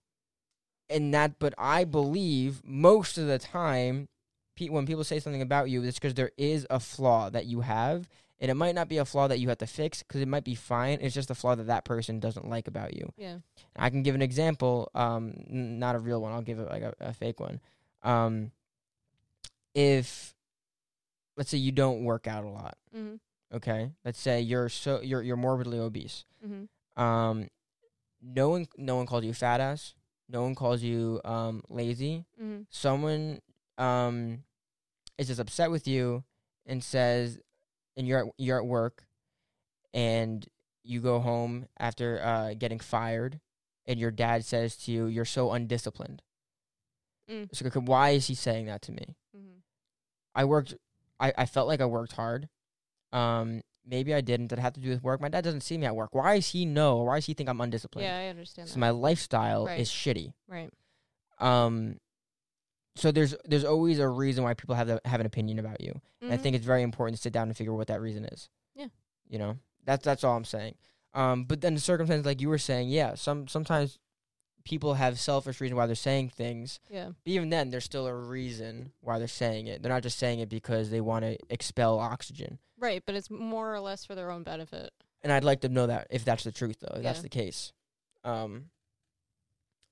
[0.91, 4.07] and that but i believe most of the time
[4.55, 7.61] pe- when people say something about you it's because there is a flaw that you
[7.61, 8.09] have
[8.39, 10.43] and it might not be a flaw that you have to fix because it might
[10.43, 13.37] be fine it's just a flaw that that person doesn't like about you yeah.
[13.75, 16.81] i can give an example um n- not a real one i'll give it like
[16.81, 17.59] a, a fake one
[18.01, 18.51] um
[19.75, 20.33] if
[21.37, 23.19] let's say you don't work out a lot Mhm.
[23.53, 26.67] okay let's say you're so you're you're morbidly obese Mhm.
[26.99, 27.47] Um
[28.21, 29.93] no one no one calls you fat ass
[30.27, 32.65] no one calls you um lazy Mhm.
[32.69, 33.39] someone
[33.77, 34.43] um
[35.17, 36.23] is just upset with you
[36.65, 37.39] and says
[37.97, 39.05] and you're at, you're at work
[39.93, 40.47] and
[40.83, 43.39] you go home after uh getting fired
[43.85, 46.21] and your dad says to you you're so undisciplined
[47.29, 47.47] Mm.
[47.55, 49.61] so why is he saying that to me Mhm.
[50.33, 50.73] i worked
[51.19, 52.49] i i felt like i worked hard
[53.13, 55.77] um maybe i didn't did it have to do with work my dad doesn't see
[55.77, 58.27] me at work why does he know why does he think i'm undisciplined Yeah, I
[58.27, 58.79] understand so that.
[58.79, 59.79] my lifestyle Right.
[59.79, 60.71] is shitty right.
[61.39, 61.97] um
[62.95, 65.99] so there's there's always a reason why people have the, have an opinion about you
[66.21, 68.25] and i think it's very important to sit down and figure out what that reason
[68.25, 68.87] is Yeah.
[69.27, 70.75] you know that's that's all i'm saying
[71.13, 73.97] um but then the circumstance like you were saying yeah some sometimes
[74.65, 76.79] people have selfish reason why they're saying things.
[76.91, 77.05] Yeah.
[77.23, 79.81] But even then, there's still a reason why they're saying it.
[79.81, 82.59] They're not just saying it because they want to expel oxygen.
[82.79, 84.91] Right, but it's more or less for their own benefit.
[85.21, 87.73] And I'd like to know that if that's the truth, though, if that's the case.
[88.23, 88.65] Um,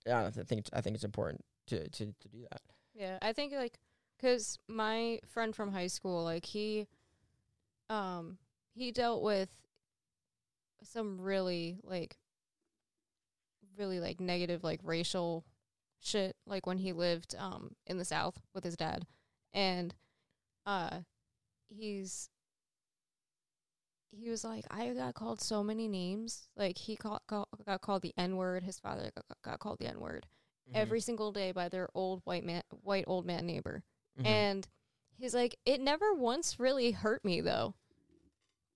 [0.05, 2.61] yeah, I think it's, I think it's important to, to, to do that.
[2.93, 3.77] Yeah, I think like
[4.19, 6.87] cuz my friend from high school like he
[7.89, 8.39] um
[8.73, 9.49] he dealt with
[10.81, 12.17] some really like
[13.77, 15.45] really like negative like racial
[15.99, 19.05] shit like when he lived um in the south with his dad
[19.53, 19.93] and
[20.65, 21.01] uh
[21.69, 22.29] he's
[24.11, 26.47] he was like I got called so many names.
[26.55, 29.87] Like he called, call, got called the n word his father got, got called the
[29.87, 30.25] n word
[30.69, 30.75] Mm-hmm.
[30.81, 33.83] every single day by their old white man white old man neighbor.
[34.19, 34.25] Mhm.
[34.25, 34.67] and
[35.15, 37.73] he's like it never once really hurt me though.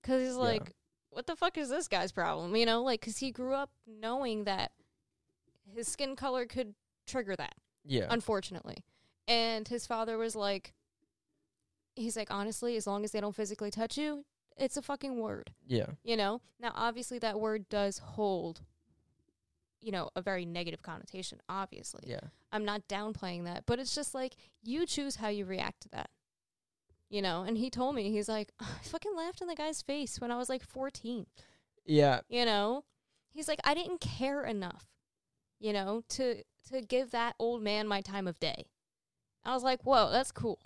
[0.02, 0.40] Cuz he's Yeah.
[0.42, 0.72] like
[1.10, 2.56] what the fuck is this guy's problem?
[2.56, 4.72] You know like cuz he grew up knowing that
[5.66, 6.74] his skin color could
[7.06, 7.54] trigger that
[7.84, 8.84] yeah, unfortunately.
[9.28, 10.72] And his father was like
[11.94, 14.24] he's like honestly as long as they don't physically touch you
[14.56, 18.62] it's a fucking word yeah, you know now obviously that word does hold
[19.80, 22.20] you know a very negative connotation obviously yeah,
[22.52, 26.10] I'm not downplaying that, but it's just like you choose how you react to that.
[27.08, 30.20] You know, and he told me he's like I fucking laughed in the guy's face
[30.20, 31.26] when I was like 14.
[31.86, 32.20] yeah.
[32.28, 32.84] You know?
[33.30, 34.86] He's like I didn't care enough,
[35.58, 38.66] you know, to to give that old man my time of day.
[39.42, 40.60] I was like, "Whoa, that's cool."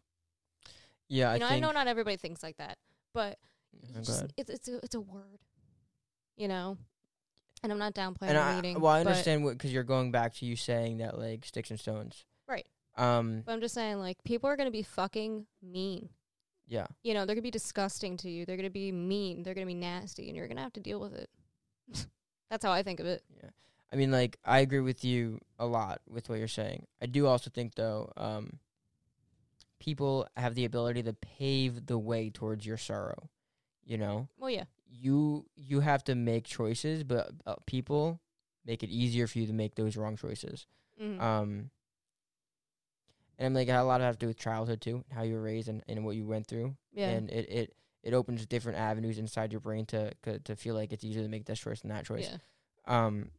[1.09, 2.77] Yeah, you know, I I, know not everybody thinks like that,
[3.15, 3.39] but
[3.83, 4.33] You just- ahead.
[4.37, 5.41] it's it's a, it's a word.
[6.37, 6.77] You know?
[7.63, 10.47] And I'm not downplaying and I, well, I understand what because you're going back to
[10.47, 12.25] you saying that like sticks and stones.
[12.47, 12.67] Right.
[12.97, 13.43] Um.
[13.45, 16.11] But I'm just saying like people are going to be fucking mean.
[16.69, 16.87] Yeah.
[17.03, 18.45] you know, they're gonna be disgusting to you.
[18.45, 19.43] They're gonna be mean.
[19.43, 21.31] They're gonna be nasty, and you're gonna have to deal with it.
[22.51, 23.23] That's how I think of it.
[23.37, 23.51] Yeah.
[23.93, 26.87] I mean, like, I agree with you a lot with what you're saying.
[27.01, 28.59] I do also think, though, um,
[29.79, 33.31] people have the ability to pave the way towards your sorrow.
[33.87, 38.21] You know, Well, yeah, you you have to make choices, but uh, people
[38.65, 40.67] make it easier for you to make those wrong choices.
[41.01, 41.71] mm Um,
[43.39, 45.23] and I'm like, it had a lot to have to do with childhood too, how
[45.23, 46.75] you were raised and, and what you went through.
[46.93, 50.75] yeah, And it, it, it opens different avenues inside your brain to to, to feel
[50.75, 52.31] like it's easier to make this choice than that choice.
[52.31, 53.31] yeah, Um,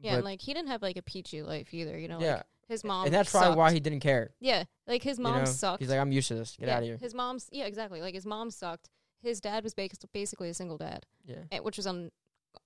[0.00, 0.16] yeah.
[0.16, 1.98] And like he didn't have like a peachy life either.
[1.98, 2.34] You know, yeah.
[2.34, 3.06] like his mom.
[3.06, 4.34] and that's probably why he didn't care.
[4.40, 5.44] Yeah, like his you mom know?
[5.46, 5.80] sucked.
[5.80, 6.56] He's like, I'm used to this.
[6.58, 6.98] Get yeah, out of here.
[6.98, 8.00] His mom's yeah, exactly.
[8.02, 8.90] Like his mom sucked.
[9.22, 11.60] His dad was bas- basically a single dad, Yeah.
[11.60, 12.10] which was on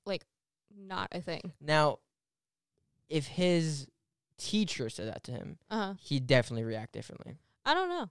[0.06, 0.24] like
[0.76, 1.52] not a thing.
[1.60, 1.98] Now,
[3.08, 3.86] if his
[4.38, 5.94] teacher said that to him, Uh huh.
[6.00, 7.36] he'd definitely react differently.
[7.64, 8.08] I don't know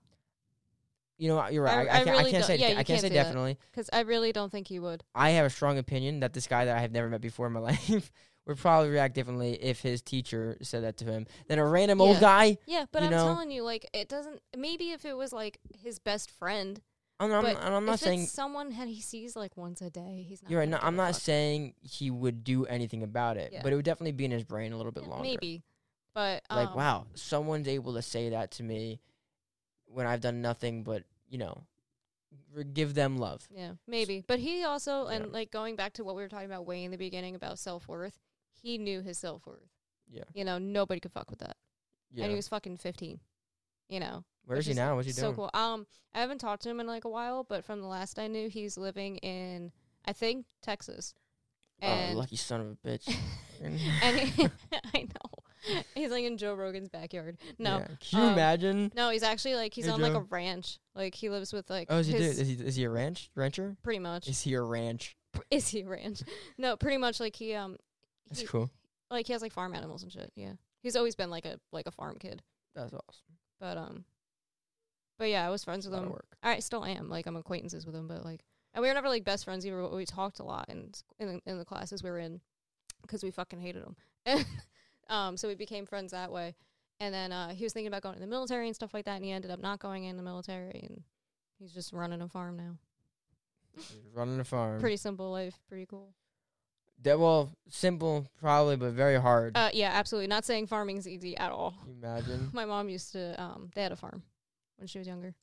[1.18, 1.78] You know, you're right.
[1.78, 2.56] I, I can't, I really can't don't- say.
[2.56, 3.58] yeah, I can't can't say say definitely.
[3.70, 5.04] because I really don't think he would.
[5.14, 7.52] I have a strong opinion that this guy that I have never met before in
[7.52, 8.10] my life
[8.46, 12.18] would probably react differently if his teacher said that to him than a random old
[12.18, 12.58] guy.
[12.66, 13.24] Yeah, but I'm know?
[13.24, 14.40] telling you, like it doesn't.
[14.56, 16.80] Maybe if it was like his best friend,
[17.22, 20.24] I'm, I'm, But I'm not if saying someone that he sees like once a day,
[20.28, 20.50] he's not.
[20.50, 20.68] you're right.
[20.68, 23.60] No, I'm not saying he would do anything about it, Yeah.
[23.62, 25.22] but it would definitely be in his brain a little bit Yeah, longer.
[25.24, 25.62] Maybe,
[26.14, 29.00] but like um, wow someone's able to say that to me
[29.86, 31.64] when i've done nothing but you know
[32.74, 34.24] give them love Yeah, maybe.
[34.26, 35.16] But he also, Yeah.
[35.16, 37.58] and like going back to what we were talking about way in the beginning about
[37.58, 38.18] self worth,
[38.62, 39.68] he knew his self worth.
[40.10, 41.56] yeah You know, nobody could fuck with that,
[42.10, 43.20] yeah and he was fucking 15.
[43.88, 45.50] You know, where is he now what's he so doing cool.
[45.54, 48.26] Um, I haven't talked to him in like a while, but from the last I
[48.26, 49.72] knew, he's living in
[50.04, 51.14] I think Texas.
[51.82, 53.14] oh And lucky son of a bitch
[53.62, 54.48] and he,
[54.94, 57.38] I know he's like in Joe Rogan's backyard.
[57.58, 57.86] No, Yeah.
[58.00, 60.78] can you um, imagine no, he's actually like he's Hey, on like a ranch.
[60.94, 63.76] Like he lives with like oh is he, is he is he a ranch rancher
[63.82, 64.28] pretty much.
[64.28, 65.16] is he a ranch
[65.50, 66.22] Is he a ranch?
[66.58, 67.76] No, pretty much like he um
[68.28, 68.70] that's he, cool
[69.10, 70.32] like he has like farm animals and shit.
[70.34, 70.52] Yeah,
[70.82, 72.42] he's always been like a like a farm kid.
[72.74, 74.04] that's awesome But um,
[75.18, 76.10] but yeah, I was friends with him.
[76.10, 77.08] work I still am.
[77.08, 78.44] Like I'm acquaintances with him, but like,
[78.74, 79.80] and we were never like best friends either.
[79.80, 82.40] But we talked a lot in in the, in the classes we were in
[83.02, 83.96] because we fucking hated him.
[85.08, 86.54] um, so we became friends that way.
[87.00, 89.16] And then uh, he was thinking about going to the military and stuff like that,
[89.16, 91.02] and he ended up not going in the military, and
[91.58, 92.76] he's just running a farm now.
[94.14, 96.14] Running a farm Pretty simple life, pretty cool.
[97.02, 100.28] that well simple probably but very hard Uh, yeah, absolutely.
[100.28, 101.74] Not saying farming's easy at all.
[101.82, 104.22] Can you imagine My mom used to um they had a farm
[104.76, 105.34] when she was younger.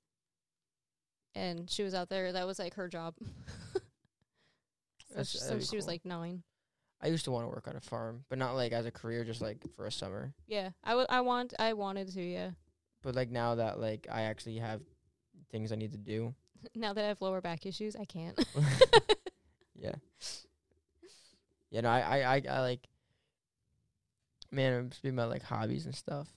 [1.35, 3.15] And she was out there, that was like her job.
[5.09, 5.93] That's- since that'd be she was cool.
[5.93, 6.43] like nine.
[7.01, 9.23] i used to want to work on a farm but not like as a career
[9.23, 10.69] just like for a summer Yeah.
[10.83, 12.51] I w- I want I wanted to, yeah.
[13.01, 14.81] but like now that like i actually have
[15.51, 16.35] things i need to do
[16.75, 18.37] now that I have lower back issues, I can't.
[19.75, 19.95] yeah.
[21.71, 22.81] Yeah, no, I, I, I, I like
[24.51, 26.27] Man, I'm speaking about like hobbies and stuff.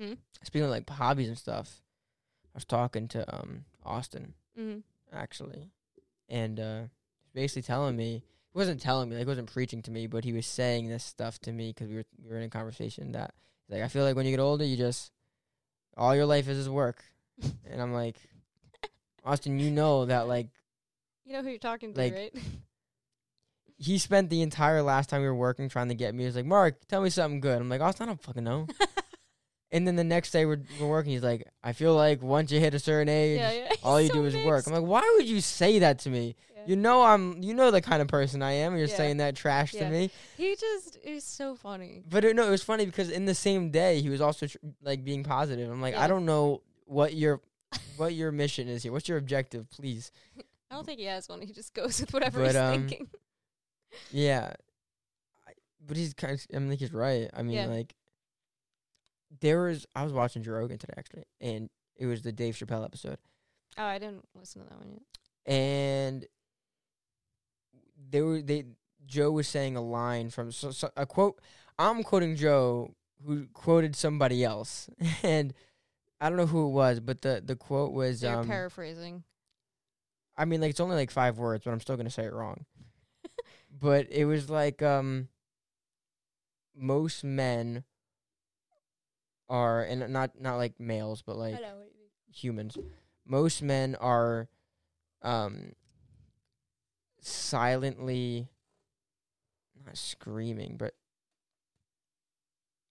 [0.00, 0.12] Hmm?
[0.42, 1.82] Speaking of like hobbies and stuff,
[2.54, 4.78] I was talking to um Austin Mm-hmm.
[5.12, 5.70] actually,
[6.28, 6.80] and uh,
[7.34, 8.22] basically telling me
[8.52, 11.02] he wasn't telling me like he wasn't preaching to me, but he was saying this
[11.02, 13.34] stuff to me because we were we were in a conversation that
[13.68, 15.10] like I feel like when you get older, you just
[15.96, 17.02] all your life is is work,
[17.70, 18.16] and I'm like
[19.24, 20.48] Austin, you know that like
[21.24, 22.34] You know who you're talking to, Like- right?
[23.76, 26.24] he spent the entire last time we were working trying to get me.
[26.24, 27.60] He's like, Mark, tell me something good.
[27.60, 28.68] I'm like, Austin, I don't fucking know.
[29.74, 31.12] and then the next day we're, we're working.
[31.12, 33.72] He's like, I feel like once you hit a certain age, yeah, yeah.
[33.82, 34.64] all you so do is work.
[34.68, 36.36] I'm like, why would you say that to me?
[36.54, 36.62] Yeah.
[36.66, 38.76] You know I'm, you know the kind of person I am.
[38.76, 40.10] You're saying that trash to me.
[40.36, 42.04] he just is so funny.
[42.08, 44.58] But it, no, it was funny because in the same day he was also tr-
[44.80, 45.68] like being positive.
[45.68, 47.40] I'm like, I don't know what your,
[47.96, 48.92] what your mission is here.
[48.92, 50.12] What's your objective, please?
[50.70, 51.40] I don't think he has one.
[51.40, 53.08] He just goes with whatever But, he's um, thinking.
[54.10, 54.52] Yeah,
[55.46, 55.52] I,
[55.84, 56.44] but he's kind of.
[56.52, 57.30] I mean, he's right.
[57.32, 57.94] I mean, like
[59.40, 59.86] there was.
[59.94, 63.18] I was watching Joe Rogan today actually, and it was the Dave Chappelle episode,
[63.76, 65.52] Oh, I didn't listen to that one yet.
[65.52, 66.26] and
[68.10, 68.64] they were they.
[69.06, 71.40] Joe was saying a line from so, so, a quote.
[71.78, 72.94] I'm quoting Joe,
[73.26, 74.88] who quoted somebody else,
[75.22, 75.52] and
[76.20, 78.20] I don't know who it was, but the the quote was.
[78.20, 79.24] They're um, paraphrasing.
[80.36, 82.64] I mean, like it's only like five words, but I'm still gonna say it wrong.
[83.80, 85.28] but it was like um,
[86.76, 87.84] most men
[89.48, 92.10] are, and not not like males, but like know what you mean.
[92.32, 92.76] humans.
[93.26, 94.48] Most men are,
[95.22, 95.72] um,
[97.20, 98.48] silently,
[99.84, 100.94] not screaming, but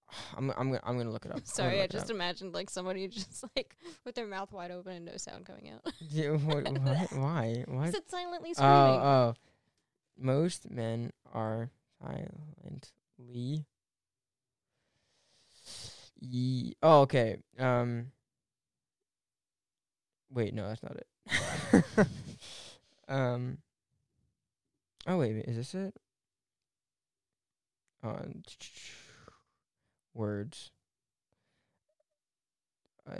[0.37, 1.45] I'm I'm gonna I'm gonna look it up.
[1.45, 2.11] Sorry, I just up.
[2.15, 3.75] imagined like somebody just like
[4.05, 5.81] with their mouth wide open and no sound coming out.
[6.09, 7.11] Yeah, what, what?
[7.13, 7.63] Why?
[7.67, 7.89] What?
[7.89, 9.01] Is it silently Oh, screaming?
[9.01, 9.33] oh.
[10.17, 13.65] Most men are silently.
[16.25, 17.35] Ye- oh, okay.
[17.59, 18.11] Um.
[20.31, 22.07] Wait, no, that's not it.
[23.09, 23.57] um.
[25.05, 25.93] Oh wait, is this it?
[28.03, 28.41] On
[30.13, 30.71] words.
[33.05, 33.15] Uh,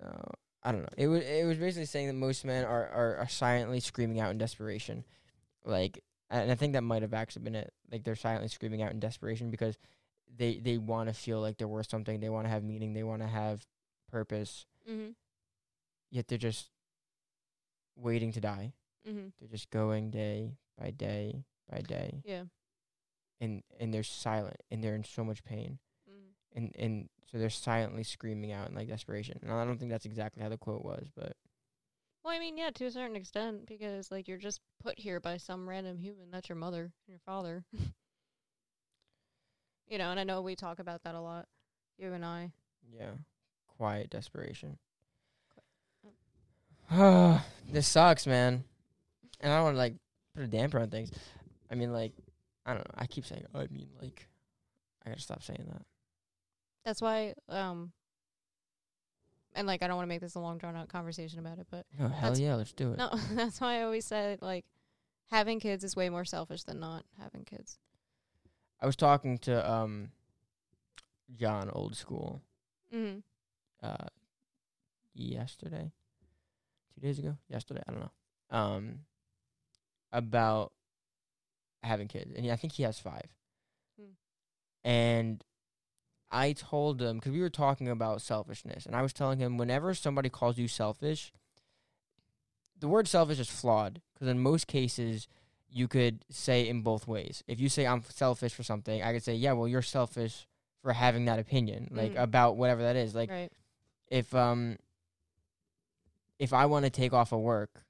[0.00, 0.30] no,
[0.62, 0.88] I don't know.
[0.96, 4.30] It was it was basically saying that most men are, are, are silently screaming out
[4.30, 5.02] in desperation,
[5.64, 7.72] like, and I think that might have actually been it.
[7.90, 9.76] Like they're silently screaming out in desperation because
[10.34, 12.20] they they want to feel like they're worth something.
[12.20, 12.92] They want to have meaning.
[12.94, 13.66] They want to have
[14.10, 14.66] purpose.
[14.88, 15.10] mm-hmm.
[16.10, 16.70] Yet they're just
[17.96, 18.72] waiting to die.
[19.08, 19.28] Mm-hmm.
[19.38, 22.44] They're just going day by day by day, Yeah.
[23.40, 25.78] and and they're silent and they're in so much pain.
[26.08, 26.58] Mm-hmm.
[26.58, 29.38] and and so they're silently screaming out in like desperation.
[29.42, 31.32] And I don't think that's exactly how the quote was, but
[32.24, 35.38] Well, I mean, yeah, to a certain extent, because like you're just put here by
[35.38, 36.30] some random human.
[36.30, 37.64] That's your mother and your father.
[39.88, 41.46] you know, and I know we talk about that a lot,
[41.98, 42.52] you and I.
[42.92, 43.10] yeah,
[43.76, 44.78] quiet desperation.
[47.68, 48.62] This sucks, man.
[49.40, 49.94] And I don't want to like
[50.34, 51.10] put a damper on things.
[51.70, 52.12] I mean, like,
[52.64, 52.94] I don't know.
[52.96, 54.28] I keep saying, I mean, like,
[55.04, 55.82] I gotta stop saying that.
[56.84, 57.90] That's why, um,
[59.54, 61.66] and like I don't want to make this a long drawn out conversation about it,
[61.70, 62.98] but No, hell yeah, let's do it.
[62.98, 64.64] no, that's why I always said like
[65.30, 67.78] having kids is way more selfish than not having kids.
[68.80, 70.10] I was talking to um,
[71.34, 72.42] John, old school,
[72.94, 73.18] Mm-hmm.
[73.86, 74.06] uh,
[75.14, 75.90] yesterday,
[76.94, 78.98] two days ago, yesterday, I don't know, um,
[80.12, 80.72] about
[81.82, 83.26] having kids, and I think he has five.
[83.98, 84.10] Hmm.
[84.88, 85.44] And
[86.30, 89.94] I told him because we were talking about selfishness, and I was telling him whenever
[89.94, 91.32] somebody calls you selfish,
[92.78, 95.26] the word selfish is flawed because in most cases
[95.76, 97.44] you could say in both ways.
[97.46, 100.46] If you say I'm selfish for something, I could say, yeah, well, you're selfish
[100.82, 102.22] for having that opinion, like Mhm.
[102.22, 103.14] about whatever that is.
[103.14, 103.52] Like right.
[104.08, 104.78] if um
[106.38, 107.84] if I want to take off of work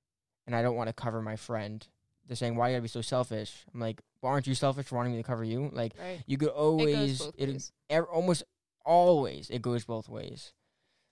[0.47, 1.87] and I don't want to cover my friend,
[2.27, 3.65] they're saying why you gotta be so selfish.
[3.73, 5.71] I'm like, well, aren't you selfish for wanting me to cover you?
[5.73, 6.23] Like Right.
[6.27, 8.43] you could It always it, ev- almost
[8.85, 10.53] always it goes both ways.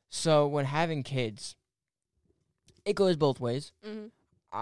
[0.08, 1.54] So when having kids,
[2.84, 3.72] it goes both ways.
[3.86, 4.06] Mm-hmm.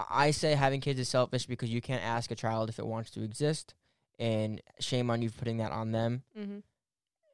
[0.09, 3.11] I, say having kids is selfish because you can't ask a child if it wants
[3.11, 3.73] to exist,
[4.19, 6.59] and shame on you for putting that on them Mm-hmm.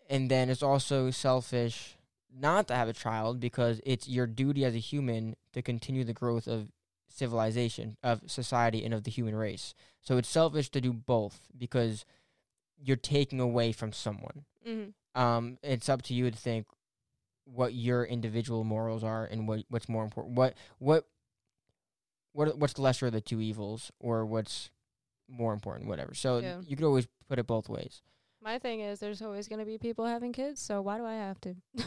[0.09, 1.95] and then it's also selfish
[2.33, 6.13] not to have a child because it's your duty as a human to continue the
[6.13, 6.71] growth of
[7.07, 12.05] civilization of society and of the human race so it's selfish to do both because
[12.81, 15.19] you're taking away from someone Mm-hmm.
[15.21, 16.67] um it's up to you to think
[17.45, 21.05] what your individual morals are and what what's more important what what
[22.39, 24.69] what what's the lesser of the two evils or what's
[25.27, 26.61] more important whatever so Yeah.
[26.65, 28.01] you could always put it both ways
[28.41, 31.15] My thing is, there's always going to be people having kids, so why do I
[31.15, 31.55] have to?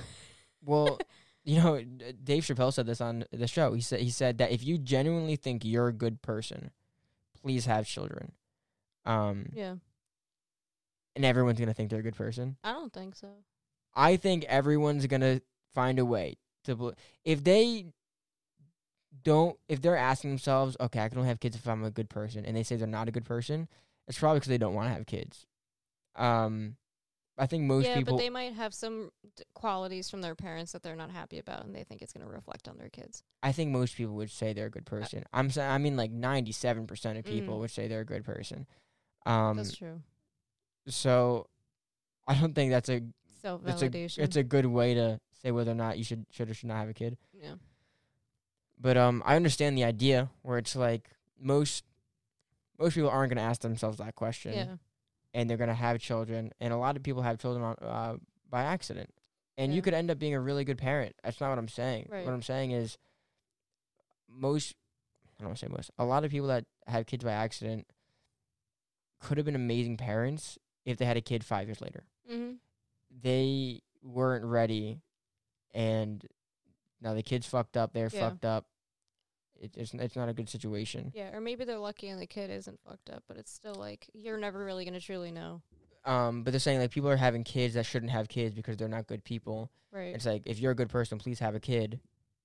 [0.65, 0.99] Well,
[1.45, 1.83] you know,
[2.23, 3.73] Dave Chappelle said this on the show.
[3.75, 6.71] He said he said that if you genuinely think you're a good person,
[7.41, 8.31] please have children.
[9.05, 9.75] Um, yeah,
[11.17, 12.57] and everyone's gonna think they're a good person.
[12.63, 13.29] I don't think so.
[13.95, 15.41] I think everyone's gonna
[15.75, 16.77] find a way to.
[16.77, 17.87] bel- If they
[19.25, 22.09] don't, if they're asking themselves, okay, I can only have kids if I'm a good
[22.09, 23.69] person, and they say they're not a good person,
[24.09, 25.47] it's probably because they don't want to have kids.
[26.17, 26.77] Um,
[27.39, 28.17] I think most yeah, people.
[28.17, 31.65] but they might have some d- qualities from their parents that they're not happy about,
[31.65, 33.23] and they think it's going to reflect on their kids.
[33.43, 35.25] I think most people would say they're a good person.
[35.33, 37.61] I'm saying, I mean, like ninety-seven percent of people Mm.
[37.61, 38.67] would say they're a good person.
[39.25, 40.03] Um, That's true.
[40.89, 41.47] so
[42.27, 43.03] I don't think that's a
[43.41, 44.19] Self it's a validation.
[44.19, 46.77] it's a good way to say whether or not you should should or should not
[46.79, 47.17] have a kid.
[47.33, 47.55] yeah.
[48.83, 51.09] But um, I understand the idea where it's like
[51.41, 51.85] most
[52.79, 54.77] most people aren't going to ask themselves that question, Yeah.
[55.35, 58.17] and they're going to have children, and a lot of people have children on, uh,
[58.51, 59.11] by accident,
[59.57, 61.15] and you could end up being a really good parent.
[61.23, 62.09] That's not what I'm saying.
[62.11, 62.25] Right.
[62.25, 62.99] What I'm saying is
[64.29, 64.75] most
[65.39, 65.91] I don't want to say most.
[65.99, 67.87] A lot of people that have kids by accident
[69.21, 72.03] could have been amazing parents if they had a kid five years later.
[72.31, 72.55] Mm-hmm.
[73.23, 75.01] They weren't ready,
[75.73, 76.25] and
[77.01, 77.93] now the kid's fucked up.
[77.93, 78.21] They're Yeah.
[78.31, 78.67] fucked up.
[79.63, 81.13] It, it's it's not a good situation.
[81.15, 84.11] Yeah, or maybe they're lucky and the kid isn't fucked up, but it's still like
[84.13, 85.63] you're never really going to truly know.
[86.05, 88.89] Um, but they're saying like people are having kids that shouldn't have kids because they're
[88.89, 89.71] not good people.
[89.93, 90.15] Right.
[90.17, 92.01] It's like if you're a good person, please have a kid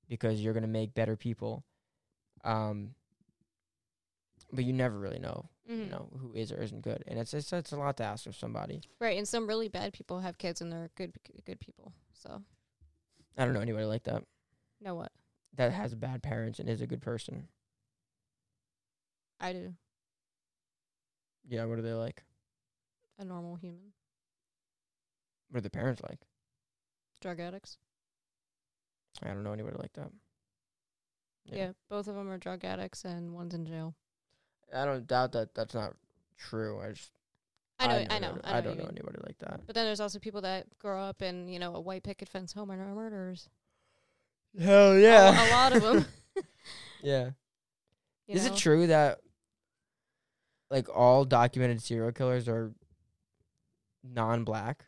[0.07, 1.63] because you're gonna make better people.
[2.43, 2.93] Um,
[4.53, 5.85] but you never really know, Mhm.
[5.85, 8.27] you know, who is or isn't good, and it's it's it's a lot to ask
[8.27, 8.81] of somebody.
[8.99, 11.13] Right, and some really bad people have kids and they're good
[11.45, 11.93] good people.
[12.13, 12.43] So,
[13.37, 14.23] I don't know anybody like that
[14.79, 15.11] know what?
[15.57, 17.47] That has bad parents and is a good person.
[19.39, 19.73] I do.
[21.47, 22.23] Yeah, what are they like?
[23.19, 23.93] A normal human.
[25.49, 26.19] What are the parents like?
[27.21, 27.77] Drug addicts.
[29.23, 30.11] I don't know anybody like that.
[31.45, 31.71] Yeah.
[31.89, 33.95] both of them are drug addicts and one's in jail.
[34.73, 35.93] I don't doubt that that's not
[36.37, 36.81] true.
[36.81, 37.11] I just
[37.79, 38.57] I know, I, never know, I know.
[38.57, 39.61] I don't know anybody like that.
[39.65, 42.51] But then there's also people that grow up in, you know, a white picket fence
[42.53, 43.49] home and are murderers.
[44.59, 44.99] Hell A-
[45.31, 46.05] A, lot of them.
[47.03, 47.29] yeah.
[48.27, 48.53] You Is know?
[48.53, 49.19] it true that
[50.69, 52.73] like all documented serial killers are
[54.03, 54.85] non-black?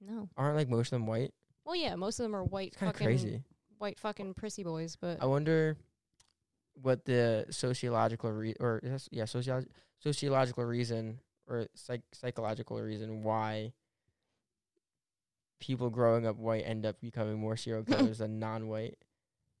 [0.00, 0.28] No.
[0.36, 1.32] Aren't like most of them white?
[1.64, 3.42] Well, yeah, most of them are white It's kind of fucking crazy.
[3.78, 5.76] white fucking prissy boys, but I wonder
[6.74, 8.80] what the sociological re- or
[9.10, 9.66] yeah, sociolo-
[10.00, 13.72] sociological reason or psych- psychological reason why
[15.62, 18.98] people growing up white end up becoming more serial killers than non-white.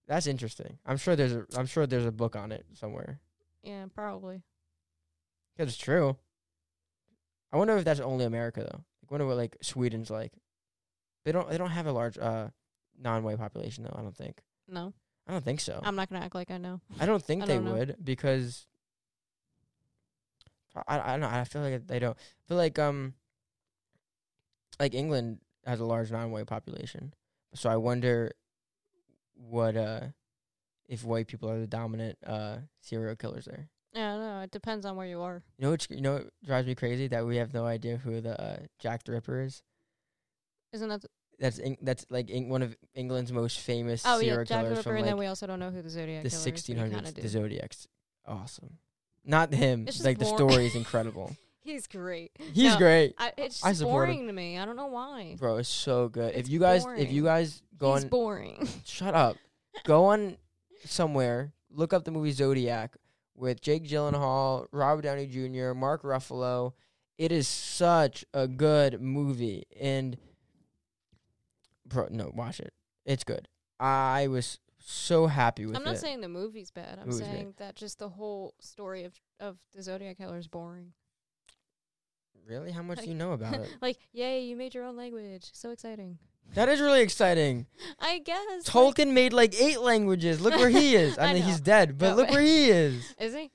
[0.08, 0.78] That's interesting.
[0.84, 3.20] I'm sure there's a I'm sure there's a book on it somewhere.
[3.62, 4.42] yeah, probably.
[5.56, 6.16] Cause it's true.
[7.52, 8.80] I wonder if that's only America though.
[8.80, 10.32] I wonder what like Sweden's like.
[11.24, 12.48] They don't they don't have a large uh
[13.00, 13.94] non-white population though.
[13.96, 14.42] I don't think.
[14.68, 14.92] No.
[15.28, 15.80] I don't think so.
[15.84, 16.80] I'm not going to act like I know.
[16.98, 18.66] I don't think I they don't would because
[20.88, 21.28] I I don't know.
[21.28, 22.16] I feel like they don't.
[22.18, 23.14] I feel like um
[24.80, 27.14] like England has a large non-white population,
[27.54, 28.32] so I wonder
[29.34, 30.00] what uh
[30.88, 33.68] if white people are the dominant uh serial killers there.
[33.94, 35.42] Yeah, no, it depends on where you are.
[35.58, 35.86] You know what?
[35.90, 39.04] You know what drives me crazy that we have no idea who the uh, Jack
[39.04, 39.62] the Ripper is.
[40.72, 41.02] Isn't that?
[41.02, 41.08] The,
[41.38, 44.54] That's Eng- that's like Eng- one of England's most famous oh serial yeah, Jack the
[44.54, 46.66] killers Ripper, from and then we also don't know who the Zodiac the killer is,
[46.66, 47.14] but we 1600s.
[47.14, 47.28] The.
[47.28, 47.86] Zodiac's
[48.26, 48.78] awesome.
[49.24, 49.84] Not him.
[49.86, 51.36] It's just Like the story is incredible.
[51.62, 52.32] He's great.
[52.52, 54.14] He's No, great, I, it's I just support him.
[54.16, 54.58] boring to me.
[54.58, 55.36] I don't know why.
[55.38, 55.58] bro.
[55.58, 56.34] It's so good.
[56.34, 57.24] It's if you guys, if you boring.
[57.24, 58.68] guys go He's on, boring.
[58.84, 59.36] shut up.
[59.84, 60.36] Go on
[60.84, 61.52] somewhere.
[61.70, 62.96] Look up the movie Zodiac
[63.34, 66.72] with Jake Gyllenhaal, Robert Downey Jr., Mark Ruffalo.
[67.16, 70.16] It is such a good movie, and
[71.86, 72.72] bro, no, watch it.
[73.04, 73.48] It's good.
[73.78, 75.98] I was so happy with I'm not it.
[76.00, 76.98] saying the movie's bad.
[77.00, 80.92] I'm Movie's saying that just the whole story of of the Zodiac killer is boring.
[82.46, 83.68] Really, how much do you know about it?
[83.82, 85.50] like, yay, you made your own language.
[85.52, 86.18] So exciting.
[86.54, 87.66] that is really exciting.
[88.00, 88.38] I guess.
[88.48, 88.62] like-
[88.96, 90.40] Tolkien made like eight languages.
[90.40, 91.18] Look where he is.
[91.18, 91.48] I, I mean, know.
[91.48, 93.14] he's dead, but No, look but- where he is.
[93.18, 93.50] is he?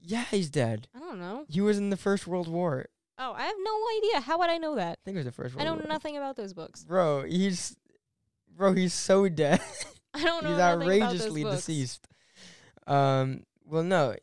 [0.00, 0.88] Yeah, he's dead.
[0.94, 1.44] I don't know.
[1.48, 2.86] He was in the First World War.
[3.18, 4.20] Oh, I have no idea.
[4.20, 4.98] How would I know that?
[5.00, 5.86] I think it was the First World I know War.
[5.88, 6.84] nothing about those books.
[6.84, 7.76] Bro, he's
[8.56, 9.60] bro, he's so dead.
[10.12, 12.06] I don't know he's nothing about those outrageously deceased.
[12.86, 14.14] Um, well, no,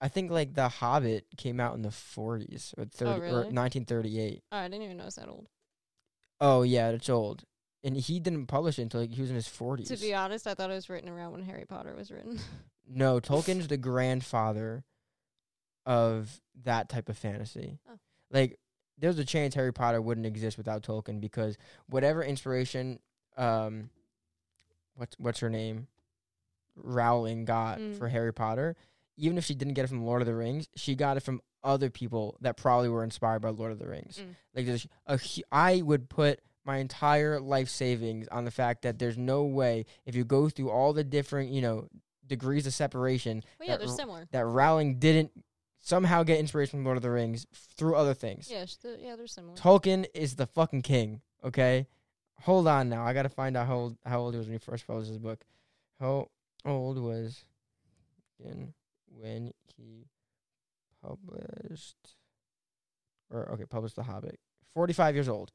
[0.00, 3.32] I think like The Hobbit came out in the 40s or 30 Oh, really?
[3.52, 4.42] 1938.
[4.52, 5.48] Oh, I didn't even know it's that old.
[6.40, 7.44] Oh yeah, it's old,
[7.82, 9.88] and he didn't publish it until like, he was in his 40s.
[9.88, 12.38] To be honest, I thought it was written around when Harry Potter was written.
[12.88, 14.84] no, Tolkien's the grandfather
[15.86, 17.78] of that type of fantasy.
[17.88, 17.98] Oh.
[18.30, 18.58] Like
[18.98, 21.56] there's a chance Harry Potter wouldn't exist without Tolkien because
[21.88, 22.98] whatever inspiration,
[23.38, 23.88] um,
[24.94, 25.86] what's what's her name,
[26.76, 27.96] Rowling got Mm.
[27.98, 28.76] for Harry Potter,
[29.16, 31.40] even if she didn't get it from Lord of the Rings, she got it from
[31.64, 34.18] other people that probably were inspired by Lord of the Rings.
[34.22, 34.34] Mm.
[34.54, 35.18] Like there's a,
[35.50, 40.14] I would put my entire life savings on the fact that there's no way if
[40.14, 41.88] you go through all the different you know
[42.26, 44.26] degrees of separation Well, yeah, that they're similar.
[44.32, 45.30] that Rowling didn't
[45.78, 48.50] somehow get inspiration from Lord of the Rings f- through other things.
[48.50, 49.56] Yeah, they're- yeah, they're similar.
[49.56, 51.20] Tolkien is the fucking king.
[51.44, 51.86] Okay,
[52.40, 53.04] hold on now.
[53.06, 55.18] I gotta find out how old, how old he was when he first published his
[55.18, 55.44] book.
[56.00, 56.28] How
[56.64, 57.44] old was
[58.44, 58.74] in
[59.18, 60.06] when he
[61.02, 61.96] published
[63.30, 64.38] or okay published The Hobbit?
[64.74, 65.52] Forty five years old.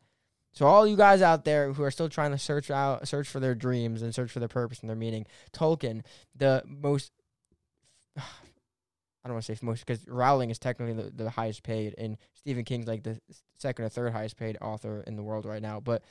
[0.54, 3.40] So all you guys out there who are still trying to search out search for
[3.40, 6.02] their dreams and search for their purpose and their meaning, Tolkien,
[6.36, 7.12] the most
[8.18, 12.18] I don't want to say most because Rowling is technically the, the highest paid, and
[12.34, 13.20] Stephen King's like the
[13.58, 15.80] second or third highest paid author in the world right now.
[15.80, 16.04] But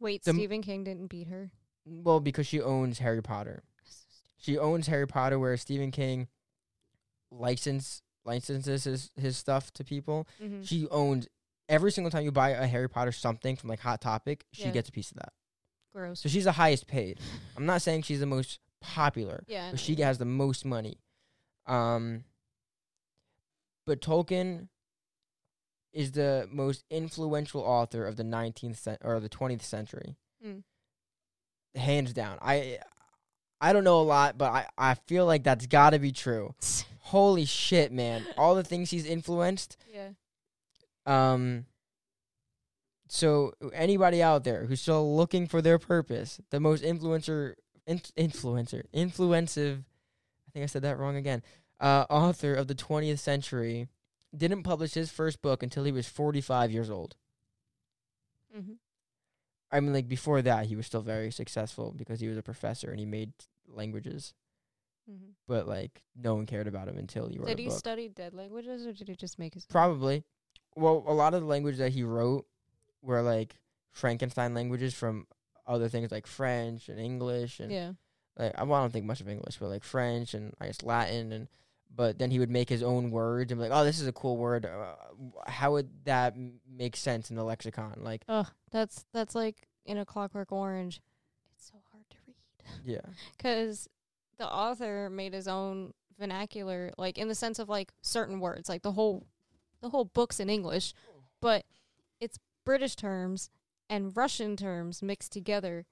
[0.00, 1.50] Wait, the Stephen King didn't beat her.
[1.84, 3.62] well, because she owns Harry Potter,
[4.38, 6.26] she owns Harry Potter, whereas Stephen King
[7.30, 10.26] license licenses his, his stuff to people.
[10.42, 10.62] Mm-hmm.
[10.62, 11.28] She owns
[11.68, 14.70] every single time you buy a Harry Potter something from like Hot Topic, she Yeah.
[14.72, 15.32] gets a piece of that.
[15.92, 16.20] Gross.
[16.20, 17.20] So she's the highest paid.
[17.56, 20.98] I'm not saying she's the most popular, yeah, but she has the most money.
[21.66, 22.24] Um,
[23.86, 24.68] but Tolkien
[25.92, 30.62] is the most influential author of the 19th cent- or the 20th century, Mm.
[31.74, 32.38] hands down.
[32.42, 32.78] I
[33.60, 36.54] I don't know a lot, but I I feel like that's got to be true.
[37.08, 38.26] Holy shit, man!
[38.36, 39.76] All the things he's influenced.
[39.92, 40.10] yeah.
[41.06, 41.66] Um.
[43.08, 47.54] So anybody out there who's still looking for their purpose, the most influencer,
[47.86, 49.84] in, influencer, influensive,
[50.46, 51.42] I think I said that wrong again.
[51.80, 53.88] Uh, author of the 20th century
[54.36, 57.16] didn't publish his first book until he was 45 years old.
[58.54, 58.72] Mm-hmm.
[59.70, 62.90] I mean, like before that, he was still very successful because he was a professor
[62.90, 63.32] and he made
[63.66, 64.34] languages.
[65.10, 65.30] Mm-hmm.
[65.46, 67.78] But like, no one cared about him until he wrote Did he book.
[67.78, 69.64] study dead languages, or did he just make his?
[69.66, 70.22] Probably.
[70.76, 72.46] Well, a lot of the language that he wrote
[73.02, 73.56] were like
[73.92, 75.26] Frankenstein languages from
[75.66, 77.92] other things like French and English and Yeah.
[78.38, 80.82] like I, well, I don't think much of English, but like French and I guess
[80.82, 81.48] Latin and
[81.94, 84.12] but then he would make his own words and be like, "Oh, this is a
[84.12, 84.66] cool word.
[84.66, 84.94] Uh,
[85.46, 89.96] how would that m- make sense in the lexicon?" Like, Ugh, that's that's like in
[89.96, 91.00] a Clockwork Orange.
[91.54, 92.36] It's so hard to read
[92.84, 93.88] yeah, because
[94.38, 98.82] the author made his own vernacular, like in the sense of like certain words, like
[98.82, 99.26] the whole
[99.80, 100.92] the whole book's in English,
[101.40, 101.64] but
[102.20, 103.50] it's British terms
[103.88, 105.86] and Russian terms mixed together,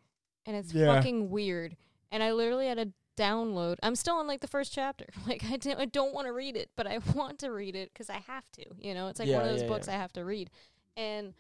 [0.45, 0.95] and it's Yeah.
[0.95, 1.77] fucking weird.
[2.11, 3.77] And I literally had to download.
[3.83, 5.07] I'm still on like the first chapter.
[5.27, 7.91] Like I didn't, I don't want to read it, but I want to read it
[7.93, 8.65] because I have to.
[8.79, 9.95] You know, it's like one of those yeah, books yeah.
[9.95, 10.51] I have to read,
[10.97, 11.35] and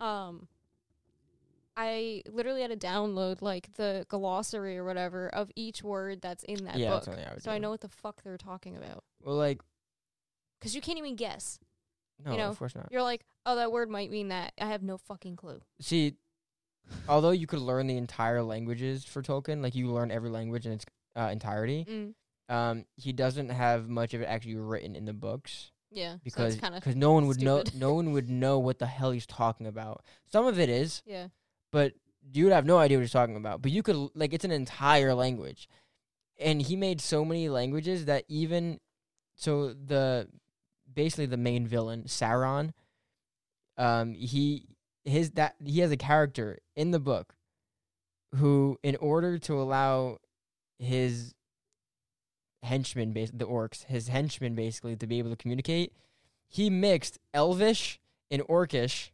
[0.00, 0.48] um.
[1.76, 6.64] I literally had to download like the glossary or whatever of each word that's in
[6.66, 7.54] that yeah, book, that's I so do.
[7.54, 9.02] I know what the fuck they're talking about.
[9.22, 9.60] Well, like,
[10.60, 11.58] Because you can't even guess.
[12.24, 12.88] no, know, of course not.
[12.92, 14.52] You're like, oh, that word might mean that.
[14.60, 15.60] I have no fucking clue.
[15.80, 16.14] See,
[17.08, 20.72] although you could learn the entire languages for Tolkien, like you learn every language in
[20.72, 20.84] its
[21.16, 22.54] uh, entirety, Mm.
[22.54, 26.60] um, he doesn't have much of it actually written in the books Yeah, because so
[26.60, 29.26] kind of cause no one would know no one would know what the hell he's
[29.26, 30.04] talking about.
[30.30, 31.28] Some of it is, yeah.
[31.74, 31.92] But
[32.32, 33.60] you would have no idea what he's talking about.
[33.60, 35.68] But you could like it's an entire language,
[36.38, 38.78] and he made so many languages that even
[39.34, 40.28] so the
[40.94, 42.72] basically the main villain Sauron,
[43.76, 44.68] um, he
[45.04, 47.34] his that he has a character in the book
[48.36, 50.18] who, in order to allow
[50.78, 51.34] his
[52.62, 55.92] henchmen, bas- the orcs, his henchmen basically to be able to communicate,
[56.46, 57.98] he mixed Elvish
[58.30, 59.10] and Orcish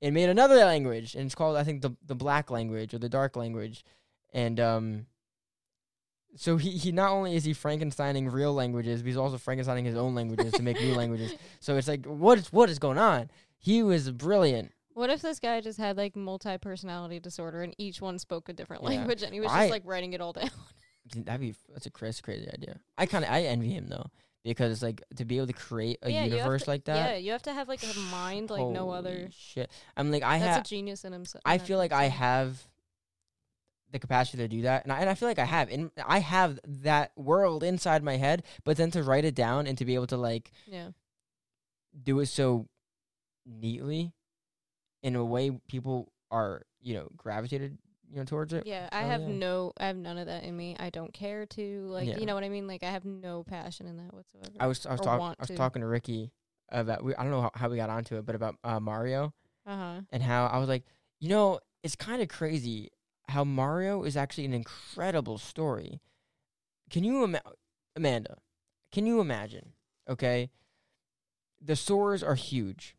[0.00, 3.08] and made another language, and it's called I think the the Black language or the
[3.08, 3.84] Dark language,
[4.32, 5.06] and um.
[6.36, 9.96] So he, he not only is he Frankensteining real languages, but he's also Frankensteining his
[9.96, 11.34] own languages to make new languages.
[11.58, 13.30] So it's like what is what is going on?
[13.58, 14.72] He was brilliant.
[14.92, 18.52] What if this guy just had like multi personality disorder and each one spoke a
[18.52, 18.90] different Yeah.
[18.90, 20.50] language and he was I- just like writing it all down?
[21.16, 22.78] That'd be that's a crazy crazy idea.
[22.98, 24.10] I kind of I envy him though
[24.44, 27.10] because like to be able to create a Yeah, universe to- like that.
[27.12, 29.28] Yeah, you have to have like a mind like no other.
[29.32, 29.70] shit.
[29.96, 31.42] I'm like I That's have a genius in himself.
[31.44, 32.62] I feel like I have
[33.90, 36.18] the capacity to do that, and I, and I feel like I have, and I
[36.18, 38.42] have that world inside my head.
[38.64, 40.90] But then to write it down and to be able to like Yeah.
[42.02, 42.68] do it so
[43.46, 44.12] neatly,
[45.02, 47.78] in a way people are you know gravitated
[48.10, 48.66] you know towards it.
[48.66, 49.28] Yeah, I Oh, have yeah.
[49.28, 50.76] no, I have none of that in me.
[50.78, 52.18] I don't care to like, Yeah.
[52.18, 52.66] you know what I mean.
[52.66, 54.50] Like, I have no passion in that whatsoever.
[54.60, 55.56] I was I was talking I was to.
[55.56, 56.32] talking to Ricky
[56.70, 59.32] about we, I don't know how, how we got onto it, but about uh, Mario
[59.66, 60.00] Uh huh.
[60.10, 60.84] and how I was like,
[61.20, 62.90] you know, it's kind of crazy
[63.28, 66.00] how Mario is actually an incredible story.
[66.90, 67.42] Can you ima-
[67.96, 68.38] Amanda?
[68.90, 69.72] Can you imagine?
[70.08, 70.50] Okay,
[71.60, 72.96] the sores are huge.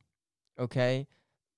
[0.60, 1.08] Okay,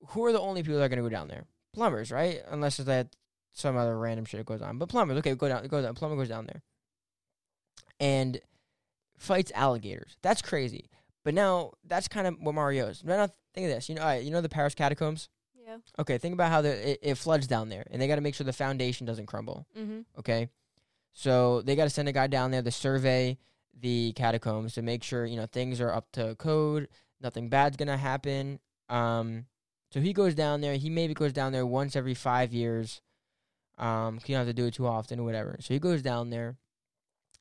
[0.10, 1.46] who are the only people that are going to go down there?
[1.74, 2.42] Plumbers, right?
[2.50, 3.16] Unless it's that
[3.54, 4.78] some other random shit goes on.
[4.78, 5.96] But plumbers, okay, go down, go down.
[5.96, 6.62] Plumber goes down there
[8.02, 8.42] and
[9.18, 10.18] fights alligators.
[10.22, 10.90] That's crazy.
[11.24, 13.04] But now that's kind of what Mario is.
[13.04, 13.88] Now think of this.
[13.88, 15.30] You know, all right, you know the Paris catacombs.
[15.64, 15.78] Yeah.
[16.00, 18.34] Okay, think about how the, it, it floods down there, and they got to make
[18.34, 19.68] sure the foundation doesn't crumble.
[19.78, 20.02] Mm-hmm.
[20.20, 20.50] Okay,
[21.14, 23.38] so they got to send a guy down there to survey
[23.80, 26.88] the catacombs to make sure you know things are up to code,
[27.22, 28.60] nothing bad's gonna happen.
[28.90, 29.46] Um,
[29.92, 30.76] so he goes down there.
[30.76, 33.02] He maybe goes down there once every five years.
[33.82, 35.58] Um, you don't have to do it too often or whatever.
[35.60, 36.56] So he goes down there,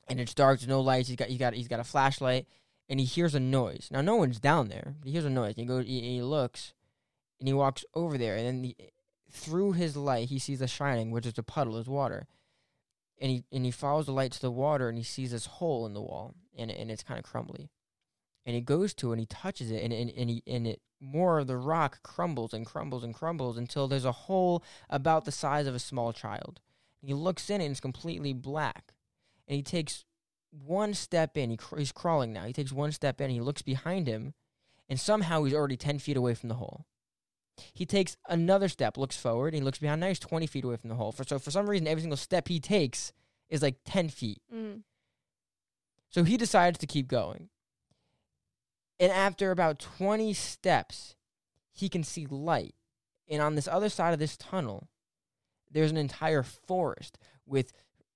[0.08, 0.58] and it's dark.
[0.58, 1.08] There's no lights.
[1.08, 2.46] He's got he got he's got a flashlight,
[2.88, 3.88] and he hears a noise.
[3.92, 4.94] Now no one's down there.
[4.98, 5.50] But he hears a noise.
[5.50, 5.86] And he goes.
[5.86, 6.72] He, he looks,
[7.38, 8.76] and he walks over there, and then the,
[9.30, 12.26] through his light, he sees a shining, which is a puddle, is water.
[13.20, 15.84] And he and he follows the light to the water, and he sees this hole
[15.84, 17.68] in the wall, and and it's kind of crumbly.
[18.50, 20.82] And he goes to it, and he touches it, and and and, he, and it
[21.00, 25.30] more of the rock crumbles and crumbles and crumbles until there's a hole about the
[25.30, 26.58] size of a small child.
[27.00, 28.92] And He looks in, it and it's completely black.
[29.46, 30.04] And he takes
[30.50, 31.50] one step in.
[31.50, 32.44] He cr- he's crawling now.
[32.44, 33.30] He takes one step in.
[33.30, 34.34] He looks behind him,
[34.88, 36.86] and somehow he's already ten feet away from the hole.
[37.72, 40.00] He takes another step, looks forward, and he looks behind.
[40.00, 41.12] Now he's twenty feet away from the hole.
[41.12, 43.12] For so for some reason, every single step he takes
[43.48, 44.42] is like ten feet.
[44.52, 44.82] Mm.
[46.08, 47.48] So he decides to keep going.
[49.00, 51.16] And after about 20 steps,
[51.72, 52.76] he can see light.
[53.28, 54.88] And on this other side of this tunnel,
[55.68, 57.72] there's an entire forest with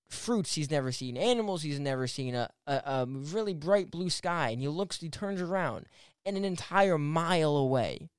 [0.06, 4.50] fruits he's never seen, animals he's never seen, a, a, a really bright blue sky.
[4.50, 5.86] And he looks, he turns around,
[6.24, 8.10] and an entire mile away,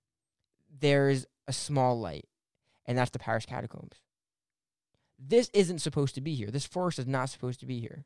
[0.78, 2.28] there's a small light.
[2.86, 4.02] And that's the Paris catacombs.
[5.18, 6.52] This isn't supposed to be here.
[6.52, 8.06] This forest is not supposed to be here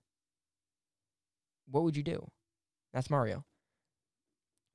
[1.72, 2.30] what would you do?
[2.94, 3.46] That's Mario.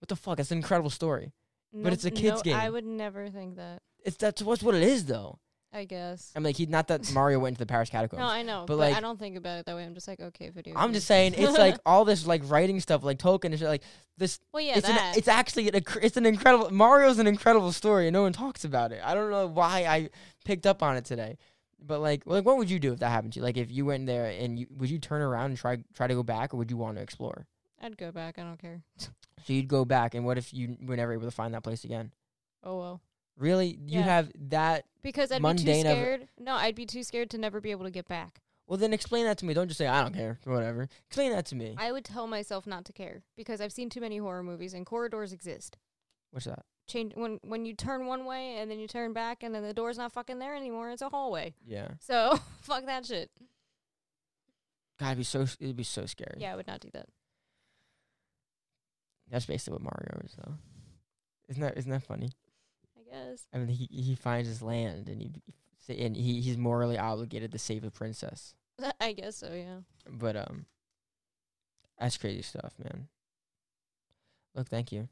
[0.04, 0.38] What the fuck?
[0.38, 1.32] It's an incredible story.
[1.72, 3.80] But it's a kid's no, I would never think that.
[4.04, 5.38] It's that's what's what it is though.
[5.72, 6.30] I guess.
[6.36, 8.20] I'm like he not that Mario went into the Paris catacombs.
[8.20, 9.82] No, I know, But, but, like- I don't think about it that way.
[9.82, 10.74] I'm just like, okay, video.
[10.76, 10.92] I'm game.
[10.96, 13.82] just saying it's like all this like writing stuff like Tolkien and shit like
[14.18, 14.40] this.
[14.52, 15.12] well, yeah, it's that.
[15.14, 18.66] an, it's actually an, it's an incredible Mario's an incredible story and no one talks
[18.66, 19.00] about it.
[19.02, 20.10] I don't know why I
[20.44, 21.38] picked up on it today.
[21.80, 23.42] But like, like what would you do if that happened to you?
[23.42, 26.14] Like if you went there and you would you turn around and try try to
[26.14, 27.46] go back or would you want to explore?
[27.84, 28.38] I'd go back.
[28.38, 28.82] I don't care.
[29.46, 31.84] So you'd go back and what if you were never able to find that place
[31.84, 32.12] again?
[32.62, 33.02] Oh well.
[33.36, 33.66] Really?
[33.84, 34.02] You Yeah.
[34.04, 36.28] have that Because I'd be too Mundane of- scared.
[36.38, 38.40] No, I'd be too scared to never be able to get back.
[38.66, 39.52] Well, then explain that to me.
[39.52, 40.88] Don't just say I don't care whatever.
[41.08, 41.74] Explain that to me.
[41.76, 44.86] I would tell myself not to care because I've seen too many horror movies and
[44.86, 45.76] corridors exist.
[46.30, 46.64] What's that?
[46.86, 49.74] Change when when you turn one way and then you turn back and then the
[49.74, 50.88] door's not fucking there anymore.
[50.90, 51.52] It's a hallway.
[51.66, 51.88] Yeah.
[52.00, 53.30] So fuck that shit.
[54.98, 56.38] God, it'd be so it'd be so scary.
[56.38, 57.08] Yeah, I would not do that.
[59.34, 60.54] That's basically what Mario is, though.
[61.48, 62.30] Isn't that isn't that funny?
[62.96, 63.48] I guess.
[63.52, 65.32] I mean, he he finds his land and he
[65.92, 68.54] and he he's morally obligated to save the princess.
[69.00, 69.52] I guess so.
[69.52, 69.78] Yeah.
[70.08, 70.66] But um,
[71.98, 73.08] that's crazy stuff, man.
[74.54, 75.08] Look, thank you,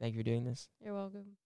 [0.00, 0.68] thank you for doing this.
[0.84, 1.36] You're welcome.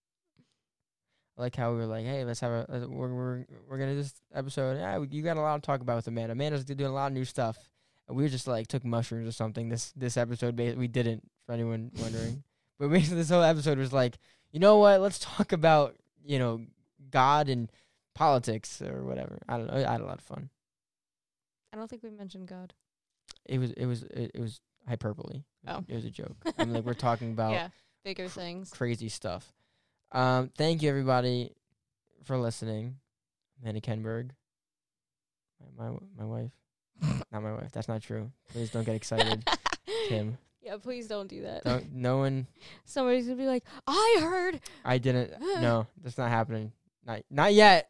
[1.37, 3.91] I like how we were like, hey, let's have a uh, we're we're we're gonna
[3.91, 4.79] do this episode.
[4.79, 6.31] Yeah, we, you got a lot to talk about with Amanda.
[6.31, 7.55] Amanda's doing a lot of new stuff.
[8.07, 9.69] And we just like took mushrooms or something.
[9.69, 12.43] This this episode ba- we didn't for anyone wondering.
[12.79, 14.17] but basically, this whole episode was like,
[14.51, 15.01] you know what?
[15.01, 16.61] Let's talk about you know
[17.09, 17.71] God and
[18.13, 19.39] politics or whatever.
[19.47, 19.85] I don't know.
[19.85, 20.49] I had a lot of fun.
[21.73, 22.73] I don't think we mentioned God.
[23.45, 25.43] It was it was it, it was hyperbole.
[25.67, 25.83] Oh.
[25.87, 26.37] it was a joke.
[26.57, 27.69] I mean, like we're talking about yeah,
[28.03, 28.69] bigger things.
[28.69, 29.51] crazy stuff.
[30.11, 31.51] Um, thank you everybody
[32.23, 32.97] for listening.
[33.63, 34.31] Manny Kenberg,
[35.77, 36.51] my my, my wife,
[37.31, 37.71] not my wife.
[37.71, 38.31] That's not true.
[38.51, 39.43] Please don't get excited,
[40.07, 40.37] Tim.
[40.63, 41.63] Yeah, please don't do that.
[41.63, 42.45] Don't, no one.
[42.85, 44.59] Somebody's gonna be like, I heard.
[44.85, 45.31] I didn't.
[45.59, 46.71] No, that's not happening.
[47.03, 47.89] Not not yet.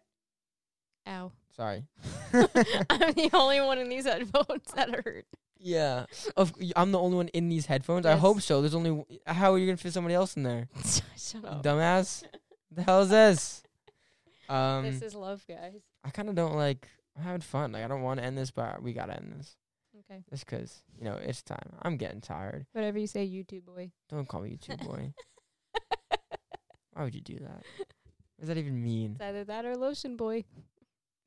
[1.06, 1.34] Ow.
[1.54, 1.84] Sorry.
[2.34, 5.26] I'm the only one in these headphones that hurt.
[5.60, 6.06] yeah.
[6.38, 8.06] Of I'm the only one in these headphones.
[8.06, 8.62] I hope so.
[8.62, 8.92] There's only.
[8.92, 10.70] w- How are you gonna fit somebody else in there?
[11.18, 11.62] Shut up.
[11.64, 12.24] Dumbass.
[12.72, 13.64] the hell is this?
[14.48, 14.86] Um.
[14.86, 15.82] this is love, guys.
[16.06, 16.88] I kind of don't like.
[17.18, 17.72] I'm having fun.
[17.74, 19.56] Like I don't want to end this, but we gotta end this.
[20.10, 20.24] Okay.
[20.30, 21.74] Just 'cause you know it's time.
[21.82, 22.66] I'm getting tired.
[22.72, 23.92] Whatever you say, YouTube boy.
[24.10, 25.14] Don't call me YouTube boy.
[26.94, 27.64] Why would you do that?
[27.78, 27.88] What
[28.40, 29.12] does that even mean?
[29.14, 30.44] It's either that or lotion boy.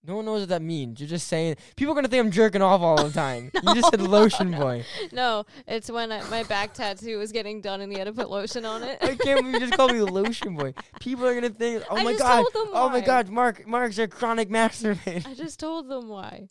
[0.06, 1.00] No one knows what that means.
[1.00, 1.56] You're just saying.
[1.76, 3.50] People are gonna think I'm jerking off all the time.
[3.62, 4.84] You just said lotion boy.
[5.12, 8.28] No, it's when I, my back tattoo was getting done and he had to put
[8.28, 8.98] lotion on it.
[9.00, 10.74] I can't believe you just called me lotion boy.
[11.00, 13.66] People are gonna think, oh I my just god, told them oh my god, Mark,
[13.66, 15.26] Mark's a chronic masturbator.
[15.26, 16.48] I just told them why.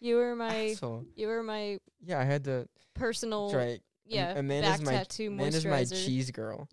[0.00, 1.04] You were my Asshole.
[1.14, 2.68] you were my Yeah, I had to.
[2.94, 3.80] personal right.
[4.06, 6.68] yeah Amanda's back my- tattoo Amanda's my cheese girl.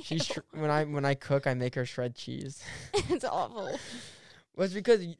[0.00, 2.62] She's sh- when I when I cook, I make her shred cheese.
[2.94, 3.78] it's awful.
[4.54, 5.16] Well, it's because y-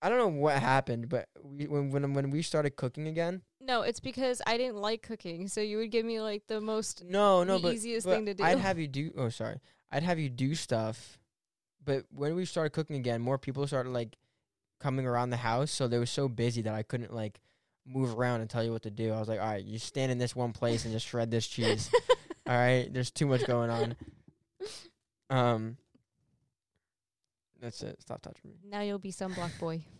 [0.00, 3.42] I don't know what happened, but we, when when when we started cooking again.
[3.60, 7.04] No, it's because I didn't like cooking, so you would give me like the most
[7.04, 8.42] No, no, the but, easiest but thing to do.
[8.42, 9.12] I'd have you do.
[9.16, 9.60] Oh, sorry.
[9.92, 11.18] I'd have you do stuff,
[11.84, 14.16] but when we started cooking again, more people started like
[14.80, 17.40] coming around the house, so they were so busy that I couldn't like
[17.86, 19.12] move around and tell you what to do.
[19.12, 21.46] I was like, all right, you stand in this one place and just shred this
[21.46, 21.90] cheese.
[22.48, 23.96] all right, there's too much going on.
[25.30, 25.78] Um,
[27.62, 28.00] that's it.
[28.02, 28.56] Stop touching me.
[28.68, 29.82] now you'll be some sunblock boy.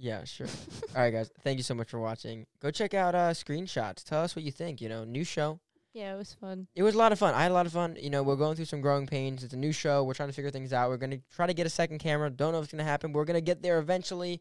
[0.00, 0.46] Yeah, sure.
[0.94, 1.28] All right, guys.
[1.42, 2.46] Thank you so much for watching.
[2.62, 4.04] Go check out uh screenshots.
[4.04, 4.80] Tell us what you think.
[4.80, 5.58] You know, new show.
[5.92, 6.68] Yeah, it was fun.
[6.76, 7.34] It was a lot of fun.
[7.34, 7.96] I had a lot of fun.
[8.00, 9.42] You know, we're going through some growing pains.
[9.42, 10.04] It's a new show.
[10.04, 10.88] We're trying to figure things out.
[10.88, 12.30] We're gonna try to get a second camera.
[12.30, 13.12] Don't know if it's gonna happen.
[13.12, 14.40] We're gonna get there eventually.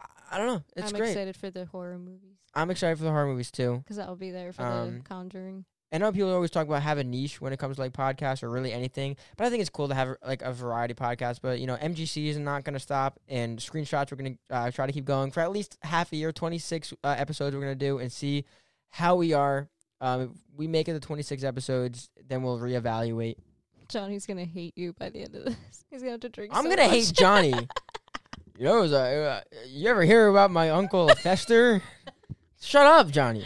[0.00, 0.62] I, I don't know.
[0.74, 1.10] It's I'm great.
[1.10, 3.78] excited for the horror movies I'm excited for the horror movies too.
[3.84, 5.64] because I'll be there for Um, the Conjuring.
[5.92, 8.42] I know people always talk about have a niche when it comes to like podcasts
[8.42, 11.40] or really anything, but I think it's cool to have like a variety podcast.
[11.42, 14.70] But you know, MGC is not going to stop, and screenshots we're going to uh,
[14.70, 16.32] try to keep going for at least half a year.
[16.32, 18.44] Twenty six uh, episodes we're going to do and see
[18.90, 19.68] how we are.
[20.00, 23.36] Um, we make it to twenty six episodes, then we'll reevaluate.
[23.88, 25.56] Johnny's gonna hate you by the end of this.
[25.90, 26.52] He's gonna have to drink.
[26.54, 27.50] I'm so gonna hate Johnny.
[28.58, 31.82] you know, was, uh, you ever hear about my uncle Fester?
[32.60, 33.44] Shut up, Johnny.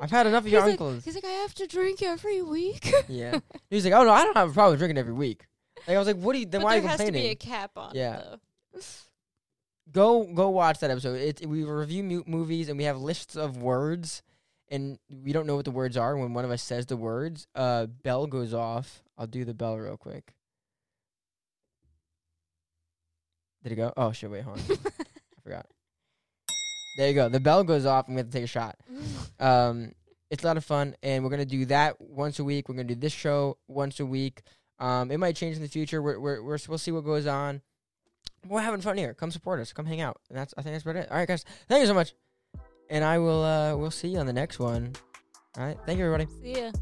[0.00, 1.04] I've had enough of your He's like- uncles.
[1.04, 2.92] He's like, I have to drink every week.
[3.08, 3.38] Yeah.
[3.70, 5.46] He's like, oh no, I don't have a problem drinking every week.
[5.86, 6.46] Like I was like, what do you?
[6.46, 7.28] Then but why are there you has to complaining?
[7.28, 8.22] be a cap on Yeah.
[8.74, 8.86] it,
[9.92, 11.20] go go watch that episode.
[11.20, 14.22] It we review mu- movies and we have lists of words,
[14.70, 16.16] and we don't know what the words are.
[16.16, 19.02] When one of us says the words, uh, bell goes off.
[19.18, 20.32] I'll do the bell real quick.
[23.62, 23.92] Did it go?
[23.96, 24.30] Oh shit!
[24.30, 24.64] Wait, hold on.
[24.86, 25.66] I forgot.
[26.96, 27.28] There you go.
[27.28, 28.76] The bell goes off, and we have to take a shot.
[29.40, 29.92] Um,
[30.30, 32.68] it's a lot of fun, and we're gonna do that once a week.
[32.68, 34.42] We're gonna do this show once a week.
[34.78, 36.02] Um, it might change in the future.
[36.02, 37.62] We're, we're, we're we'll see what goes on.
[38.48, 39.14] We're having fun here.
[39.14, 39.72] Come support us.
[39.72, 40.20] Come hang out.
[40.28, 41.10] And that's I think that's about it.
[41.10, 41.44] All right, guys.
[41.68, 42.14] Thank you so much,
[42.90, 44.92] and I will uh we'll see you on the next one.
[45.56, 45.78] All right.
[45.86, 46.30] Thank you, everybody.
[46.42, 46.72] See ya.